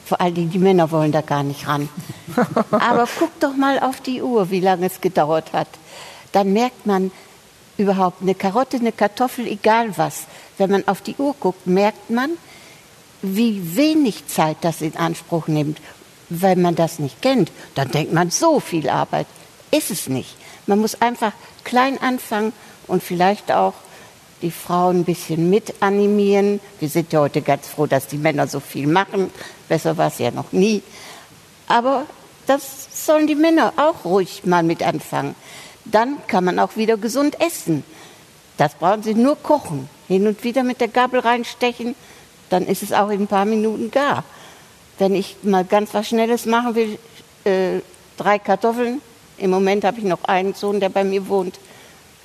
Vor 0.05 0.19
allen 0.19 0.35
Dingen 0.35 0.51
die 0.51 0.59
Männer 0.59 0.91
wollen 0.91 1.11
da 1.11 1.21
gar 1.21 1.43
nicht 1.43 1.67
ran. 1.67 1.87
Aber 2.71 3.07
guck 3.17 3.39
doch 3.39 3.55
mal 3.55 3.79
auf 3.79 4.01
die 4.01 4.21
Uhr, 4.21 4.49
wie 4.51 4.59
lange 4.59 4.87
es 4.87 4.99
gedauert 4.99 5.53
hat. 5.53 5.69
Dann 6.31 6.53
merkt 6.53 6.85
man, 6.85 7.11
überhaupt 7.77 8.21
eine 8.21 8.35
Karotte, 8.35 8.77
eine 8.77 8.91
Kartoffel, 8.91 9.47
egal 9.47 9.97
was. 9.97 10.25
Wenn 10.57 10.71
man 10.71 10.87
auf 10.87 11.01
die 11.01 11.15
Uhr 11.17 11.35
guckt, 11.39 11.65
merkt 11.65 12.09
man, 12.09 12.31
wie 13.21 13.75
wenig 13.75 14.27
Zeit 14.27 14.57
das 14.61 14.81
in 14.81 14.95
Anspruch 14.97 15.47
nimmt. 15.47 15.79
Wenn 16.29 16.61
man 16.61 16.75
das 16.75 16.99
nicht 16.99 17.21
kennt, 17.21 17.51
dann 17.75 17.91
denkt 17.91 18.13
man, 18.13 18.31
so 18.31 18.59
viel 18.59 18.89
Arbeit. 18.89 19.27
Ist 19.71 19.91
es 19.91 20.07
nicht. 20.07 20.35
Man 20.67 20.79
muss 20.79 21.01
einfach 21.01 21.33
klein 21.63 22.01
anfangen 22.01 22.53
und 22.87 23.03
vielleicht 23.03 23.51
auch 23.51 23.73
die 24.41 24.51
Frauen 24.51 25.01
ein 25.01 25.05
bisschen 25.05 25.49
mit 25.49 25.81
animieren. 25.81 26.59
Wir 26.79 26.89
sind 26.89 27.13
ja 27.13 27.19
heute 27.19 27.41
ganz 27.41 27.67
froh, 27.67 27.85
dass 27.85 28.07
die 28.07 28.17
Männer 28.17 28.47
so 28.47 28.59
viel 28.59 28.87
machen. 28.87 29.31
Besser 29.69 29.97
war 29.97 30.07
es 30.07 30.19
ja 30.19 30.31
noch 30.31 30.51
nie. 30.51 30.81
Aber 31.67 32.05
das 32.47 32.87
sollen 33.05 33.27
die 33.27 33.35
Männer 33.35 33.73
auch 33.77 34.05
ruhig 34.05 34.43
mal 34.45 34.63
mit 34.63 34.83
anfangen 34.83 35.35
dann 35.85 36.17
kann 36.27 36.43
man 36.43 36.59
auch 36.59 36.75
wieder 36.75 36.97
gesund 36.97 37.39
essen. 37.41 37.83
Das 38.57 38.75
brauchen 38.75 39.03
Sie 39.03 39.13
nur 39.13 39.35
kochen. 39.35 39.89
Hin 40.07 40.27
und 40.27 40.43
wieder 40.43 40.63
mit 40.63 40.81
der 40.81 40.89
Gabel 40.89 41.21
reinstechen, 41.21 41.95
dann 42.49 42.67
ist 42.67 42.83
es 42.83 42.91
auch 42.91 43.09
in 43.09 43.21
ein 43.21 43.27
paar 43.27 43.45
Minuten 43.45 43.91
gar. 43.91 44.23
Wenn 44.99 45.15
ich 45.15 45.37
mal 45.41 45.63
ganz 45.63 45.93
was 45.93 46.09
Schnelles 46.09 46.45
machen 46.45 46.75
will, 46.75 46.99
äh, 47.45 47.79
drei 48.17 48.37
Kartoffeln, 48.37 49.01
im 49.37 49.49
Moment 49.49 49.85
habe 49.85 49.99
ich 49.99 50.03
noch 50.03 50.25
einen 50.25 50.53
Sohn, 50.53 50.79
der 50.79 50.89
bei 50.89 51.03
mir 51.03 51.27
wohnt, 51.27 51.59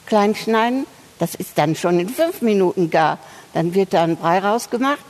klein 0.04 0.34
schneiden, 0.34 0.86
das 1.18 1.34
ist 1.34 1.58
dann 1.58 1.74
schon 1.76 1.98
in 2.00 2.08
fünf 2.08 2.42
Minuten 2.42 2.90
gar. 2.90 3.18
Dann 3.54 3.74
wird 3.74 3.94
da 3.94 4.04
ein 4.04 4.16
Brei 4.16 4.38
rausgemacht 4.38 5.04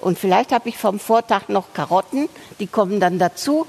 und 0.00 0.18
vielleicht 0.18 0.52
habe 0.52 0.68
ich 0.68 0.78
vom 0.78 0.98
Vortag 0.98 1.48
noch 1.48 1.74
Karotten, 1.74 2.28
die 2.58 2.66
kommen 2.66 3.00
dann 3.00 3.18
dazu. 3.18 3.66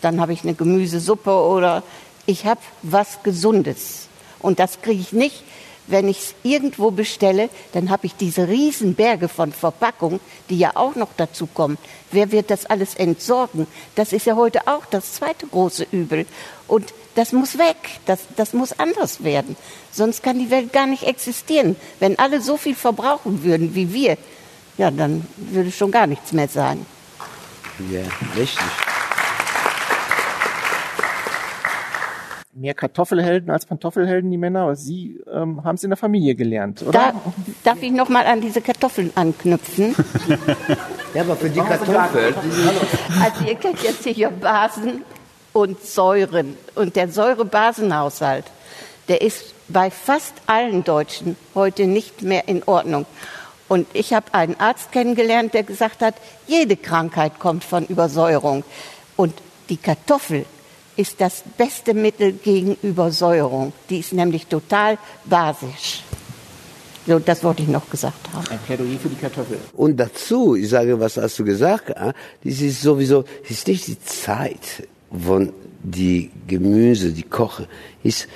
Dann 0.00 0.20
habe 0.20 0.32
ich 0.32 0.42
eine 0.42 0.54
Gemüsesuppe 0.54 1.30
oder 1.30 1.82
ich 2.26 2.46
habe 2.46 2.60
was 2.82 3.22
Gesundes. 3.22 4.08
Und 4.40 4.58
das 4.58 4.82
kriege 4.82 5.00
ich 5.00 5.12
nicht, 5.12 5.42
wenn 5.88 6.08
ich 6.08 6.18
es 6.18 6.34
irgendwo 6.42 6.90
bestelle, 6.90 7.48
dann 7.72 7.90
habe 7.90 8.06
ich 8.06 8.14
diese 8.14 8.46
Riesenberge 8.48 9.28
von 9.28 9.52
Verpackung, 9.52 10.20
die 10.48 10.58
ja 10.58 10.72
auch 10.74 10.94
noch 10.94 11.08
dazu 11.16 11.46
kommen. 11.46 11.78
Wer 12.12 12.30
wird 12.30 12.50
das 12.50 12.66
alles 12.66 12.94
entsorgen? 12.94 13.66
Das 13.94 14.12
ist 14.12 14.26
ja 14.26 14.36
heute 14.36 14.68
auch 14.68 14.86
das 14.86 15.14
zweite 15.14 15.46
große 15.46 15.86
Übel. 15.90 16.26
Und 16.66 16.92
das 17.14 17.32
muss 17.32 17.58
weg, 17.58 17.76
das, 18.06 18.20
das 18.36 18.52
muss 18.52 18.78
anders 18.78 19.24
werden. 19.24 19.56
Sonst 19.90 20.22
kann 20.22 20.38
die 20.38 20.50
Welt 20.50 20.72
gar 20.72 20.86
nicht 20.86 21.02
existieren. 21.02 21.74
Wenn 21.98 22.18
alle 22.18 22.40
so 22.40 22.56
viel 22.56 22.74
verbrauchen 22.74 23.42
würden 23.42 23.74
wie 23.74 23.92
wir, 23.92 24.16
ja, 24.76 24.90
dann 24.90 25.26
würde 25.36 25.72
schon 25.72 25.90
gar 25.90 26.06
nichts 26.06 26.32
mehr 26.32 26.48
sein. 26.48 26.86
Ja, 27.90 28.02
richtig. 28.36 28.64
Mehr 32.58 32.74
Kartoffelhelden 32.74 33.50
als 33.50 33.66
Pantoffelhelden, 33.66 34.30
die 34.30 34.36
Männer, 34.36 34.62
aber 34.62 34.76
Sie 34.76 35.20
ähm, 35.32 35.64
haben 35.64 35.76
es 35.76 35.84
in 35.84 35.90
der 35.90 35.96
Familie 35.96 36.34
gelernt, 36.34 36.82
oder? 36.82 36.92
Da, 36.92 37.12
darf 37.64 37.82
ich 37.82 37.92
noch 37.92 38.08
mal 38.08 38.26
an 38.26 38.40
diese 38.40 38.60
Kartoffeln 38.60 39.12
anknüpfen? 39.14 39.94
ja, 41.14 41.22
aber 41.22 41.36
für 41.36 41.50
die 41.50 41.60
Kartoffeln. 41.60 42.34
Also 43.22 43.44
ihr 43.46 43.54
kennt 43.54 43.82
jetzt 43.82 44.04
hier 44.04 44.30
Basen 44.30 45.02
und 45.52 45.82
Säuren. 45.82 46.56
Und 46.74 46.96
der 46.96 47.08
Säurebasenhaushalt, 47.08 48.44
der 49.08 49.22
ist 49.22 49.54
bei 49.68 49.90
fast 49.90 50.34
allen 50.46 50.84
Deutschen 50.84 51.36
heute 51.54 51.86
nicht 51.86 52.22
mehr 52.22 52.48
in 52.48 52.62
Ordnung. 52.64 53.06
Und 53.68 53.86
ich 53.92 54.14
habe 54.14 54.32
einen 54.32 54.58
Arzt 54.58 54.92
kennengelernt, 54.92 55.52
der 55.54 55.62
gesagt 55.62 56.00
hat, 56.00 56.14
jede 56.46 56.76
Krankheit 56.76 57.38
kommt 57.38 57.64
von 57.64 57.86
Übersäuerung. 57.86 58.64
Und 59.16 59.34
die 59.68 59.76
Kartoffel 59.76 60.46
ist 60.98 61.20
das 61.20 61.44
beste 61.56 61.94
Mittel 61.94 62.32
gegen 62.32 62.76
Übersäuerung. 62.82 63.72
Die 63.88 64.00
ist 64.00 64.12
nämlich 64.12 64.46
total 64.48 64.98
basisch. 65.24 66.02
So, 67.06 67.18
das 67.18 67.42
wollte 67.42 67.62
ich 67.62 67.68
noch 67.68 67.88
gesagt 67.88 68.28
haben. 68.34 68.46
Ein 68.50 68.58
Plädoyer 68.66 68.98
für 68.98 69.08
die 69.08 69.16
Kartoffel. 69.16 69.58
Und 69.72 69.96
dazu, 69.96 70.56
ich 70.56 70.68
sage, 70.68 70.98
was 71.00 71.16
hast 71.16 71.38
du 71.38 71.44
gesagt? 71.44 71.90
Das 71.90 72.14
ist 72.60 72.82
sowieso, 72.82 73.24
das 73.42 73.50
ist 73.52 73.68
nicht 73.68 73.86
die 73.86 74.00
Zeit, 74.00 74.86
von 75.10 75.52
die 75.82 76.30
Gemüse, 76.46 77.12
die 77.12 77.22
kochen, 77.22 77.66
ist, 78.02 78.28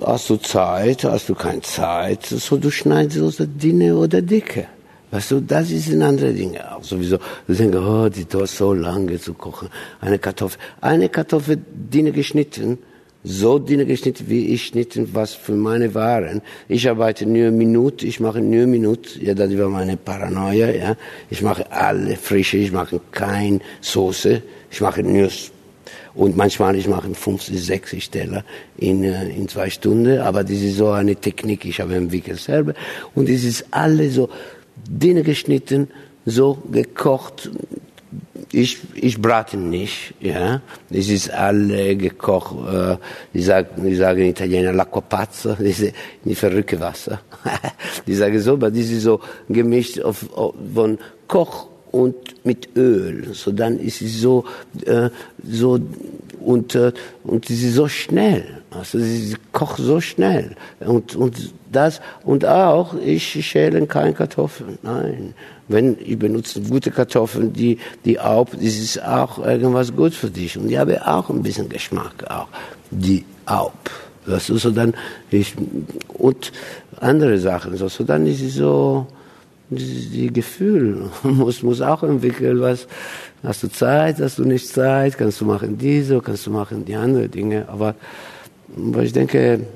hast 0.00 0.30
du 0.30 0.36
Zeit, 0.36 1.04
hast 1.04 1.28
du 1.28 1.34
keine 1.34 1.62
Zeit, 1.62 2.24
so 2.26 2.56
du 2.56 2.70
schneidest 2.70 3.36
so 3.36 3.44
dünne 3.44 3.96
oder 3.96 4.22
dicke. 4.22 4.68
Weißt 5.12 5.30
du, 5.30 5.40
das 5.40 5.70
ist 5.70 5.90
ein 5.90 6.00
anderes 6.00 6.34
Ding 6.34 6.56
auch 6.56 6.82
sowieso. 6.82 7.18
Du 7.46 7.52
denkst, 7.52 7.76
oh, 7.76 8.08
die 8.08 8.24
dauert 8.24 8.48
so 8.48 8.72
lange 8.72 9.20
zu 9.20 9.34
kochen. 9.34 9.68
Eine 10.00 10.18
Kartoffel, 10.18 10.58
eine 10.80 11.10
Kartoffel 11.10 11.58
dünne 11.70 12.12
geschnitten, 12.12 12.78
so 13.22 13.58
dünne 13.58 13.84
geschnitten, 13.84 14.24
wie 14.28 14.46
ich 14.54 14.64
schnitten, 14.68 15.10
was 15.12 15.34
für 15.34 15.52
meine 15.52 15.94
Waren. 15.94 16.40
Ich 16.66 16.88
arbeite 16.88 17.26
nur 17.26 17.48
eine 17.48 17.50
Minute, 17.50 18.06
ich 18.06 18.20
mache 18.20 18.40
nur 18.40 18.62
eine 18.62 18.66
Minute, 18.66 19.22
ja, 19.22 19.34
das 19.34 19.56
war 19.58 19.68
meine 19.68 19.98
Paranoia, 19.98 20.70
ja. 20.70 20.96
Ich 21.28 21.42
mache 21.42 21.70
alle 21.70 22.16
frische, 22.16 22.56
ich 22.56 22.72
mache 22.72 22.98
keine 23.10 23.60
Soße, 23.82 24.40
ich 24.70 24.80
mache 24.80 25.02
nur 25.02 25.28
und 26.14 26.36
manchmal 26.36 26.76
ich 26.76 26.88
mache 26.88 27.14
50, 27.14 27.62
60 27.62 28.10
Teller 28.10 28.44
in, 28.78 29.04
äh, 29.04 29.28
in 29.28 29.48
zwei 29.48 29.68
Stunden, 29.68 30.18
aber 30.18 30.42
das 30.42 30.52
ist 30.52 30.76
so 30.76 30.88
eine 30.88 31.16
Technik, 31.16 31.64
ich 31.64 31.80
habe 31.80 31.94
entwickelt 31.94 32.38
selber. 32.38 32.74
Und 33.14 33.28
es 33.28 33.44
ist 33.44 33.66
alles 33.70 34.14
so 34.14 34.28
dünn 34.88 35.22
geschnitten, 35.22 35.88
so 36.26 36.58
gekocht. 36.70 37.50
Ich, 38.50 38.78
ich 38.94 39.20
brate 39.20 39.56
nicht, 39.56 40.14
ja. 40.20 40.60
Es 40.90 41.08
ist 41.08 41.30
alle 41.30 41.96
gekocht, 41.96 42.54
äh, 42.70 42.96
ich 43.32 43.46
sage 43.46 43.68
ich 43.88 43.96
sag 43.96 44.18
in 44.18 44.26
Italiener 44.26 44.72
l'acqua 44.72 45.00
pazza, 45.00 45.56
das 45.58 45.80
ist 45.80 45.94
nicht 46.24 46.38
verrückte 46.38 46.78
Wasser. 46.78 47.20
ich 48.06 48.16
sage 48.16 48.40
so, 48.40 48.52
aber 48.52 48.70
das 48.70 48.80
ist 48.80 49.02
so 49.02 49.20
gemischt 49.48 50.00
auf, 50.00 50.30
auf, 50.36 50.54
von 50.74 50.98
Koch 51.26 51.68
und 51.92 52.44
mit 52.44 52.76
Öl. 52.76 53.32
So 53.32 53.52
dann 53.52 53.78
ist 53.78 54.02
es 54.02 54.20
so, 54.20 54.44
äh, 54.84 55.08
so 55.42 55.78
und 56.40 56.74
äh, 56.74 56.92
und 57.24 57.46
sie 57.46 57.54
ist 57.54 57.74
so 57.74 57.88
schnell. 57.88 58.61
Also 58.78 58.98
sie 58.98 59.36
kocht 59.52 59.78
so 59.78 60.00
schnell. 60.00 60.56
Und 60.80 61.14
und 61.16 61.52
das 61.70 62.00
und 62.24 62.44
auch 62.44 62.94
ich 62.94 63.44
schäle 63.46 63.86
keine 63.86 64.12
Kartoffeln. 64.12 64.78
Nein, 64.82 65.34
wenn 65.68 65.96
ich 66.04 66.18
benutze 66.18 66.60
gute 66.60 66.90
Kartoffeln, 66.90 67.52
die 67.52 67.78
die 68.04 68.18
Aub, 68.20 68.52
das 68.52 68.62
ist 68.62 69.02
auch 69.02 69.38
irgendwas 69.44 69.94
gut 69.94 70.14
für 70.14 70.30
dich. 70.30 70.56
Und 70.56 70.68
die 70.68 70.78
haben 70.78 70.96
auch 70.98 71.30
ein 71.30 71.42
bisschen 71.42 71.68
Geschmack 71.68 72.24
auch. 72.28 72.48
Die 72.90 73.24
Aub. 73.46 73.90
Das 74.26 74.48
ist 74.50 74.62
so 74.62 74.70
dann 74.70 74.94
ich 75.30 75.54
und 76.14 76.52
andere 77.00 77.38
Sachen. 77.38 77.76
So, 77.76 77.88
so 77.88 78.04
dann 78.04 78.26
ist 78.26 78.40
es 78.40 78.54
so 78.54 79.06
die 79.76 80.32
Gefühl 80.32 81.10
muss, 81.22 81.62
muss 81.62 81.80
auch 81.80 82.02
entwickeln, 82.02 82.60
was, 82.60 82.86
hast 83.42 83.62
du 83.62 83.68
Zeit, 83.68 84.20
hast 84.20 84.38
du 84.38 84.44
nicht 84.44 84.68
Zeit, 84.68 85.16
kannst 85.18 85.40
du 85.40 85.44
machen 85.44 85.78
diese, 85.78 86.20
kannst 86.20 86.46
du 86.46 86.50
machen 86.50 86.84
die 86.84 86.94
anderen 86.94 87.30
Dinge, 87.30 87.68
aber, 87.68 87.94
aber 88.76 89.02
ich 89.02 89.12
denke, 89.12 89.66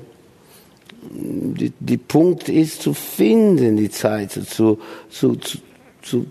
die, 1.09 1.71
die 1.79 1.97
Punkt 1.97 2.49
ist 2.49 2.81
zu 2.81 2.93
finden, 2.93 3.77
die 3.77 3.89
Zeit 3.89 4.31
zu, 4.31 4.79
zu, 5.09 5.35
zu, 5.35 5.57
zu, 6.01 6.25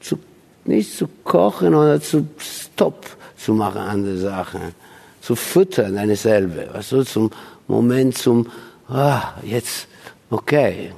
zu 0.00 0.18
nicht 0.64 0.96
zu 0.96 1.08
kochen 1.24 1.74
oder 1.74 2.00
zu 2.00 2.26
Stopp 2.38 3.06
zu 3.36 3.54
machen, 3.54 3.80
andere 3.80 4.18
Sachen, 4.18 4.60
zu 5.20 5.34
füttern, 5.34 5.96
eine 5.96 6.16
selber, 6.16 6.74
weißt 6.74 6.92
du, 6.92 7.02
zum 7.04 7.30
Moment 7.66 8.16
zum, 8.18 8.46
ah, 8.88 9.34
jetzt, 9.42 9.88
okay, 10.30 10.92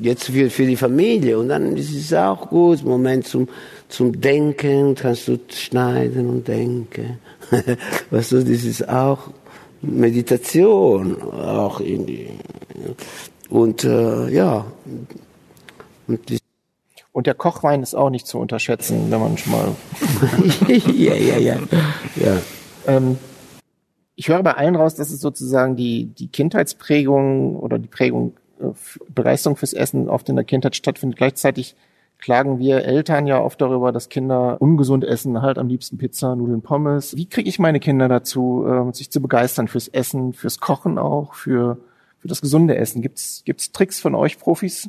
jetzt 0.00 0.24
für, 0.24 0.48
für 0.50 0.66
die 0.66 0.76
Familie 0.76 1.38
und 1.38 1.48
dann 1.48 1.76
ist 1.76 1.94
es 1.94 2.12
auch 2.12 2.48
gut, 2.48 2.84
Moment 2.84 3.26
zum, 3.26 3.48
zum 3.88 4.20
Denken, 4.20 4.94
kannst 4.94 5.28
du 5.28 5.38
schneiden 5.48 6.28
und 6.28 6.46
denken. 6.46 7.18
weißt 8.10 8.32
du, 8.32 8.38
das 8.38 8.64
ist 8.64 8.88
auch 8.88 9.30
Meditation, 9.84 11.20
auch 11.32 11.80
in 11.80 12.06
die, 12.06 12.28
und 13.48 13.84
äh, 13.84 14.28
ja. 14.30 14.66
Und, 16.06 16.20
und, 17.12 17.26
der 17.26 17.34
Kochwein 17.34 17.82
ist 17.82 17.94
auch 17.94 18.10
nicht 18.10 18.26
zu 18.26 18.38
unterschätzen, 18.38 19.10
wenn 19.10 19.20
man 19.20 19.38
schon 19.38 19.52
mal. 19.52 19.76
ja, 20.68 21.14
ja, 21.14 21.38
ja. 21.38 21.58
ja. 22.16 22.42
Ähm, 22.86 23.18
ich 24.16 24.28
höre 24.28 24.42
bei 24.42 24.54
allen 24.54 24.76
raus, 24.76 24.94
dass 24.94 25.10
es 25.10 25.20
sozusagen 25.20 25.76
die, 25.76 26.06
die 26.06 26.28
Kindheitsprägung 26.28 27.56
oder 27.56 27.78
die 27.78 27.88
Prägung 27.88 28.34
äh, 28.60 28.66
Begeisterung 29.08 29.56
fürs 29.56 29.72
Essen 29.72 30.08
oft 30.08 30.28
in 30.28 30.36
der 30.36 30.44
Kindheit 30.44 30.76
stattfindet. 30.76 31.18
Gleichzeitig 31.18 31.74
klagen 32.24 32.58
wir 32.58 32.86
Eltern 32.86 33.26
ja 33.26 33.38
oft 33.38 33.60
darüber, 33.60 33.92
dass 33.92 34.08
Kinder 34.08 34.56
ungesund 34.58 35.04
essen, 35.04 35.42
halt 35.42 35.58
am 35.58 35.68
liebsten 35.68 35.98
Pizza, 35.98 36.34
Nudeln, 36.34 36.62
Pommes. 36.62 37.14
Wie 37.14 37.26
kriege 37.26 37.50
ich 37.50 37.58
meine 37.58 37.80
Kinder 37.80 38.08
dazu, 38.08 38.64
äh, 38.66 38.94
sich 38.94 39.10
zu 39.10 39.20
begeistern 39.20 39.68
fürs 39.68 39.88
Essen, 39.88 40.32
fürs 40.32 40.58
Kochen 40.58 40.96
auch, 40.96 41.34
für, 41.34 41.76
für 42.18 42.28
das 42.28 42.40
gesunde 42.40 42.76
Essen? 42.76 43.02
Gibt's 43.02 43.42
gibt's 43.44 43.72
Tricks 43.72 44.00
von 44.00 44.14
euch 44.14 44.38
Profis? 44.38 44.88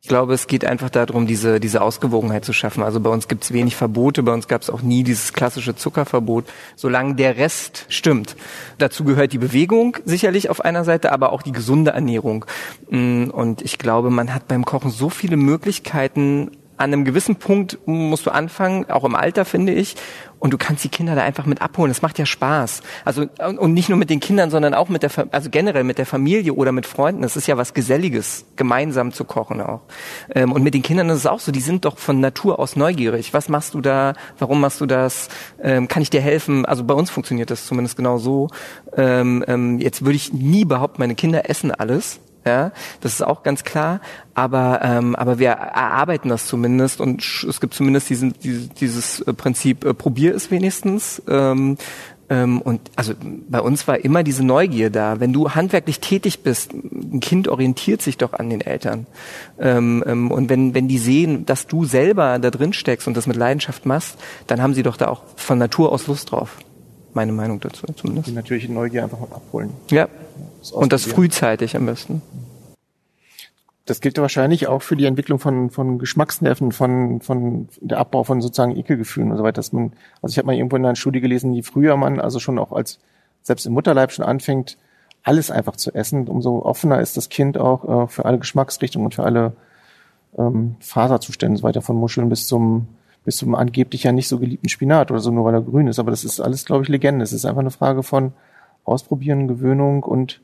Ich 0.00 0.08
glaube, 0.08 0.32
es 0.32 0.46
geht 0.46 0.64
einfach 0.64 0.90
darum, 0.90 1.26
diese, 1.26 1.58
diese 1.58 1.82
Ausgewogenheit 1.82 2.44
zu 2.44 2.52
schaffen. 2.52 2.84
Also 2.84 3.00
bei 3.00 3.10
uns 3.10 3.26
gibt 3.26 3.42
es 3.42 3.52
wenig 3.52 3.74
Verbote, 3.74 4.22
bei 4.22 4.32
uns 4.32 4.46
gab 4.46 4.62
es 4.62 4.70
auch 4.70 4.80
nie 4.80 5.02
dieses 5.02 5.32
klassische 5.32 5.74
Zuckerverbot, 5.74 6.44
solange 6.76 7.16
der 7.16 7.36
Rest 7.36 7.84
stimmt. 7.88 8.36
Dazu 8.78 9.02
gehört 9.02 9.32
die 9.32 9.38
Bewegung 9.38 9.96
sicherlich 10.04 10.50
auf 10.50 10.64
einer 10.64 10.84
Seite, 10.84 11.10
aber 11.10 11.32
auch 11.32 11.42
die 11.42 11.50
gesunde 11.50 11.90
Ernährung. 11.90 12.44
Mm, 12.90 13.30
und 13.30 13.60
ich 13.62 13.78
glaube, 13.78 14.10
man 14.10 14.32
hat 14.32 14.46
beim 14.46 14.64
Kochen 14.64 14.92
so 14.92 15.10
viele 15.10 15.36
Möglichkeiten, 15.36 16.52
an 16.76 16.92
einem 16.92 17.04
gewissen 17.04 17.36
Punkt 17.36 17.78
musst 17.86 18.24
du 18.24 18.30
anfangen, 18.30 18.88
auch 18.88 19.02
im 19.02 19.16
Alter 19.16 19.44
finde 19.44 19.74
ich, 19.74 19.96
und 20.38 20.52
du 20.52 20.58
kannst 20.58 20.84
die 20.84 20.88
Kinder 20.88 21.14
da 21.14 21.22
einfach 21.22 21.46
mit 21.46 21.62
abholen. 21.62 21.90
Das 21.90 22.02
macht 22.02 22.18
ja 22.18 22.26
Spaß. 22.26 22.82
Also 23.04 23.26
und 23.38 23.74
nicht 23.74 23.88
nur 23.88 23.98
mit 23.98 24.10
den 24.10 24.20
Kindern, 24.20 24.50
sondern 24.50 24.74
auch 24.74 24.88
mit 24.88 25.02
der, 25.02 25.10
also 25.32 25.50
generell 25.50 25.84
mit 25.84 25.98
der 25.98 26.06
Familie 26.06 26.54
oder 26.54 26.72
mit 26.72 26.86
Freunden. 26.86 27.22
Das 27.22 27.36
ist 27.36 27.46
ja 27.46 27.56
was 27.56 27.74
Geselliges, 27.74 28.44
gemeinsam 28.56 29.12
zu 29.12 29.24
kochen 29.24 29.60
auch. 29.60 29.80
Ähm, 30.34 30.52
und 30.52 30.62
mit 30.62 30.74
den 30.74 30.82
Kindern 30.82 31.08
ist 31.10 31.18
es 31.18 31.26
auch 31.26 31.40
so. 31.40 31.52
Die 31.52 31.60
sind 31.60 31.84
doch 31.84 31.98
von 31.98 32.20
Natur 32.20 32.58
aus 32.58 32.76
neugierig. 32.76 33.34
Was 33.34 33.48
machst 33.48 33.74
du 33.74 33.80
da? 33.80 34.14
Warum 34.38 34.60
machst 34.60 34.80
du 34.80 34.86
das? 34.86 35.28
Ähm, 35.62 35.88
kann 35.88 36.02
ich 36.02 36.10
dir 36.10 36.20
helfen? 36.20 36.64
Also 36.64 36.84
bei 36.84 36.94
uns 36.94 37.10
funktioniert 37.10 37.50
das 37.50 37.66
zumindest 37.66 37.96
genau 37.96 38.18
so. 38.18 38.48
Ähm, 38.96 39.78
jetzt 39.80 40.04
würde 40.04 40.16
ich 40.16 40.32
nie 40.32 40.64
behaupten, 40.64 41.00
meine 41.00 41.14
Kinder 41.14 41.48
essen 41.50 41.72
alles. 41.72 42.20
Ja, 42.48 42.72
das 43.02 43.12
ist 43.12 43.22
auch 43.22 43.42
ganz 43.42 43.62
klar. 43.62 44.00
Aber, 44.32 44.80
ähm, 44.82 45.14
aber 45.16 45.38
wir 45.38 45.50
erarbeiten 45.50 46.30
das 46.30 46.46
zumindest 46.46 46.98
und 46.98 47.22
es 47.46 47.60
gibt 47.60 47.74
zumindest 47.74 48.08
diesen, 48.08 48.32
dieses, 48.42 48.70
dieses 48.70 49.20
äh, 49.20 49.34
Prinzip, 49.34 49.84
äh, 49.84 49.92
probier 49.92 50.34
es 50.34 50.50
wenigstens. 50.50 51.22
Ähm, 51.28 51.76
ähm, 52.30 52.62
und 52.62 52.80
also 52.96 53.12
bei 53.20 53.60
uns 53.60 53.86
war 53.86 54.02
immer 54.02 54.22
diese 54.22 54.46
Neugier 54.46 54.88
da. 54.88 55.20
Wenn 55.20 55.34
du 55.34 55.50
handwerklich 55.50 56.00
tätig 56.00 56.42
bist, 56.42 56.72
ein 56.72 57.20
Kind 57.20 57.48
orientiert 57.48 58.00
sich 58.00 58.16
doch 58.16 58.32
an 58.32 58.48
den 58.48 58.62
Eltern. 58.62 59.06
Ähm, 59.58 60.02
ähm, 60.06 60.30
und 60.30 60.48
wenn, 60.48 60.72
wenn 60.72 60.88
die 60.88 60.98
sehen, 60.98 61.44
dass 61.44 61.66
du 61.66 61.84
selber 61.84 62.38
da 62.38 62.50
drin 62.50 62.72
steckst 62.72 63.06
und 63.08 63.14
das 63.14 63.26
mit 63.26 63.36
Leidenschaft 63.36 63.84
machst, 63.84 64.16
dann 64.46 64.62
haben 64.62 64.72
sie 64.72 64.82
doch 64.82 64.96
da 64.96 65.08
auch 65.08 65.24
von 65.36 65.58
Natur 65.58 65.92
aus 65.92 66.06
Lust 66.06 66.32
drauf. 66.32 66.56
Meine 67.14 67.32
Meinung 67.32 67.60
dazu 67.60 67.86
zumindest. 67.94 68.28
Die 68.28 68.32
natürliche 68.32 68.72
Neugier 68.72 69.04
einfach 69.04 69.18
mal 69.18 69.26
abholen. 69.26 69.72
Ja, 69.90 70.08
und 70.72 70.92
das 70.92 71.04
frühzeitig 71.04 71.76
am 71.76 71.86
besten. 71.86 72.22
Das 73.86 74.02
gilt 74.02 74.18
wahrscheinlich 74.18 74.66
auch 74.66 74.82
für 74.82 74.96
die 74.96 75.06
Entwicklung 75.06 75.38
von, 75.38 75.70
von 75.70 75.98
Geschmacksnerven, 75.98 76.72
von, 76.72 77.22
von 77.22 77.68
der 77.80 77.98
Abbau 77.98 78.22
von 78.22 78.42
sozusagen 78.42 78.76
Ekelgefühlen 78.76 79.30
und 79.30 79.38
so 79.38 79.42
weiter. 79.42 79.54
Dass 79.54 79.72
man, 79.72 79.92
also 80.20 80.34
ich 80.34 80.38
habe 80.38 80.46
mal 80.46 80.54
irgendwo 80.54 80.76
in 80.76 80.84
einer 80.84 80.94
Studie 80.94 81.20
gelesen, 81.20 81.54
wie 81.54 81.62
früher 81.62 81.96
man 81.96 82.20
also 82.20 82.38
schon 82.38 82.58
auch 82.58 82.72
als 82.72 82.98
selbst 83.40 83.64
im 83.64 83.72
Mutterleib 83.72 84.12
schon 84.12 84.26
anfängt, 84.26 84.76
alles 85.22 85.50
einfach 85.50 85.76
zu 85.76 85.94
essen, 85.94 86.28
umso 86.28 86.62
offener 86.62 87.00
ist 87.00 87.16
das 87.16 87.28
Kind 87.28 87.56
auch 87.56 88.04
äh, 88.04 88.08
für 88.08 88.24
alle 88.24 88.38
Geschmacksrichtungen 88.38 89.06
und 89.06 89.14
für 89.14 89.24
alle 89.24 89.52
ähm, 90.36 90.76
Faserzustände 90.80 91.52
und 91.52 91.56
so 91.58 91.62
weiter, 91.62 91.82
von 91.82 91.96
Muscheln 91.96 92.28
bis 92.28 92.46
zum 92.46 92.88
bis 93.28 93.36
zum 93.36 93.54
angeblich 93.54 94.04
ja 94.04 94.12
nicht 94.12 94.26
so 94.26 94.38
geliebten 94.38 94.70
Spinat 94.70 95.10
oder 95.10 95.20
so, 95.20 95.30
nur 95.30 95.44
weil 95.44 95.52
er 95.52 95.60
grün 95.60 95.86
ist. 95.86 95.98
Aber 95.98 96.10
das 96.10 96.24
ist 96.24 96.40
alles, 96.40 96.64
glaube 96.64 96.84
ich, 96.84 96.88
Legende. 96.88 97.22
Es 97.22 97.34
ist 97.34 97.44
einfach 97.44 97.60
eine 97.60 97.70
Frage 97.70 98.02
von 98.02 98.32
Ausprobieren, 98.84 99.48
Gewöhnung 99.48 100.02
und 100.02 100.40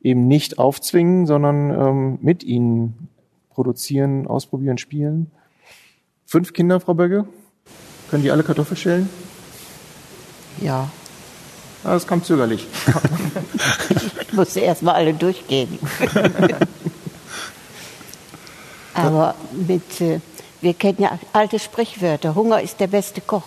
eben 0.00 0.28
nicht 0.28 0.60
aufzwingen, 0.60 1.26
sondern 1.26 1.70
ähm, 1.70 2.18
mit 2.22 2.44
ihnen 2.44 3.08
produzieren, 3.50 4.28
ausprobieren, 4.28 4.78
spielen. 4.78 5.32
Fünf 6.24 6.52
Kinder, 6.52 6.78
Frau 6.78 6.94
Bögge? 6.94 7.24
Können 8.08 8.22
die 8.22 8.30
alle 8.30 8.44
Kartoffeln 8.44 8.76
schälen? 8.76 9.08
Ja. 10.60 10.88
Ah, 11.82 11.94
das 11.94 12.06
kam 12.06 12.22
zögerlich. 12.22 12.68
ich 14.20 14.32
musste 14.32 14.60
erst 14.60 14.84
mal 14.84 14.92
alle 14.92 15.12
durchgehen. 15.12 15.70
Aber 18.94 19.34
mit, 19.66 20.00
äh, 20.00 20.20
wir 20.62 20.74
kennen 20.74 21.02
ja 21.02 21.18
alte 21.32 21.58
Sprichwörter. 21.58 22.34
Hunger 22.34 22.62
ist 22.62 22.80
der 22.80 22.86
beste 22.86 23.20
Koch. 23.20 23.42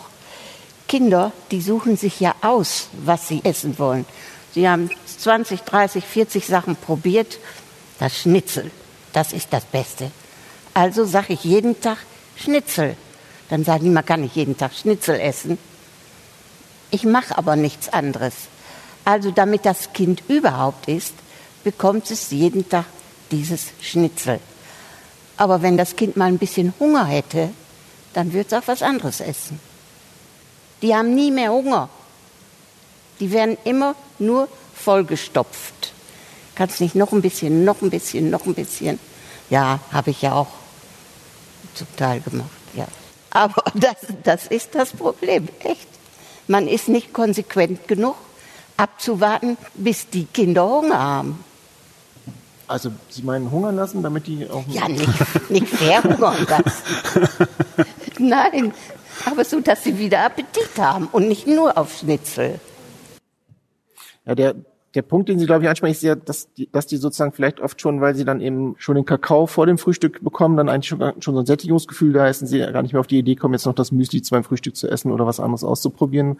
Kinder, 0.87 1.31
die 1.49 1.61
suchen 1.61 1.97
sich 1.97 2.19
ja 2.19 2.35
aus, 2.41 2.89
was 3.03 3.27
sie 3.27 3.41
essen 3.43 3.79
wollen. 3.79 4.05
Sie 4.53 4.69
haben 4.69 4.89
20, 5.17 5.61
30, 5.61 6.03
40 6.05 6.45
Sachen 6.45 6.75
probiert. 6.75 7.39
Das 7.99 8.19
Schnitzel, 8.19 8.69
das 9.13 9.33
ist 9.33 9.51
das 9.51 9.63
Beste. 9.63 10.11
Also 10.73 11.05
sage 11.05 11.33
ich 11.33 11.45
jeden 11.45 11.79
Tag 11.79 11.97
Schnitzel. 12.35 12.97
Dann 13.49 13.63
sagen 13.63 13.85
die, 13.85 13.89
man 13.89 14.05
kann 14.05 14.21
nicht 14.21 14.35
jeden 14.35 14.57
Tag 14.57 14.73
Schnitzel 14.73 15.19
essen. 15.19 15.57
Ich 16.91 17.03
mache 17.03 17.37
aber 17.37 17.55
nichts 17.55 17.89
anderes. 17.89 18.33
Also 19.05 19.31
damit 19.31 19.65
das 19.65 19.93
Kind 19.93 20.23
überhaupt 20.27 20.87
isst, 20.89 21.13
bekommt 21.63 22.11
es 22.11 22.31
jeden 22.31 22.67
Tag 22.67 22.85
dieses 23.31 23.67
Schnitzel. 23.81 24.39
Aber 25.37 25.61
wenn 25.61 25.77
das 25.77 25.95
Kind 25.95 26.17
mal 26.17 26.25
ein 26.25 26.37
bisschen 26.37 26.73
Hunger 26.79 27.05
hätte, 27.05 27.49
dann 28.13 28.33
wird 28.33 28.47
es 28.47 28.53
auch 28.53 28.67
was 28.67 28.81
anderes 28.81 29.19
essen. 29.19 29.59
Die 30.81 30.95
haben 30.95 31.13
nie 31.13 31.31
mehr 31.31 31.51
Hunger. 31.51 31.89
Die 33.19 33.31
werden 33.31 33.57
immer 33.63 33.95
nur 34.19 34.47
vollgestopft. 34.73 35.93
Kannst 36.55 36.79
nicht 36.79 36.95
noch 36.95 37.11
ein 37.11 37.21
bisschen, 37.21 37.65
noch 37.65 37.81
ein 37.81 37.89
bisschen, 37.89 38.29
noch 38.29 38.45
ein 38.45 38.53
bisschen. 38.53 38.99
Ja, 39.49 39.79
habe 39.91 40.11
ich 40.11 40.21
ja 40.21 40.33
auch 40.33 40.47
zum 41.73 41.87
Teil 41.97 42.21
gemacht, 42.21 42.49
ja. 42.73 42.87
Aber 43.31 43.63
das, 43.73 43.95
das 44.23 44.47
ist 44.47 44.75
das 44.75 44.91
Problem, 44.91 45.49
echt. 45.63 45.87
Man 46.47 46.67
ist 46.67 46.87
nicht 46.87 47.11
konsequent 47.11 47.87
genug, 47.87 48.15
abzuwarten, 48.77 49.57
bis 49.73 50.09
die 50.09 50.25
Kinder 50.25 50.67
Hunger 50.67 50.99
haben. 50.99 51.43
Also 52.67 52.91
Sie 53.09 53.23
meinen 53.23 53.51
hungern 53.51 53.75
lassen, 53.75 54.01
damit 54.01 54.27
die 54.27 54.49
auch... 54.49 54.63
Ja, 54.67 54.87
nicht, 54.87 55.49
nicht 55.49 55.67
verhungern 55.67 56.47
lassen. 56.49 57.47
Nein, 58.19 58.73
aber 59.25 59.43
so, 59.45 59.59
dass 59.59 59.83
sie 59.83 59.97
wieder 59.97 60.25
Appetit 60.25 60.69
haben 60.77 61.07
und 61.11 61.27
nicht 61.27 61.47
nur 61.47 61.77
auf 61.77 61.97
Schnitzel. 61.97 62.59
Ja, 64.25 64.35
der, 64.35 64.55
der 64.95 65.01
Punkt, 65.01 65.29
den 65.29 65.39
Sie, 65.39 65.45
glaube 65.45 65.63
ich, 65.63 65.69
ansprechen, 65.69 65.93
ist 65.93 66.03
ja, 66.03 66.15
dass 66.15 66.51
die, 66.53 66.69
dass 66.71 66.87
die 66.87 66.97
sozusagen 66.97 67.33
vielleicht 67.33 67.59
oft 67.59 67.79
schon, 67.79 68.01
weil 68.01 68.15
sie 68.15 68.25
dann 68.25 68.41
eben 68.41 68.75
schon 68.77 68.95
den 68.95 69.05
Kakao 69.05 69.45
vor 69.45 69.65
dem 69.65 69.77
Frühstück 69.77 70.23
bekommen, 70.23 70.57
dann 70.57 70.69
eigentlich 70.69 70.87
schon, 70.87 70.99
schon 71.21 71.35
so 71.35 71.41
ein 71.41 71.45
Sättigungsgefühl 71.45 72.13
da 72.13 72.27
ist 72.27 72.41
und 72.41 72.47
sie 72.47 72.59
gar 72.59 72.81
nicht 72.81 72.93
mehr 72.93 72.99
auf 72.99 73.07
die 73.07 73.19
Idee 73.19 73.35
kommen, 73.35 73.53
jetzt 73.53 73.65
noch 73.65 73.75
das 73.75 73.91
Müsli 73.91 74.21
zu 74.21 74.33
meinem 74.33 74.43
Frühstück 74.43 74.75
zu 74.75 74.89
essen 74.89 75.11
oder 75.11 75.25
was 75.25 75.39
anderes 75.39 75.63
auszuprobieren. 75.63 76.39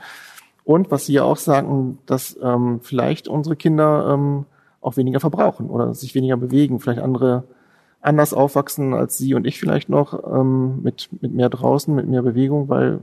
Und 0.64 0.90
was 0.90 1.06
Sie 1.06 1.14
ja 1.14 1.24
auch 1.24 1.38
sagen, 1.38 2.00
dass 2.08 2.38
ähm, 2.42 2.80
vielleicht 2.82 3.28
unsere 3.28 3.56
Kinder 3.56 4.12
ähm, 4.14 4.46
auch 4.86 4.98
weniger 4.98 5.20
verbrauchen 5.20 5.70
oder 5.70 5.94
sich 5.94 6.16
weniger 6.16 6.38
bewegen, 6.38 6.80
vielleicht 6.80 7.02
andere 7.02 7.44
anders 8.02 8.34
aufwachsen 8.34 8.94
als 8.94 9.18
Sie 9.18 9.34
und 9.34 9.48
ich 9.48 9.60
vielleicht 9.60 9.90
noch, 9.90 10.24
ähm, 10.32 10.82
mit, 10.84 11.10
mit 11.22 11.34
mehr 11.34 11.50
draußen, 11.50 11.94
mit 11.94 12.08
mehr 12.08 12.22
Bewegung, 12.22 12.70
weil 12.70 13.00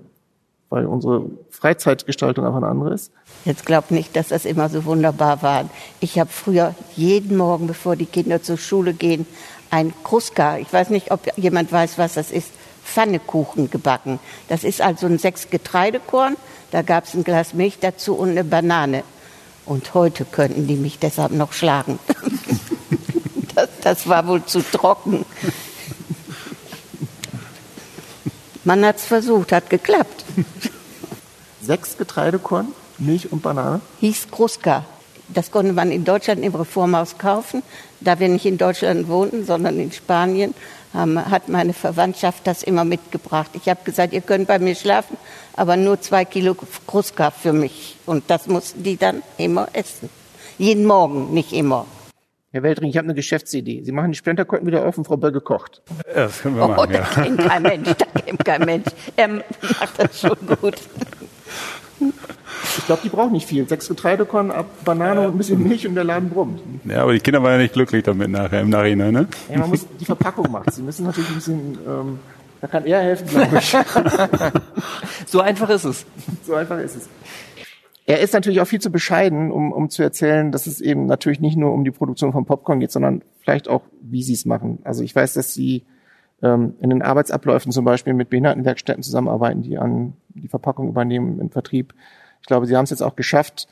weil 0.73 0.87
unsere 0.87 1.27
Freizeitgestaltung 1.51 2.47
einfach 2.47 2.57
eine 2.57 2.69
andere 2.69 2.95
ist. 2.95 3.13
Jetzt 3.45 3.67
glaub 3.67 3.91
nicht, 3.91 4.17
dass 4.17 4.29
das 4.29 4.47
immer 4.47 4.71
so 4.71 4.87
wunderbar 4.87 5.43
war. 5.43 5.69
Ich 6.01 6.19
habe 6.19 6.31
früher 6.31 6.75
jeden 6.97 7.37
Morgen, 7.37 7.67
bevor 7.67 7.95
die 7.95 8.07
Kinder 8.07 8.43
zur 8.43 8.57
Schule 8.57 8.95
gehen, 8.95 9.27
ein 9.69 9.93
Kruska, 10.03 10.57
ich 10.57 10.73
weiß 10.73 10.89
nicht, 10.89 11.11
ob 11.11 11.21
jemand 11.37 11.71
weiß, 11.71 11.99
was 11.99 12.15
das 12.15 12.31
ist, 12.33 12.53
Pfannekuchen 12.85 13.71
gebacken. 13.71 14.19
Das 14.49 14.65
ist 14.65 14.81
also 14.81 15.07
ein 15.07 15.19
sechs 15.19 15.51
Getreidekorn, 15.51 16.37
da 16.71 16.81
gab 16.81 17.05
es 17.05 17.13
ein 17.13 17.23
Glas 17.23 17.53
Milch 17.53 17.79
dazu 17.79 18.15
und 18.15 18.31
eine 18.31 18.43
Banane. 18.43 19.03
Und 19.65 19.95
heute 19.95 20.25
könnten 20.25 20.67
die 20.67 20.77
mich 20.77 20.99
deshalb 20.99 21.33
noch 21.33 21.53
schlagen. 21.53 21.99
das, 23.55 23.69
das 23.83 24.09
war 24.09 24.27
wohl 24.27 24.45
zu 24.45 24.61
trocken. 24.61 25.25
Man 28.65 28.85
hat 28.85 28.97
es 28.97 29.05
versucht, 29.05 29.53
hat 29.53 29.71
geklappt. 29.71 30.25
Sechs 31.61 31.97
Getreidekorn, 31.97 32.69
Milch 32.99 33.33
und 33.33 33.43
Banane? 33.43 33.81
Hieß 34.01 34.29
Kruska. 34.31 34.85
Das 35.29 35.51
konnte 35.51 35.73
man 35.73 35.91
in 35.91 36.05
Deutschland 36.05 36.43
im 36.45 36.55
Reformhaus 36.55 37.19
kaufen. 37.19 37.63
Da 38.01 38.19
wir 38.19 38.29
nicht 38.29 38.47
in 38.47 38.59
Deutschland 38.59 39.09
wohnten, 39.09 39.47
sondern 39.47 39.79
in 39.79 39.93
Spanien, 39.93 40.55
haben, 40.95 41.25
hat 41.31 41.49
meine 41.49 41.73
Verwandtschaft 41.73 42.47
das 42.47 42.63
immer 42.63 42.85
mitgebracht. 42.85 43.51
Ich 43.55 43.69
habe 43.69 43.81
gesagt, 43.85 44.13
ihr 44.13 44.21
könnt 44.21 44.49
bei 44.49 44.59
mir 44.59 44.75
schlafen, 44.75 45.17
aber 45.55 45.77
nur 45.77 46.01
zwei 46.01 46.25
Kilo 46.25 46.57
Kruska 46.87 47.31
für 47.31 47.53
mich. 47.53 47.97
Und 48.07 48.25
das 48.29 48.47
mussten 48.47 48.83
die 48.83 48.97
dann 48.97 49.23
immer 49.39 49.69
essen. 49.73 50.09
Jeden 50.59 50.85
Morgen, 50.87 51.33
nicht 51.33 51.53
immer. 51.53 51.87
Herr 52.53 52.63
Weltring, 52.63 52.91
ich 52.91 52.99
habe 52.99 53.07
eine 53.07 53.15
Geschäftsidee. 53.15 53.83
Sie 53.83 53.93
machen 53.93 54.13
die 54.13 54.19
Splinterketten 54.19 54.67
wieder 54.67 54.87
auf 54.87 54.99
und 54.99 55.05
Frau 55.07 55.17
Böll 55.17 55.33
gekocht. 55.33 55.81
Ja, 56.09 56.25
das 56.25 56.43
können 56.43 56.57
wir 56.57 56.65
Oh, 56.65 56.69
machen, 56.69 56.93
da 56.93 56.99
ja. 56.99 57.05
kennt 57.07 57.39
kein 57.39 57.63
Mensch, 57.63 57.89
da 57.97 58.21
kennt 58.21 58.45
kein 58.45 58.61
Mensch. 58.67 58.87
Er 59.17 59.29
macht 59.29 59.45
das 59.99 60.21
schon 60.21 60.37
gut. 60.61 60.77
Ich 62.79 62.87
glaube, 62.87 63.03
die 63.05 63.09
brauchen 63.09 63.33
nicht 63.33 63.47
viel. 63.47 63.69
Sechs 63.69 63.89
Getreidekorn, 63.89 64.51
ab 64.51 64.67
Banane 64.85 65.21
und 65.23 65.35
ein 65.35 65.39
bisschen 65.39 65.63
Milch 65.63 65.87
und 65.87 65.95
der 65.95 66.05
Laden 66.05 66.31
brummt. 66.31 66.61
Ja, 66.85 67.03
aber 67.03 67.13
die 67.13 67.21
Kinder 67.21 67.43
waren 67.43 67.53
ja 67.53 67.59
nicht 67.59 67.75
glücklich 67.75 68.03
damit 68.03 68.31
nachher, 68.31 68.61
im 68.61 68.71
Nachhinein, 68.71 69.13
ne? 69.13 69.29
Ja, 69.51 69.59
man 69.59 69.71
muss 69.71 69.87
die 70.01 70.05
Verpackung 70.05 70.51
machen. 70.51 70.71
Sie 70.71 70.83
müssen 70.83 71.05
natürlich 71.05 71.31
ein 71.31 71.35
bisschen, 71.37 71.79
ähm, 71.87 72.19
da 72.61 72.67
kann 72.67 72.85
er 72.85 73.01
helfen, 73.01 73.29
glaube 73.29 73.59
ich. 73.59 73.77
So 75.27 75.41
einfach 75.41 75.71
ist 75.71 75.85
es. 75.85 76.05
so 76.47 76.55
einfach 76.55 76.79
ist 76.79 76.97
es. 76.97 77.09
Er 78.05 78.21
ist 78.21 78.35
natürlich 78.35 78.61
auch 78.61 78.67
viel 78.67 78.81
zu 78.81 78.91
bescheiden, 78.91 79.51
um, 79.51 79.73
um 79.73 79.89
zu 79.89 80.03
erzählen, 80.03 80.53
dass 80.53 80.67
es 80.67 80.81
eben 80.81 81.07
natürlich 81.07 81.41
nicht 81.41 81.57
nur 81.57 81.73
um 81.73 81.85
die 81.85 81.91
Produktion 81.91 82.33
von 82.33 82.45
Popcorn 82.45 82.81
geht, 82.81 82.91
sondern 82.91 83.23
vielleicht 83.41 83.69
auch, 83.69 83.83
wie 84.03 84.23
sie 84.23 84.35
es 84.35 84.45
machen. 84.45 84.81
Also 84.85 85.03
ich 85.05 85.15
weiß, 85.15 85.35
dass 85.35 85.55
sie 85.55 85.85
ähm, 86.43 86.75
in 86.81 86.91
den 86.91 87.03
Arbeitsabläufen 87.03 87.73
zum 87.73 87.85
Beispiel 87.85 88.15
mit 88.15 88.31
Behindertenwerkstätten 88.31 89.03
zusammenarbeiten, 89.03 89.63
die 89.63 89.79
an 89.79 90.15
die 90.31 90.49
Verpackung 90.49 90.89
übernehmen 90.89 91.41
im 91.41 91.51
Vertrieb. 91.51 91.95
Ich 92.41 92.47
glaube, 92.47 92.67
sie 92.67 92.77
haben 92.77 92.85
es 92.85 92.91
jetzt 92.91 93.03
auch 93.03 93.17
geschafft. 93.17 93.69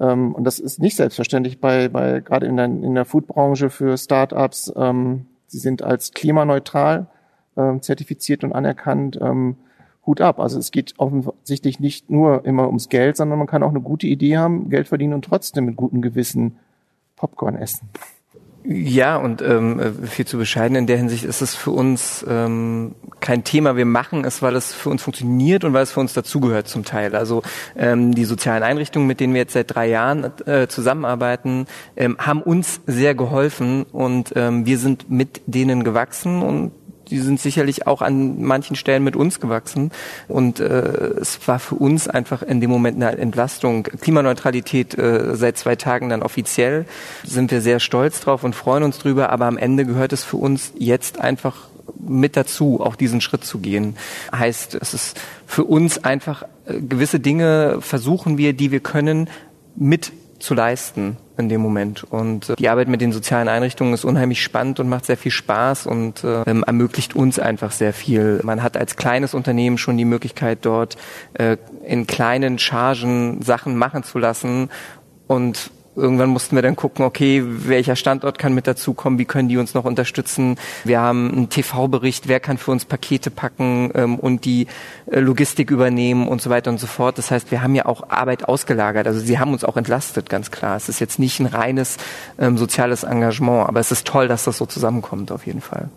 Ähm, 0.00 0.34
und 0.34 0.44
das 0.44 0.58
ist 0.58 0.80
nicht 0.80 0.96
selbstverständlich 0.96 1.60
bei, 1.60 1.88
bei 1.88 2.20
gerade 2.20 2.46
in 2.46 2.56
der, 2.56 2.66
in 2.66 2.94
der 2.94 3.04
Foodbranche 3.04 3.70
für 3.70 3.96
Startups. 3.96 4.72
Ähm, 4.76 5.26
sie 5.46 5.58
sind 5.58 5.82
als 5.82 6.12
klimaneutral 6.12 7.06
ähm, 7.56 7.82
zertifiziert 7.82 8.44
und 8.44 8.52
anerkannt. 8.52 9.18
Ähm, 9.20 9.56
Hut 10.06 10.20
ab. 10.20 10.38
Also 10.38 10.58
es 10.58 10.70
geht 10.70 10.94
offensichtlich 10.98 11.80
nicht 11.80 12.10
nur 12.10 12.44
immer 12.44 12.66
ums 12.66 12.88
Geld, 12.88 13.16
sondern 13.16 13.38
man 13.38 13.48
kann 13.48 13.62
auch 13.62 13.70
eine 13.70 13.80
gute 13.80 14.06
Idee 14.06 14.36
haben, 14.36 14.68
Geld 14.68 14.88
verdienen 14.88 15.14
und 15.14 15.24
trotzdem 15.24 15.64
mit 15.64 15.76
gutem 15.76 16.02
Gewissen 16.02 16.58
Popcorn 17.16 17.56
essen. 17.56 17.88
Ja, 18.66 19.16
und 19.18 19.42
ähm, 19.42 19.94
viel 20.04 20.26
zu 20.26 20.38
bescheiden 20.38 20.74
in 20.74 20.86
der 20.86 20.96
Hinsicht 20.96 21.24
ist 21.24 21.42
es 21.42 21.54
für 21.54 21.70
uns 21.70 22.24
ähm, 22.26 22.94
kein 23.20 23.44
Thema. 23.44 23.76
Wir 23.76 23.84
machen 23.84 24.24
es, 24.24 24.40
weil 24.40 24.56
es 24.56 24.72
für 24.72 24.88
uns 24.88 25.02
funktioniert 25.02 25.64
und 25.64 25.74
weil 25.74 25.82
es 25.82 25.92
für 25.92 26.00
uns 26.00 26.14
dazugehört 26.14 26.66
zum 26.66 26.82
Teil. 26.82 27.14
Also 27.14 27.42
ähm, 27.76 28.14
die 28.14 28.24
sozialen 28.24 28.62
Einrichtungen, 28.62 29.06
mit 29.06 29.20
denen 29.20 29.34
wir 29.34 29.42
jetzt 29.42 29.52
seit 29.52 29.74
drei 29.74 29.88
Jahren 29.88 30.32
äh, 30.46 30.66
zusammenarbeiten, 30.66 31.66
ähm, 31.94 32.16
haben 32.18 32.40
uns 32.40 32.80
sehr 32.86 33.14
geholfen 33.14 33.84
und 33.92 34.32
ähm, 34.34 34.64
wir 34.64 34.78
sind 34.78 35.10
mit 35.10 35.42
denen 35.46 35.84
gewachsen 35.84 36.40
und 36.40 36.72
die 37.14 37.20
sind 37.20 37.40
sicherlich 37.40 37.86
auch 37.86 38.02
an 38.02 38.42
manchen 38.42 38.74
Stellen 38.74 39.04
mit 39.04 39.14
uns 39.14 39.38
gewachsen. 39.38 39.92
Und 40.26 40.58
äh, 40.58 40.64
es 41.20 41.46
war 41.46 41.60
für 41.60 41.76
uns 41.76 42.08
einfach 42.08 42.42
in 42.42 42.60
dem 42.60 42.70
Moment 42.70 42.96
eine 42.96 43.16
Entlastung. 43.16 43.84
Klimaneutralität 43.84 44.98
äh, 44.98 45.36
seit 45.36 45.56
zwei 45.56 45.76
Tagen 45.76 46.08
dann 46.08 46.22
offiziell. 46.22 46.86
Sind 47.22 47.52
wir 47.52 47.60
sehr 47.60 47.78
stolz 47.78 48.18
drauf 48.18 48.42
und 48.42 48.56
freuen 48.56 48.82
uns 48.82 48.98
drüber. 48.98 49.30
Aber 49.30 49.46
am 49.46 49.56
Ende 49.56 49.86
gehört 49.86 50.12
es 50.12 50.24
für 50.24 50.38
uns 50.38 50.72
jetzt 50.76 51.20
einfach 51.20 51.68
mit 51.96 52.36
dazu, 52.36 52.80
auch 52.80 52.96
diesen 52.96 53.20
Schritt 53.20 53.44
zu 53.44 53.60
gehen. 53.60 53.96
Heißt, 54.34 54.74
es 54.74 54.92
ist 54.92 55.20
für 55.46 55.62
uns 55.62 56.02
einfach 56.02 56.42
äh, 56.66 56.80
gewisse 56.80 57.20
Dinge 57.20 57.76
versuchen 57.78 58.38
wir, 58.38 58.54
die 58.54 58.72
wir 58.72 58.80
können, 58.80 59.30
mit 59.76 60.10
zu 60.44 60.54
leisten 60.54 61.16
in 61.36 61.48
dem 61.48 61.60
Moment. 61.60 62.04
Und 62.04 62.50
äh, 62.50 62.56
die 62.56 62.68
Arbeit 62.68 62.88
mit 62.88 63.00
den 63.00 63.12
sozialen 63.12 63.48
Einrichtungen 63.48 63.94
ist 63.94 64.04
unheimlich 64.04 64.42
spannend 64.42 64.78
und 64.80 64.88
macht 64.88 65.06
sehr 65.06 65.16
viel 65.16 65.32
Spaß 65.32 65.86
und 65.86 66.22
äh, 66.22 66.42
ähm, 66.42 66.62
ermöglicht 66.64 67.16
uns 67.16 67.38
einfach 67.38 67.72
sehr 67.72 67.92
viel. 67.92 68.40
Man 68.44 68.62
hat 68.62 68.76
als 68.76 68.96
kleines 68.96 69.34
Unternehmen 69.34 69.78
schon 69.78 69.96
die 69.96 70.04
Möglichkeit, 70.04 70.58
dort 70.62 70.96
äh, 71.34 71.56
in 71.84 72.06
kleinen 72.06 72.58
Chargen 72.58 73.42
Sachen 73.42 73.76
machen 73.76 74.04
zu 74.04 74.18
lassen 74.18 74.70
und 75.26 75.70
Irgendwann 75.96 76.30
mussten 76.30 76.56
wir 76.56 76.62
dann 76.62 76.74
gucken, 76.74 77.04
okay, 77.04 77.42
welcher 77.44 77.94
Standort 77.94 78.38
kann 78.38 78.54
mit 78.54 78.66
dazukommen, 78.66 79.18
wie 79.18 79.24
können 79.24 79.48
die 79.48 79.58
uns 79.58 79.74
noch 79.74 79.84
unterstützen. 79.84 80.56
Wir 80.82 81.00
haben 81.00 81.30
einen 81.30 81.48
TV-Bericht, 81.48 82.26
wer 82.26 82.40
kann 82.40 82.58
für 82.58 82.72
uns 82.72 82.84
Pakete 82.84 83.30
packen 83.30 83.90
ähm, 83.94 84.18
und 84.18 84.44
die 84.44 84.66
äh, 85.06 85.20
Logistik 85.20 85.70
übernehmen 85.70 86.26
und 86.26 86.42
so 86.42 86.50
weiter 86.50 86.70
und 86.70 86.80
so 86.80 86.88
fort. 86.88 87.18
Das 87.18 87.30
heißt, 87.30 87.50
wir 87.50 87.62
haben 87.62 87.74
ja 87.74 87.86
auch 87.86 88.10
Arbeit 88.10 88.48
ausgelagert. 88.48 89.06
Also 89.06 89.20
sie 89.20 89.38
haben 89.38 89.52
uns 89.52 89.64
auch 89.64 89.76
entlastet, 89.76 90.28
ganz 90.28 90.50
klar. 90.50 90.76
Es 90.76 90.88
ist 90.88 90.98
jetzt 90.98 91.18
nicht 91.18 91.38
ein 91.38 91.46
reines 91.46 91.96
ähm, 92.38 92.58
soziales 92.58 93.04
Engagement, 93.04 93.68
aber 93.68 93.78
es 93.78 93.92
ist 93.92 94.06
toll, 94.06 94.26
dass 94.26 94.44
das 94.44 94.58
so 94.58 94.66
zusammenkommt, 94.66 95.30
auf 95.30 95.46
jeden 95.46 95.60
Fall. 95.60 95.90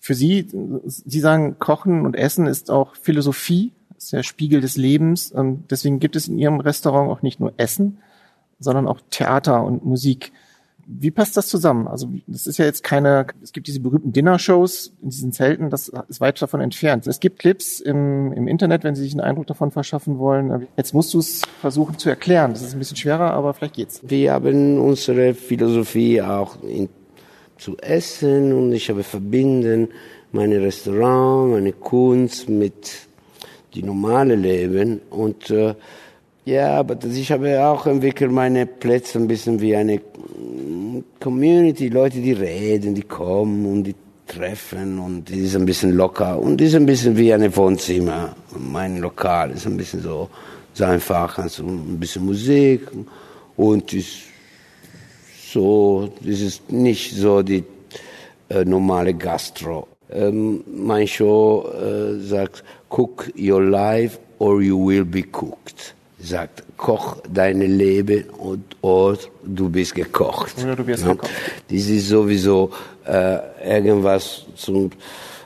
Für 0.00 0.14
Sie, 0.14 0.48
Sie 0.84 1.20
sagen, 1.20 1.58
Kochen 1.58 2.04
und 2.04 2.14
Essen 2.14 2.46
ist 2.46 2.70
auch 2.70 2.94
Philosophie, 2.94 3.72
ist 3.98 4.12
der 4.12 4.22
Spiegel 4.22 4.60
des 4.60 4.76
Lebens. 4.76 5.32
Und 5.32 5.70
deswegen 5.70 6.00
gibt 6.00 6.16
es 6.16 6.28
in 6.28 6.38
Ihrem 6.38 6.60
Restaurant 6.60 7.10
auch 7.10 7.22
nicht 7.22 7.40
nur 7.40 7.52
Essen, 7.56 7.98
sondern 8.58 8.86
auch 8.86 9.00
Theater 9.10 9.64
und 9.64 9.84
Musik. 9.84 10.32
Wie 10.86 11.10
passt 11.10 11.36
das 11.36 11.48
zusammen? 11.48 11.88
Also 11.88 12.10
das 12.26 12.46
ist 12.46 12.58
ja 12.58 12.66
jetzt 12.66 12.82
keine, 12.82 13.26
es 13.42 13.52
gibt 13.52 13.66
diese 13.68 13.80
berühmten 13.80 14.12
Dinner-Shows 14.12 14.92
in 15.02 15.08
diesen 15.08 15.32
Zelten, 15.32 15.70
das 15.70 15.90
ist 16.08 16.20
weit 16.20 16.40
davon 16.42 16.60
entfernt. 16.60 17.06
Es 17.06 17.20
gibt 17.20 17.38
Clips 17.38 17.80
im, 17.80 18.32
im 18.32 18.48
Internet, 18.48 18.84
wenn 18.84 18.94
Sie 18.94 19.02
sich 19.02 19.12
einen 19.12 19.22
Eindruck 19.22 19.46
davon 19.46 19.70
verschaffen 19.70 20.18
wollen. 20.18 20.66
Jetzt 20.76 20.92
musst 20.92 21.14
du 21.14 21.20
es 21.20 21.40
versuchen 21.60 21.98
zu 21.98 22.10
erklären. 22.10 22.52
Das 22.52 22.60
ist 22.60 22.74
ein 22.74 22.78
bisschen 22.78 22.98
schwerer, 22.98 23.30
aber 23.30 23.54
vielleicht 23.54 23.76
geht's. 23.76 24.00
Wir 24.02 24.32
haben 24.32 24.78
unsere 24.78 25.32
Philosophie 25.32 26.20
auch 26.20 26.62
in, 26.62 26.90
zu 27.56 27.78
essen 27.78 28.52
und 28.52 28.72
ich 28.72 28.90
habe 28.90 29.04
verbinden 29.04 29.88
meine 30.32 30.60
Restaurant, 30.60 31.52
meine 31.52 31.72
Kunst 31.72 32.48
mit 32.48 33.08
die 33.74 33.82
normale 33.82 34.36
Leben 34.36 35.00
und 35.10 35.50
äh, 35.50 35.74
ja, 36.46 36.78
aber 36.78 36.98
ich 37.04 37.32
habe 37.32 37.64
auch 37.64 37.86
entwickelt 37.86 38.30
meine 38.30 38.66
Plätze 38.66 39.18
ein 39.18 39.26
bisschen 39.26 39.60
wie 39.60 39.74
eine 39.74 40.00
Community, 41.20 41.88
Leute, 41.88 42.20
die 42.20 42.32
reden, 42.32 42.94
die 42.94 43.02
kommen 43.02 43.64
und 43.64 43.84
die 43.84 43.94
treffen 44.26 44.98
und 44.98 45.28
die 45.28 45.40
ist 45.40 45.56
ein 45.56 45.64
bisschen 45.64 45.92
locker 45.92 46.38
und 46.38 46.60
ist 46.60 46.74
ein 46.74 46.86
bisschen 46.86 47.16
wie 47.16 47.32
eine 47.32 47.54
Wohnzimmer. 47.56 48.36
Mein 48.58 48.98
Lokal 48.98 49.52
ist 49.52 49.66
ein 49.66 49.76
bisschen 49.76 50.02
so, 50.02 50.28
so 50.72 50.84
einfach, 50.84 51.38
also 51.38 51.64
ein 51.64 51.98
bisschen 51.98 52.24
Musik 52.26 52.88
und 53.56 53.92
ist 53.92 54.22
so, 55.50 56.12
das 56.20 56.40
ist 56.40 56.70
nicht 56.70 57.14
so 57.14 57.42
die 57.42 57.64
äh, 58.50 58.64
normale 58.64 59.14
Gastro. 59.14 59.88
Ähm, 60.10 60.62
mein 60.66 61.06
Show 61.06 61.66
äh, 61.72 62.18
sagt, 62.20 62.64
cook 62.94 63.30
your 63.36 63.62
life 63.62 64.18
or 64.38 64.62
you 64.62 64.76
will 64.76 65.04
be 65.04 65.22
cooked 65.22 65.94
sagt, 66.24 66.62
koch 66.76 67.18
deine 67.32 67.66
Leben 67.66 68.24
und 68.38 68.64
Ort, 68.82 69.30
du 69.44 69.68
bist 69.68 69.94
gekocht. 69.94 70.54
Ja, 70.58 70.74
du 70.74 70.84
bist 70.84 71.04
ja? 71.04 71.12
gekocht. 71.12 71.30
Das 71.70 71.86
ist 71.86 72.08
sowieso 72.08 72.70
äh, 73.06 73.38
irgendwas 73.76 74.46
zum, 74.56 74.90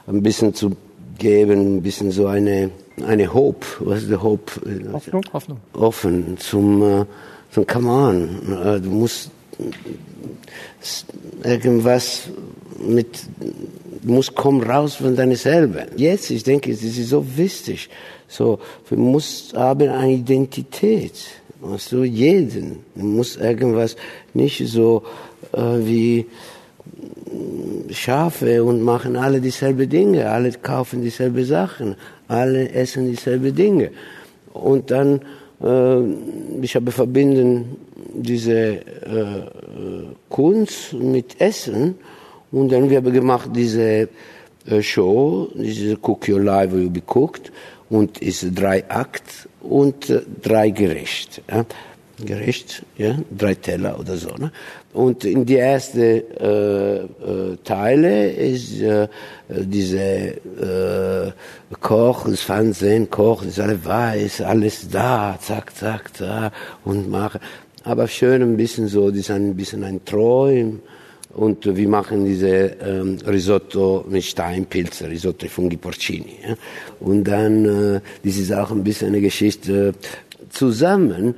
ein 0.06 0.22
bisschen 0.22 0.54
zu 0.54 0.76
geben, 1.18 1.76
ein 1.76 1.82
bisschen 1.82 2.10
so 2.10 2.26
eine, 2.26 2.70
eine 3.04 3.32
Hope, 3.32 3.66
was 3.80 4.02
ist 4.02 4.10
der 4.10 4.22
Hope? 4.22 4.52
Hoffnung, 4.92 5.22
Hoffnung. 5.32 5.58
Offen 5.72 6.38
zum, 6.38 6.82
äh, 6.82 7.04
zum 7.50 7.66
come 7.66 7.90
on, 7.90 8.62
äh, 8.64 8.80
du 8.80 8.90
musst 8.90 9.30
irgendwas 11.42 12.28
mit, 12.78 13.24
du 14.02 14.12
musst 14.12 14.34
kommen 14.34 14.62
raus 14.62 14.96
von 14.96 15.14
deiner 15.14 15.36
selber. 15.36 15.86
Jetzt, 15.96 16.30
ich 16.30 16.42
denke, 16.42 16.70
das 16.70 16.82
ist 16.82 17.08
so 17.08 17.24
wichtig. 17.36 17.88
So, 18.28 18.58
wir 18.88 18.98
muss 18.98 19.52
haben 19.54 19.88
eine 19.88 20.12
Identität. 20.12 21.14
Weißt 21.60 21.92
du, 21.92 22.04
jeden. 22.04 22.80
Man 22.94 23.16
muss 23.16 23.36
irgendwas 23.36 23.96
nicht 24.34 24.66
so 24.68 25.02
äh, 25.52 25.58
wie 25.58 26.26
Schafe 27.90 28.62
und 28.62 28.82
machen 28.82 29.16
alle 29.16 29.40
dieselbe 29.40 29.86
Dinge. 29.86 30.30
Alle 30.30 30.52
kaufen 30.52 31.02
dieselbe 31.02 31.44
Sachen. 31.44 31.96
Alle 32.28 32.70
essen 32.70 33.10
dieselbe 33.10 33.52
Dinge. 33.52 33.90
Und 34.52 34.90
dann, 34.90 35.20
äh, 35.62 36.00
ich 36.62 36.76
habe 36.76 36.92
verbinden 36.92 37.76
diese 38.14 38.54
äh, 38.54 38.82
Kunst 40.28 40.92
mit 40.92 41.40
Essen. 41.40 41.96
Und 42.50 42.70
dann 42.70 42.84
haben 42.84 43.04
wir 43.04 43.12
gemacht 43.12 43.50
diese 43.54 44.08
äh, 44.66 44.82
Show, 44.82 45.48
diese 45.54 45.96
Cook 46.00 46.28
Your 46.28 46.40
Life 46.40 46.72
Will 46.72 46.90
Be 46.90 47.02
Cooked 47.06 47.52
und 47.90 48.18
ist 48.18 48.46
drei 48.54 48.88
Akt 48.88 49.48
und 49.60 50.10
äh, 50.10 50.22
drei 50.42 50.70
Gericht. 50.70 51.42
Ja? 51.50 51.64
Gericht, 52.24 52.84
ja, 52.96 53.16
drei 53.30 53.54
Teller 53.54 53.98
oder 53.98 54.16
so. 54.16 54.30
Ne? 54.36 54.50
Und 54.92 55.24
in 55.24 55.46
die 55.46 55.54
erste 55.54 56.24
äh, 56.40 56.96
äh, 57.04 57.56
Teile 57.62 58.32
ist 58.32 58.80
äh, 58.80 59.06
diese 59.48 60.00
äh, 60.00 61.32
Koch, 61.80 62.28
das 62.28 62.40
Fernsehen, 62.40 63.08
Koch, 63.08 63.44
ist 63.44 63.60
alles 63.60 63.84
weiß, 63.84 64.40
alles 64.40 64.88
da, 64.90 65.38
zack, 65.40 65.76
zack, 65.76 66.10
da 66.18 66.50
und 66.84 67.08
mache. 67.08 67.38
Aber 67.84 68.08
schön 68.08 68.42
ein 68.42 68.56
bisschen 68.56 68.88
so, 68.88 69.10
das 69.10 69.20
ist 69.20 69.30
ein 69.30 69.54
bisschen 69.54 69.84
ein 69.84 70.04
Träum 70.04 70.80
und 71.34 71.76
wir 71.76 71.88
machen 71.88 72.24
diese 72.24 72.76
ähm, 72.82 73.18
Risotto 73.26 74.04
mit 74.08 74.24
Steinpilze, 74.24 75.08
Risotto 75.08 75.46
Funghi 75.46 75.76
Porcini. 75.76 76.36
Ja? 76.46 76.54
Und 77.00 77.24
dann, 77.24 77.64
äh, 77.64 78.00
das 78.24 78.36
ist 78.38 78.52
auch 78.52 78.70
ein 78.70 78.82
bisschen 78.82 79.08
eine 79.08 79.20
Geschichte 79.20 79.92
zusammen, 80.50 81.34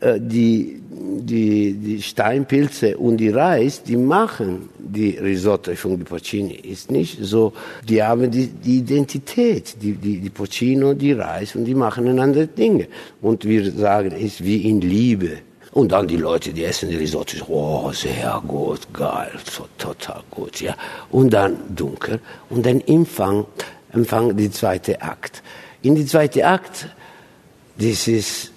äh, 0.00 0.18
die, 0.18 0.80
die, 0.90 1.74
die 1.74 2.02
Steinpilze 2.02 2.96
und 2.96 3.18
die 3.18 3.28
Reis, 3.28 3.82
die 3.82 3.96
machen 3.96 4.70
die 4.78 5.10
Risotto 5.10 5.74
Funghi 5.74 6.04
Porcini. 6.04 6.54
Ist 6.54 6.90
nicht 6.90 7.18
so, 7.20 7.52
die 7.86 8.02
haben 8.02 8.30
die, 8.30 8.46
die 8.46 8.78
Identität, 8.78 9.76
die, 9.82 9.92
die, 9.92 10.18
die 10.18 10.30
Porcino, 10.30 10.94
die 10.94 11.12
Reis 11.12 11.54
und 11.54 11.66
die 11.66 11.74
machen 11.74 12.18
andere 12.18 12.46
Dinge. 12.46 12.88
Und 13.20 13.44
wir 13.44 13.70
sagen, 13.70 14.12
ist 14.12 14.42
wie 14.42 14.68
in 14.68 14.80
Liebe. 14.80 15.49
Und 15.72 15.92
dann 15.92 16.08
die 16.08 16.16
Leute, 16.16 16.52
die 16.52 16.64
essen 16.64 16.90
die 16.90 16.96
Risotto, 16.96 17.36
oh, 17.46 17.92
sehr 17.92 18.42
gut, 18.46 18.92
geil, 18.92 19.30
so, 19.48 19.66
total 19.78 20.22
gut, 20.30 20.60
ja. 20.60 20.74
Und 21.10 21.30
dann 21.30 21.56
dunkel. 21.74 22.20
Und 22.48 22.66
dann 22.66 22.80
empfang, 22.80 23.46
empfang 23.92 24.36
die 24.36 24.50
zweite 24.50 25.00
Akt. 25.00 25.42
In 25.82 25.94
die 25.94 26.06
zweite 26.06 26.44
Akt, 26.44 26.88
das 27.78 28.08
ist, 28.08 28.50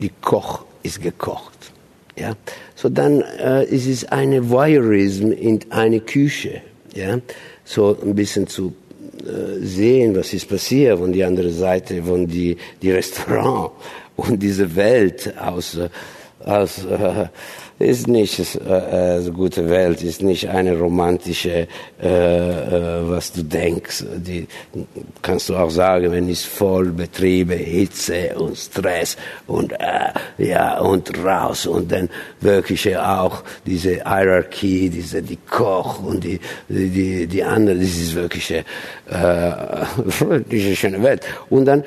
die 0.00 0.10
Koch 0.20 0.64
ist 0.82 1.00
gekocht, 1.00 1.72
ja. 2.16 2.34
So 2.74 2.88
dann 2.88 3.20
äh, 3.20 3.64
ist 3.64 3.86
es 3.86 4.04
eine 4.06 4.50
Voyeurism 4.50 5.30
in 5.30 5.60
eine 5.70 6.00
Küche, 6.00 6.60
ja. 6.94 7.18
So 7.64 7.96
ein 8.02 8.16
bisschen 8.16 8.48
zu 8.48 8.74
äh, 9.20 9.64
sehen, 9.64 10.16
was 10.16 10.32
ist 10.34 10.48
passiert 10.48 10.98
von 10.98 11.12
die 11.12 11.22
andere 11.22 11.50
Seite, 11.50 12.02
von 12.02 12.26
die, 12.26 12.56
die 12.82 12.90
Restaurant 12.90 13.70
und 14.16 14.42
diese 14.42 14.74
Welt 14.74 15.32
aus, 15.38 15.78
aus 16.44 16.84
äh, 16.84 17.28
ist 17.78 18.08
nicht 18.08 18.38
äh, 18.38 19.20
so 19.20 19.32
gute 19.32 19.68
Welt, 19.68 20.02
ist 20.02 20.22
nicht 20.22 20.48
eine 20.48 20.78
romantische, 20.78 21.68
äh, 22.00 22.08
äh, 22.08 23.10
was 23.10 23.32
du 23.32 23.42
denkst. 23.42 24.04
Die 24.16 24.46
kannst 25.20 25.48
du 25.48 25.56
auch 25.56 25.70
sagen, 25.70 26.10
wenn 26.12 26.28
es 26.28 26.44
voll 26.44 26.86
Betriebe, 26.92 27.54
Hitze 27.54 28.34
und 28.38 28.56
Stress 28.56 29.16
und 29.46 29.72
äh, 29.72 30.12
ja 30.38 30.78
und 30.78 31.16
raus 31.22 31.66
und 31.66 31.92
dann 31.92 32.08
wirklich 32.40 32.96
auch 32.96 33.42
diese 33.66 34.02
Hierarchie, 34.04 34.88
diese 34.88 35.22
die 35.22 35.38
Koch 35.48 36.02
und 36.02 36.24
die 36.24 36.40
die 36.68 37.26
die 37.26 37.44
andere, 37.44 37.76
das 37.76 37.96
ist 37.96 38.14
wirklich 38.14 38.50
äh, 38.52 38.64
diese 40.50 40.76
schöne 40.76 41.02
Welt. 41.02 41.22
Und 41.50 41.66
dann 41.66 41.84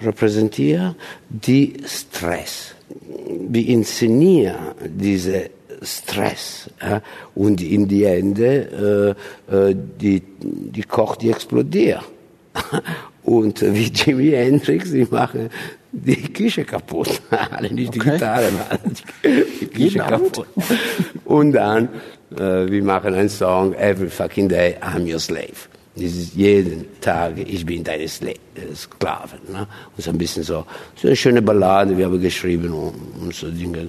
repräsentiert 0.00 0.94
die 1.28 1.74
Stress 1.86 2.73
wie 3.26 3.72
inszenieren 3.72 4.74
diese 4.86 5.50
Stress 5.82 6.70
ja? 6.80 7.02
und 7.34 7.60
in 7.60 7.88
die 7.88 8.04
Ende 8.04 9.16
äh, 9.50 9.70
äh, 9.70 9.76
die, 10.00 10.22
die 10.40 10.82
Koch, 10.82 11.16
die 11.16 11.30
explodiert. 11.30 12.02
und 13.24 13.60
wie 13.62 13.90
Jimi 13.92 14.30
Hendrix, 14.30 14.90
die 14.90 15.06
machen 15.10 15.50
die 15.92 16.32
Küche 16.32 16.64
kaputt. 16.64 17.20
Alle 17.50 17.72
nicht 17.72 17.94
die 17.94 18.00
okay. 18.00 18.12
Gitarre, 18.12 18.50
die 19.22 19.66
Küche 19.66 19.98
kaputt. 19.98 20.46
Und 21.24 21.52
dann, 21.52 21.88
äh, 22.36 22.70
wir 22.70 22.82
machen 22.82 23.14
einen 23.14 23.28
Song, 23.28 23.74
Every 23.74 24.10
fucking 24.10 24.48
day 24.48 24.76
I'm 24.80 25.10
your 25.10 25.20
slave. 25.20 25.68
Das 25.96 26.04
ist 26.04 26.34
jeden 26.34 27.00
Tag, 27.00 27.38
ich 27.38 27.64
bin 27.64 27.84
deine 27.84 28.08
Sklave. 28.08 29.36
Ne? 29.50 29.66
Und 29.96 30.02
so 30.02 30.10
ein 30.10 30.18
bisschen 30.18 30.42
so, 30.42 30.66
so 30.96 31.06
eine 31.06 31.16
schöne 31.16 31.40
Ballade, 31.40 31.96
wir 31.96 32.06
haben 32.06 32.20
geschrieben 32.20 32.72
und, 32.72 32.94
und 33.20 33.34
so 33.34 33.48
Dinge. 33.50 33.88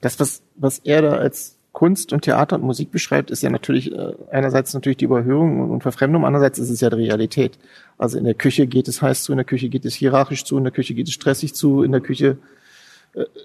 Das, 0.00 0.20
was, 0.20 0.42
was 0.54 0.78
er 0.78 1.02
da 1.02 1.12
als 1.16 1.56
Kunst 1.72 2.12
und 2.12 2.22
Theater 2.22 2.56
und 2.56 2.62
Musik 2.62 2.90
beschreibt, 2.90 3.30
ist 3.30 3.42
ja 3.42 3.50
natürlich 3.50 3.92
äh, 3.92 4.14
einerseits 4.30 4.72
natürlich 4.72 4.96
die 4.96 5.04
Überhöhung 5.04 5.68
und 5.68 5.82
Verfremdung, 5.82 6.24
andererseits 6.24 6.58
ist 6.58 6.70
es 6.70 6.80
ja 6.80 6.88
die 6.88 6.96
Realität. 6.96 7.58
Also 7.98 8.16
in 8.16 8.24
der 8.24 8.32
Küche 8.32 8.66
geht 8.66 8.88
es 8.88 9.02
heiß 9.02 9.24
zu, 9.24 9.32
in 9.32 9.36
der 9.36 9.44
Küche 9.44 9.68
geht 9.68 9.84
es 9.84 9.94
hierarchisch 9.94 10.44
zu, 10.44 10.56
in 10.56 10.64
der 10.64 10.72
Küche 10.72 10.94
geht 10.94 11.08
es 11.08 11.12
stressig 11.12 11.54
zu, 11.54 11.82
in 11.82 11.92
der 11.92 12.00
Küche 12.00 12.38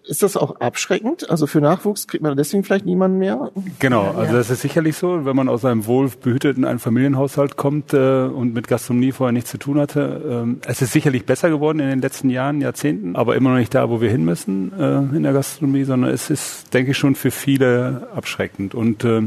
ist 0.06 0.22
das 0.22 0.36
auch 0.36 0.60
abschreckend? 0.60 1.30
Also 1.30 1.48
für 1.48 1.62
Nachwuchs 1.62 2.08
kriegt 2.08 2.22
man 2.22 2.36
deswegen 2.36 2.64
vielleicht 2.64 2.86
niemanden 2.86 3.20
mehr? 3.20 3.52
Genau, 3.80 4.12
also 4.12 4.34
das 4.34 4.50
ist 4.50 4.62
sicherlich 4.62 4.98
so, 4.98 5.26
wenn 5.26 5.36
man 5.36 5.48
aus 5.48 5.64
einem 5.64 5.86
wohlbehüteten 5.86 6.66
Einfamilienhaushalt 6.66 7.56
kommt 7.56 7.94
äh, 7.94 8.24
und 8.26 8.54
mit 8.54 8.68
Gastronomie 8.68 9.14
vorher 9.14 9.32
nichts 9.32 9.50
zu 9.50 9.58
tun 9.58 9.80
hatte. 9.80 10.22
Ähm, 10.30 10.60
es 10.68 10.82
ist 10.82 10.92
sicherlich 10.92 11.26
besser 11.26 11.50
geworden 11.50 11.80
in 11.80 11.88
den 11.88 12.02
letzten 12.02 12.30
Jahren, 12.30 12.60
Jahrzehnten, 12.60 13.16
aber 13.16 13.38
immer 13.38 13.52
noch 13.52 13.58
nicht 13.58 13.74
da, 13.74 13.90
wo 13.90 14.02
wir 14.02 14.10
hin 14.10 14.26
müssen 14.26 14.74
äh, 14.78 15.16
in 15.16 15.24
der 15.24 15.32
Gastronomie, 15.32 15.86
sondern 15.86 16.12
es 16.12 16.30
ist, 16.30 16.74
denke 16.74 16.92
ich, 16.92 16.98
schon 16.98 17.16
für 17.16 17.32
viele 17.32 18.10
abschreckend. 18.14 18.76
Und 18.76 19.06
äh, 19.06 19.22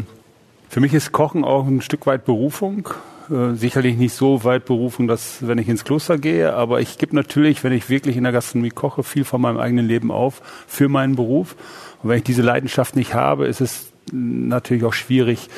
für 0.68 0.80
mich 0.80 0.92
ist 0.92 1.12
Kochen 1.12 1.44
auch 1.44 1.66
ein 1.66 1.80
Stück 1.80 2.06
weit 2.06 2.26
Berufung. 2.26 2.88
Äh, 3.30 3.54
sicherlich 3.54 3.96
nicht 3.96 4.14
so 4.14 4.44
weit 4.44 4.66
berufen, 4.66 5.08
dass 5.08 5.46
wenn 5.46 5.56
ich 5.56 5.68
ins 5.68 5.84
Kloster 5.84 6.18
gehe, 6.18 6.52
aber 6.52 6.80
ich 6.80 6.98
gebe 6.98 7.14
natürlich, 7.14 7.64
wenn 7.64 7.72
ich 7.72 7.88
wirklich 7.88 8.16
in 8.16 8.24
der 8.24 8.32
Gastronomie 8.32 8.70
koche, 8.70 9.02
viel 9.02 9.24
von 9.24 9.40
meinem 9.40 9.58
eigenen 9.58 9.86
Leben 9.86 10.10
auf 10.10 10.42
für 10.66 10.88
meinen 10.88 11.16
Beruf. 11.16 11.56
Und 12.02 12.10
wenn 12.10 12.18
ich 12.18 12.24
diese 12.24 12.42
Leidenschaft 12.42 12.96
nicht 12.96 13.14
habe, 13.14 13.46
ist 13.46 13.62
es 13.62 13.92
natürlich 14.12 14.84
auch 14.84 14.92
schwierig, 14.92 15.48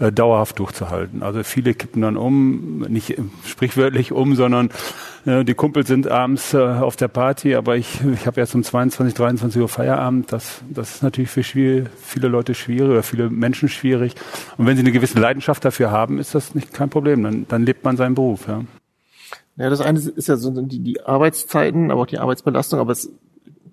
äh, 0.00 0.12
dauerhaft 0.12 0.58
durchzuhalten. 0.58 1.22
Also 1.22 1.42
viele 1.42 1.74
kippen 1.74 2.02
dann 2.02 2.16
um, 2.16 2.80
nicht 2.80 3.16
sprichwörtlich 3.46 4.12
um, 4.12 4.34
sondern 4.34 4.70
äh, 5.26 5.44
die 5.44 5.54
Kumpels 5.54 5.88
sind 5.88 6.08
abends 6.08 6.54
äh, 6.54 6.58
auf 6.58 6.96
der 6.96 7.08
Party, 7.08 7.54
aber 7.54 7.76
ich, 7.76 8.00
ich 8.04 8.26
habe 8.26 8.40
erst 8.40 8.54
um 8.54 8.62
22, 8.62 9.14
23 9.14 9.62
Uhr 9.62 9.68
Feierabend. 9.68 10.32
Das, 10.32 10.62
das 10.68 10.96
ist 10.96 11.02
natürlich 11.02 11.30
für 11.30 11.42
schwierig, 11.42 11.88
viele 12.00 12.28
Leute 12.28 12.54
schwierig 12.54 12.90
oder 12.90 13.02
viele 13.02 13.30
Menschen 13.30 13.68
schwierig. 13.68 14.14
Und 14.56 14.66
wenn 14.66 14.76
sie 14.76 14.82
eine 14.82 14.92
gewisse 14.92 15.18
Leidenschaft 15.18 15.64
dafür 15.64 15.90
haben, 15.90 16.18
ist 16.18 16.34
das 16.34 16.54
nicht 16.54 16.72
kein 16.72 16.90
Problem. 16.90 17.22
Dann, 17.22 17.46
dann 17.48 17.64
lebt 17.64 17.84
man 17.84 17.96
seinen 17.96 18.14
Beruf. 18.14 18.48
Ja. 18.48 18.62
Ja, 19.56 19.70
das 19.70 19.80
eine 19.80 20.00
ist 20.00 20.26
ja 20.26 20.36
so 20.36 20.50
die, 20.50 20.80
die 20.80 21.00
Arbeitszeiten, 21.00 21.92
aber 21.92 22.02
auch 22.02 22.06
die 22.06 22.18
Arbeitsbelastung. 22.18 22.80
Aber 22.80 22.90
es, 22.90 23.10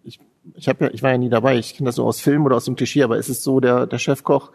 ich, 0.04 0.20
ich 0.54 0.70
habe 0.70 0.86
ja, 0.86 0.92
ich 0.94 1.02
war 1.02 1.12
ja 1.12 1.18
nie 1.18 1.30
dabei. 1.30 1.58
Ich 1.58 1.76
kenne 1.76 1.88
das 1.88 1.96
so 1.96 2.06
aus 2.06 2.22
Filmen 2.22 2.46
oder 2.46 2.56
aus 2.56 2.66
dem 2.66 2.76
Klischee. 2.76 3.04
Aber 3.04 3.18
ist 3.18 3.30
es 3.30 3.44
so, 3.44 3.60
der 3.60 3.88
der 3.88 3.98
Chefkoch 3.98 4.52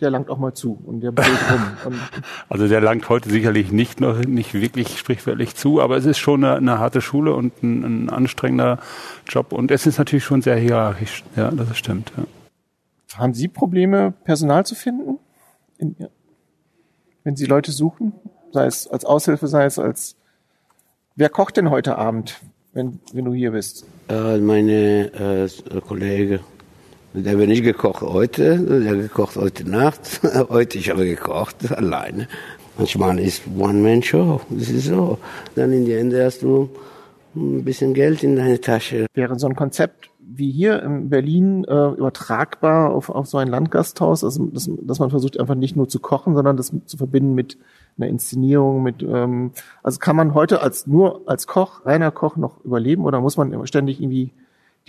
der 0.00 0.10
langt 0.10 0.30
auch 0.30 0.38
mal 0.38 0.54
zu 0.54 0.78
und 0.84 1.00
der 1.00 1.12
brüllt 1.12 1.38
rum. 1.50 1.92
Und 1.92 2.00
also 2.48 2.68
der 2.68 2.80
langt 2.80 3.08
heute 3.08 3.30
sicherlich 3.30 3.72
nicht 3.72 4.00
noch 4.00 4.18
nicht 4.18 4.54
wirklich 4.54 4.98
sprichwörtlich 4.98 5.54
zu, 5.54 5.80
aber 5.80 5.96
es 5.96 6.06
ist 6.06 6.18
schon 6.18 6.44
eine, 6.44 6.56
eine 6.56 6.78
harte 6.78 7.00
Schule 7.00 7.34
und 7.34 7.62
ein, 7.62 7.84
ein, 7.84 8.10
anstrengender 8.10 8.78
Job 9.26 9.52
und 9.52 9.70
es 9.70 9.86
ist 9.86 9.98
natürlich 9.98 10.24
schon 10.24 10.42
sehr 10.42 10.56
hierarchisch. 10.56 11.24
Ja, 11.36 11.50
das 11.50 11.76
stimmt. 11.76 12.12
Ja. 12.16 12.24
Haben 13.18 13.34
Sie 13.34 13.48
Probleme, 13.48 14.12
Personal 14.24 14.64
zu 14.66 14.74
finden, 14.74 15.18
in, 15.78 15.96
wenn 17.24 17.36
Sie 17.36 17.46
Leute 17.46 17.72
suchen, 17.72 18.12
sei 18.52 18.66
es 18.66 18.86
als 18.86 19.04
Aushilfe, 19.04 19.48
sei 19.48 19.64
es 19.64 19.78
als 19.78 20.16
Wer 21.16 21.30
kocht 21.30 21.56
denn 21.56 21.70
heute 21.70 21.98
Abend, 21.98 22.40
wenn, 22.72 23.00
wenn 23.12 23.24
du 23.24 23.32
hier 23.32 23.50
bist? 23.50 23.84
Äh, 24.08 24.38
meine 24.38 25.12
äh, 25.12 25.80
Kollege 25.80 26.38
der 27.14 27.32
habe 27.32 27.46
nicht 27.46 27.64
gekocht 27.64 28.02
heute, 28.02 28.58
der 28.58 28.96
gekocht 28.96 29.36
heute 29.36 29.68
Nacht. 29.68 30.20
heute 30.48 30.78
ich 30.78 30.90
habe 30.90 31.04
gekocht, 31.04 31.72
alleine. 31.72 32.28
Manchmal 32.76 33.18
ist 33.18 33.42
One-Man-Show, 33.58 34.40
das 34.50 34.70
ist 34.70 34.86
so. 34.86 35.18
Dann 35.54 35.72
in 35.72 35.84
die 35.84 35.94
Ende 35.94 36.24
hast 36.24 36.42
du 36.42 36.68
ein 37.34 37.64
bisschen 37.64 37.94
Geld 37.94 38.22
in 38.22 38.36
deine 38.36 38.60
Tasche. 38.60 39.06
Wäre 39.14 39.38
so 39.38 39.48
ein 39.48 39.56
Konzept 39.56 40.10
wie 40.30 40.50
hier 40.50 40.82
in 40.82 41.08
Berlin 41.08 41.64
äh, 41.64 41.88
übertragbar 41.92 42.90
auf, 42.90 43.08
auf 43.08 43.26
so 43.26 43.38
ein 43.38 43.48
Landgasthaus, 43.48 44.22
also 44.22 44.44
dass, 44.46 44.70
dass 44.82 44.98
man 44.98 45.10
versucht 45.10 45.40
einfach 45.40 45.54
nicht 45.54 45.74
nur 45.74 45.88
zu 45.88 46.00
kochen, 46.00 46.34
sondern 46.34 46.56
das 46.56 46.72
zu 46.84 46.96
verbinden 46.98 47.34
mit 47.34 47.56
einer 47.96 48.08
Inszenierung, 48.08 48.82
mit 48.82 49.02
ähm, 49.02 49.52
also 49.82 49.98
kann 49.98 50.16
man 50.16 50.34
heute 50.34 50.60
als 50.60 50.86
nur 50.86 51.22
als 51.26 51.46
Koch, 51.46 51.86
reiner 51.86 52.10
Koch 52.10 52.36
noch 52.36 52.62
überleben 52.64 53.04
oder 53.04 53.20
muss 53.20 53.38
man 53.38 53.66
ständig 53.66 54.00
irgendwie 54.00 54.32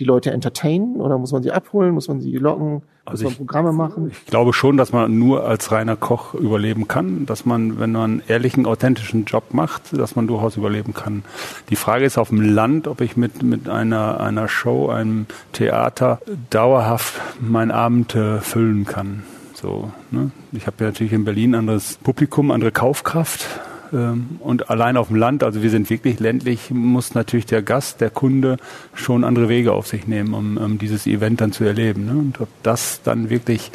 die 0.00 0.04
Leute 0.04 0.30
entertainen 0.30 0.96
oder 0.96 1.18
muss 1.18 1.30
man 1.30 1.42
sie 1.42 1.52
abholen, 1.52 1.92
muss 1.92 2.08
man 2.08 2.20
sie 2.20 2.32
locken, 2.32 2.82
also 3.04 3.24
muss 3.24 3.32
man 3.32 3.46
Programme 3.46 3.72
machen? 3.72 4.10
Ich 4.10 4.26
glaube 4.26 4.54
schon, 4.54 4.78
dass 4.78 4.92
man 4.92 5.18
nur 5.18 5.44
als 5.44 5.70
reiner 5.70 5.94
Koch 5.94 6.34
überleben 6.34 6.88
kann, 6.88 7.26
dass 7.26 7.44
man, 7.44 7.78
wenn 7.78 7.92
man 7.92 8.02
einen 8.02 8.22
ehrlichen, 8.26 8.64
authentischen 8.64 9.26
Job 9.26 9.52
macht, 9.52 9.96
dass 9.96 10.16
man 10.16 10.26
durchaus 10.26 10.56
überleben 10.56 10.94
kann. 10.94 11.22
Die 11.68 11.76
Frage 11.76 12.06
ist 12.06 12.16
auf 12.16 12.30
dem 12.30 12.40
Land, 12.40 12.88
ob 12.88 13.02
ich 13.02 13.16
mit, 13.16 13.42
mit 13.42 13.68
einer, 13.68 14.20
einer 14.20 14.48
Show, 14.48 14.88
einem 14.88 15.26
Theater 15.52 16.20
dauerhaft 16.48 17.20
mein 17.38 17.70
Abend 17.70 18.14
äh, 18.14 18.38
füllen 18.38 18.86
kann. 18.86 19.22
So, 19.52 19.90
ne? 20.10 20.30
Ich 20.52 20.66
habe 20.66 20.76
ja 20.80 20.86
natürlich 20.86 21.12
in 21.12 21.26
Berlin 21.26 21.54
anderes 21.54 21.98
Publikum, 22.02 22.50
andere 22.50 22.72
Kaufkraft 22.72 23.46
und 23.92 24.70
allein 24.70 24.96
auf 24.96 25.08
dem 25.08 25.16
Land, 25.16 25.42
also 25.42 25.62
wir 25.62 25.70
sind 25.70 25.90
wirklich 25.90 26.20
ländlich, 26.20 26.70
muss 26.70 27.14
natürlich 27.14 27.46
der 27.46 27.62
Gast, 27.62 28.00
der 28.00 28.10
Kunde 28.10 28.56
schon 28.94 29.24
andere 29.24 29.48
Wege 29.48 29.72
auf 29.72 29.86
sich 29.86 30.06
nehmen, 30.06 30.34
um, 30.34 30.56
um 30.56 30.78
dieses 30.78 31.06
Event 31.06 31.40
dann 31.40 31.52
zu 31.52 31.64
erleben. 31.64 32.06
Ne? 32.06 32.12
Und 32.12 32.40
ob 32.40 32.48
das 32.62 33.00
dann 33.02 33.30
wirklich 33.30 33.72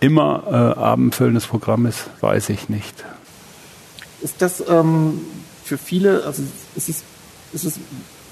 immer 0.00 0.44
äh, 0.46 0.80
abendfüllendes 0.80 1.46
Programm 1.46 1.86
ist, 1.86 2.08
weiß 2.20 2.48
ich 2.50 2.68
nicht. 2.68 3.04
Ist 4.22 4.40
das 4.40 4.62
ähm, 4.68 5.20
für 5.64 5.78
viele, 5.78 6.24
also 6.24 6.42
ist 6.76 6.88
es, 6.88 7.02
ist 7.52 7.64
es 7.64 7.80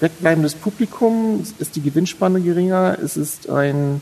wegbleibendes 0.00 0.54
Publikum? 0.54 1.44
Ist 1.58 1.76
die 1.76 1.82
Gewinnspanne 1.82 2.40
geringer? 2.40 2.98
Ist 2.98 3.16
es 3.16 3.48
ein, 3.48 4.00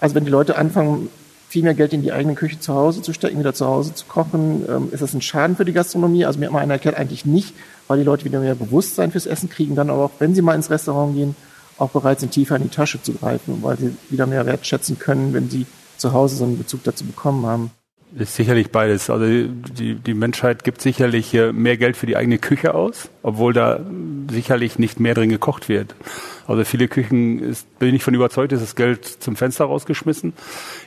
also 0.00 0.14
wenn 0.14 0.24
die 0.24 0.30
Leute 0.30 0.56
anfangen, 0.56 1.08
viel 1.48 1.62
mehr 1.62 1.74
Geld 1.74 1.92
in 1.92 2.02
die 2.02 2.12
eigene 2.12 2.34
Küche 2.34 2.60
zu 2.60 2.74
Hause 2.74 3.00
zu 3.00 3.12
stecken, 3.12 3.38
wieder 3.38 3.54
zu 3.54 3.66
Hause 3.66 3.94
zu 3.94 4.04
kochen. 4.06 4.64
Ähm, 4.68 4.88
ist 4.92 5.00
das 5.02 5.14
ein 5.14 5.22
Schaden 5.22 5.56
für 5.56 5.64
die 5.64 5.72
Gastronomie? 5.72 6.26
Also 6.26 6.38
mir 6.38 6.46
hat 6.46 6.52
mal 6.52 6.60
einer 6.60 6.74
erklärt, 6.74 6.96
eigentlich 6.96 7.24
nicht, 7.24 7.54
weil 7.86 7.98
die 7.98 8.04
Leute 8.04 8.24
wieder 8.24 8.40
mehr 8.40 8.54
Bewusstsein 8.54 9.10
fürs 9.10 9.26
Essen 9.26 9.48
kriegen, 9.48 9.74
dann 9.74 9.88
aber 9.88 10.04
auch, 10.04 10.10
wenn 10.18 10.34
sie 10.34 10.42
mal 10.42 10.54
ins 10.54 10.70
Restaurant 10.70 11.14
gehen, 11.14 11.34
auch 11.78 11.90
bereit 11.90 12.20
sind, 12.20 12.32
tiefer 12.32 12.56
in 12.56 12.64
die 12.64 12.68
Tasche 12.68 13.00
zu 13.00 13.14
greifen, 13.14 13.58
weil 13.62 13.78
sie 13.78 13.96
wieder 14.10 14.26
mehr 14.26 14.44
wertschätzen 14.44 14.98
können, 14.98 15.32
wenn 15.32 15.48
sie 15.48 15.64
zu 15.96 16.12
Hause 16.12 16.36
so 16.36 16.44
einen 16.44 16.58
Bezug 16.58 16.84
dazu 16.84 17.04
bekommen 17.04 17.46
haben. 17.46 17.70
Ist 18.16 18.36
sicherlich 18.36 18.70
beides. 18.70 19.10
Also 19.10 19.26
die, 19.26 19.94
die 19.94 20.14
Menschheit 20.14 20.64
gibt 20.64 20.80
sicherlich 20.80 21.34
mehr 21.52 21.76
Geld 21.76 21.96
für 21.96 22.06
die 22.06 22.16
eigene 22.16 22.38
Küche 22.38 22.74
aus, 22.74 23.10
obwohl 23.22 23.52
da 23.52 23.80
sicherlich 24.30 24.78
nicht 24.78 24.98
mehr 24.98 25.14
drin 25.14 25.28
gekocht 25.28 25.68
wird. 25.68 25.94
Also 26.48 26.64
viele 26.64 26.88
Küchen 26.88 27.40
ist, 27.40 27.78
bin 27.78 27.94
ich 27.94 28.02
von 28.02 28.14
überzeugt, 28.14 28.52
ist 28.52 28.62
das 28.62 28.74
Geld 28.74 29.04
zum 29.04 29.36
Fenster 29.36 29.66
rausgeschmissen. 29.66 30.32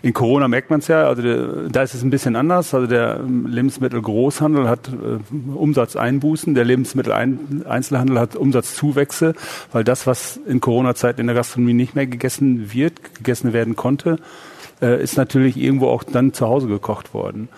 In 0.01 0.11
Corona 0.11 0.47
merkt 0.47 0.71
man 0.71 0.79
es 0.79 0.87
ja, 0.87 1.03
also 1.07 1.21
der, 1.21 1.69
da 1.69 1.83
ist 1.83 1.93
es 1.93 2.01
ein 2.01 2.09
bisschen 2.09 2.35
anders. 2.35 2.73
Also 2.73 2.87
der 2.87 3.19
Lebensmittelgroßhandel 3.19 4.67
hat 4.67 4.89
äh, 4.89 5.53
Umsatzeinbußen, 5.53 6.55
der 6.55 6.65
Lebensmitteleinzelhandel 6.65 8.19
hat 8.19 8.35
Umsatzzuwächse, 8.35 9.35
weil 9.71 9.83
das, 9.83 10.07
was 10.07 10.37
in 10.47 10.61
Corona-Zeit 10.61 11.19
in 11.19 11.27
der 11.27 11.35
Gastronomie 11.35 11.73
nicht 11.73 11.93
mehr 11.95 12.07
gegessen 12.07 12.73
wird, 12.73 13.13
gegessen 13.13 13.53
werden 13.53 13.75
konnte, 13.75 14.17
äh, 14.81 15.01
ist 15.01 15.15
natürlich 15.15 15.57
irgendwo 15.57 15.89
auch 15.89 16.03
dann 16.03 16.33
zu 16.33 16.47
Hause 16.47 16.69
gekocht 16.69 17.13
worden. 17.13 17.49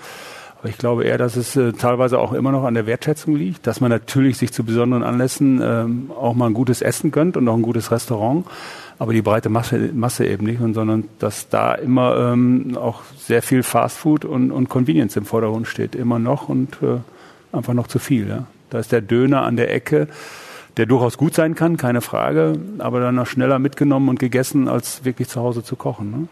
Aber 0.63 0.69
ich 0.69 0.77
glaube 0.77 1.03
eher, 1.03 1.17
dass 1.17 1.35
es 1.35 1.57
äh, 1.57 1.73
teilweise 1.73 2.17
auch 2.19 2.31
immer 2.31 2.53
noch 2.53 2.63
an 2.63 2.73
der 2.73 2.85
Wertschätzung 2.85 3.35
liegt, 3.35 3.67
dass 3.67 3.81
man 3.81 3.91
natürlich 3.91 4.37
sich 4.37 4.53
zu 4.53 4.63
besonderen 4.63 5.03
Anlässen 5.03 5.59
ähm, 5.61 6.09
auch 6.17 6.35
mal 6.35 6.45
ein 6.45 6.53
gutes 6.53 6.81
Essen 6.81 7.11
gönnt 7.11 7.35
und 7.35 7.45
auch 7.49 7.55
ein 7.55 7.61
gutes 7.61 7.91
Restaurant, 7.91 8.45
aber 8.97 9.11
die 9.11 9.21
breite 9.21 9.49
Masse, 9.49 9.91
Masse 9.93 10.25
eben 10.25 10.45
nicht, 10.45 10.61
und, 10.61 10.73
sondern 10.73 11.09
dass 11.19 11.49
da 11.49 11.73
immer 11.73 12.15
ähm, 12.31 12.77
auch 12.77 13.01
sehr 13.17 13.41
viel 13.41 13.61
Fastfood 13.61 14.23
und, 14.23 14.51
und 14.51 14.69
Convenience 14.69 15.17
im 15.17 15.25
Vordergrund 15.25 15.67
steht, 15.67 15.95
immer 15.95 16.17
noch 16.17 16.47
und 16.47 16.77
äh, 16.81 16.99
einfach 17.51 17.73
noch 17.73 17.87
zu 17.87 17.99
viel. 17.99 18.29
Ja. 18.29 18.45
Da 18.69 18.79
ist 18.79 18.93
der 18.93 19.01
Döner 19.01 19.41
an 19.41 19.57
der 19.57 19.69
Ecke, 19.75 20.07
der 20.77 20.85
durchaus 20.85 21.17
gut 21.17 21.33
sein 21.33 21.55
kann, 21.55 21.75
keine 21.75 21.99
Frage, 21.99 22.53
aber 22.77 23.01
dann 23.01 23.15
noch 23.15 23.27
schneller 23.27 23.59
mitgenommen 23.59 24.07
und 24.07 24.17
gegessen, 24.17 24.69
als 24.69 25.03
wirklich 25.03 25.27
zu 25.27 25.41
Hause 25.41 25.61
zu 25.61 25.75
kochen. 25.75 26.11
Ne? 26.11 26.27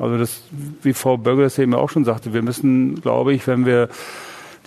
Also 0.00 0.18
das, 0.18 0.42
wie 0.82 0.92
Frau 0.94 1.16
Bögger 1.16 1.42
das 1.42 1.58
eben 1.58 1.74
auch 1.74 1.90
schon 1.90 2.04
sagte, 2.04 2.32
wir 2.32 2.42
müssen, 2.42 3.00
glaube 3.00 3.34
ich, 3.34 3.46
wenn 3.46 3.66
wir 3.66 3.88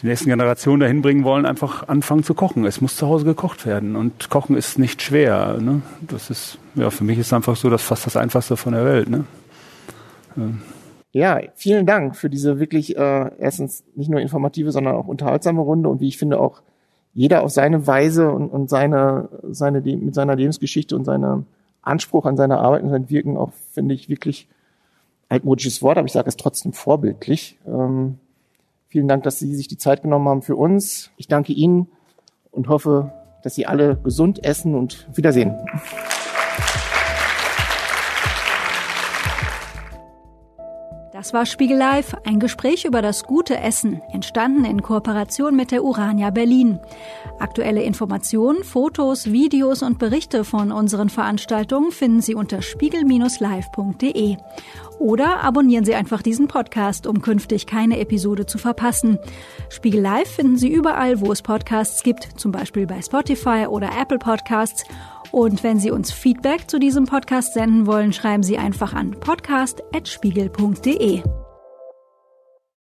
die 0.02 0.08
nächsten 0.08 0.30
Generationen 0.30 0.82
dahin 0.82 1.02
bringen 1.02 1.24
wollen, 1.24 1.46
einfach 1.46 1.88
anfangen 1.88 2.24
zu 2.24 2.34
kochen. 2.34 2.66
Es 2.66 2.82
muss 2.82 2.98
zu 2.98 3.08
Hause 3.08 3.26
gekocht 3.26 3.66
werden 3.66 3.96
und 3.96 4.30
Kochen 4.30 4.56
ist 4.58 4.78
nicht 4.78 5.02
schwer. 5.02 5.58
Ne? 5.60 5.82
Das 6.02 6.30
ist, 6.30 6.58
ja, 6.76 6.90
für 6.90 7.04
mich 7.04 7.18
ist 7.18 7.34
einfach 7.34 7.56
so 7.56 7.70
das 7.70 7.82
fast 7.82 8.06
das 8.06 8.18
Einfachste 8.18 8.58
von 8.58 8.74
der 8.74 8.86
Welt. 8.86 9.10
Ne? 9.10 9.24
Ja. 10.36 11.40
ja, 11.40 11.48
vielen 11.56 11.86
Dank 11.86 12.16
für 12.16 12.30
diese 12.30 12.60
wirklich 12.60 12.98
äh, 12.98 13.32
erstens 13.40 13.84
nicht 13.96 14.10
nur 14.10 14.20
informative, 14.20 14.72
sondern 14.72 14.96
auch 14.96 15.08
unterhaltsame 15.08 15.62
Runde 15.62 15.90
und 15.90 16.02
wie 16.02 16.08
ich 16.10 16.18
finde 16.18 16.40
auch 16.40 16.62
jeder 17.14 17.44
auf 17.44 17.52
seine 17.52 17.88
Weise 17.88 18.30
und, 18.32 18.50
und 18.50 18.70
seine, 18.70 19.30
seine, 19.50 19.82
mit 19.82 20.16
seiner 20.16 20.36
Lebensgeschichte 20.36 20.96
und 20.96 21.06
seinem 21.06 21.46
Anspruch 21.82 22.26
an 22.26 22.38
seine 22.38 22.58
Arbeit 22.58 22.84
und 22.84 22.90
sein 22.90 23.10
Wirken 23.10 23.38
auch, 23.38 23.52
finde 23.72 23.94
ich, 23.94 24.10
wirklich 24.10 24.48
altmodisches 25.34 25.82
Wort, 25.82 25.98
aber 25.98 26.06
ich 26.06 26.14
sage 26.14 26.30
es 26.30 26.38
trotzdem 26.38 26.74
vorbildlich. 26.74 27.58
Ähm, 27.68 28.20
vielen 28.88 29.08
Dank, 29.08 29.24
dass 29.24 29.40
Sie 29.40 29.56
sich 29.56 29.68
die 29.68 29.80
Zeit 29.80 30.04
genommen 30.04 30.30
haben 30.30 30.42
für 30.44 30.56
uns. 30.56 31.10
Ich 31.18 31.28
danke 31.28 31.54
Ihnen 31.54 31.88
und 32.52 32.70
hoffe, 32.70 33.12
dass 33.42 33.56
Sie 33.56 33.66
alle 33.66 33.98
gesund 33.98 34.44
essen 34.46 34.76
und 34.76 35.08
Wiedersehen. 35.16 35.56
Das 41.24 41.32
war 41.32 41.46
Spiegel 41.46 41.78
Live, 41.78 42.16
ein 42.26 42.42
Gespräch 42.42 42.84
über 42.84 43.02
das 43.02 43.24
gute 43.24 43.58
Essen, 43.58 44.02
entstanden 44.12 44.66
in 44.66 44.82
Kooperation 44.82 45.56
mit 45.56 45.72
der 45.72 45.84
Urania 45.86 46.32
Berlin. 46.32 46.80
Aktuelle 47.40 47.82
Informationen, 47.82 48.66
Fotos, 48.66 49.32
Videos 49.32 49.84
und 49.84 50.00
Berichte 50.00 50.44
von 50.44 50.74
unseren 50.74 51.08
Veranstaltungen 51.08 51.92
finden 51.92 52.22
Sie 52.22 52.36
unter 52.36 52.62
spiegel-live.de. 52.62 54.36
Oder 55.04 55.44
abonnieren 55.44 55.84
Sie 55.84 55.96
einfach 55.96 56.22
diesen 56.22 56.48
Podcast, 56.48 57.08
um 57.08 57.22
künftig 57.22 57.68
keine 57.68 58.00
Episode 58.00 58.46
zu 58.46 58.58
verpassen. 58.58 59.20
Spiegel 59.68 60.00
Live 60.00 60.30
finden 60.30 60.56
Sie 60.56 60.72
überall, 60.72 61.20
wo 61.20 61.30
es 61.34 61.42
Podcasts 61.42 62.04
gibt, 62.04 62.40
zum 62.40 62.54
Beispiel 62.54 62.88
bei 62.88 63.02
Spotify 63.02 63.66
oder 63.68 63.90
Apple 64.00 64.18
Podcasts. 64.18 64.86
Und 65.34 65.62
wenn 65.62 65.78
Sie 65.78 65.92
uns 65.92 66.14
Feedback 66.14 66.70
zu 66.70 66.80
diesem 66.80 67.04
Podcast 67.04 67.54
senden 67.54 67.86
wollen, 67.86 68.14
schreiben 68.14 68.44
Sie 68.44 68.58
einfach 68.58 68.94
an 68.94 69.12
podcast.spiegel.de. 69.12 71.43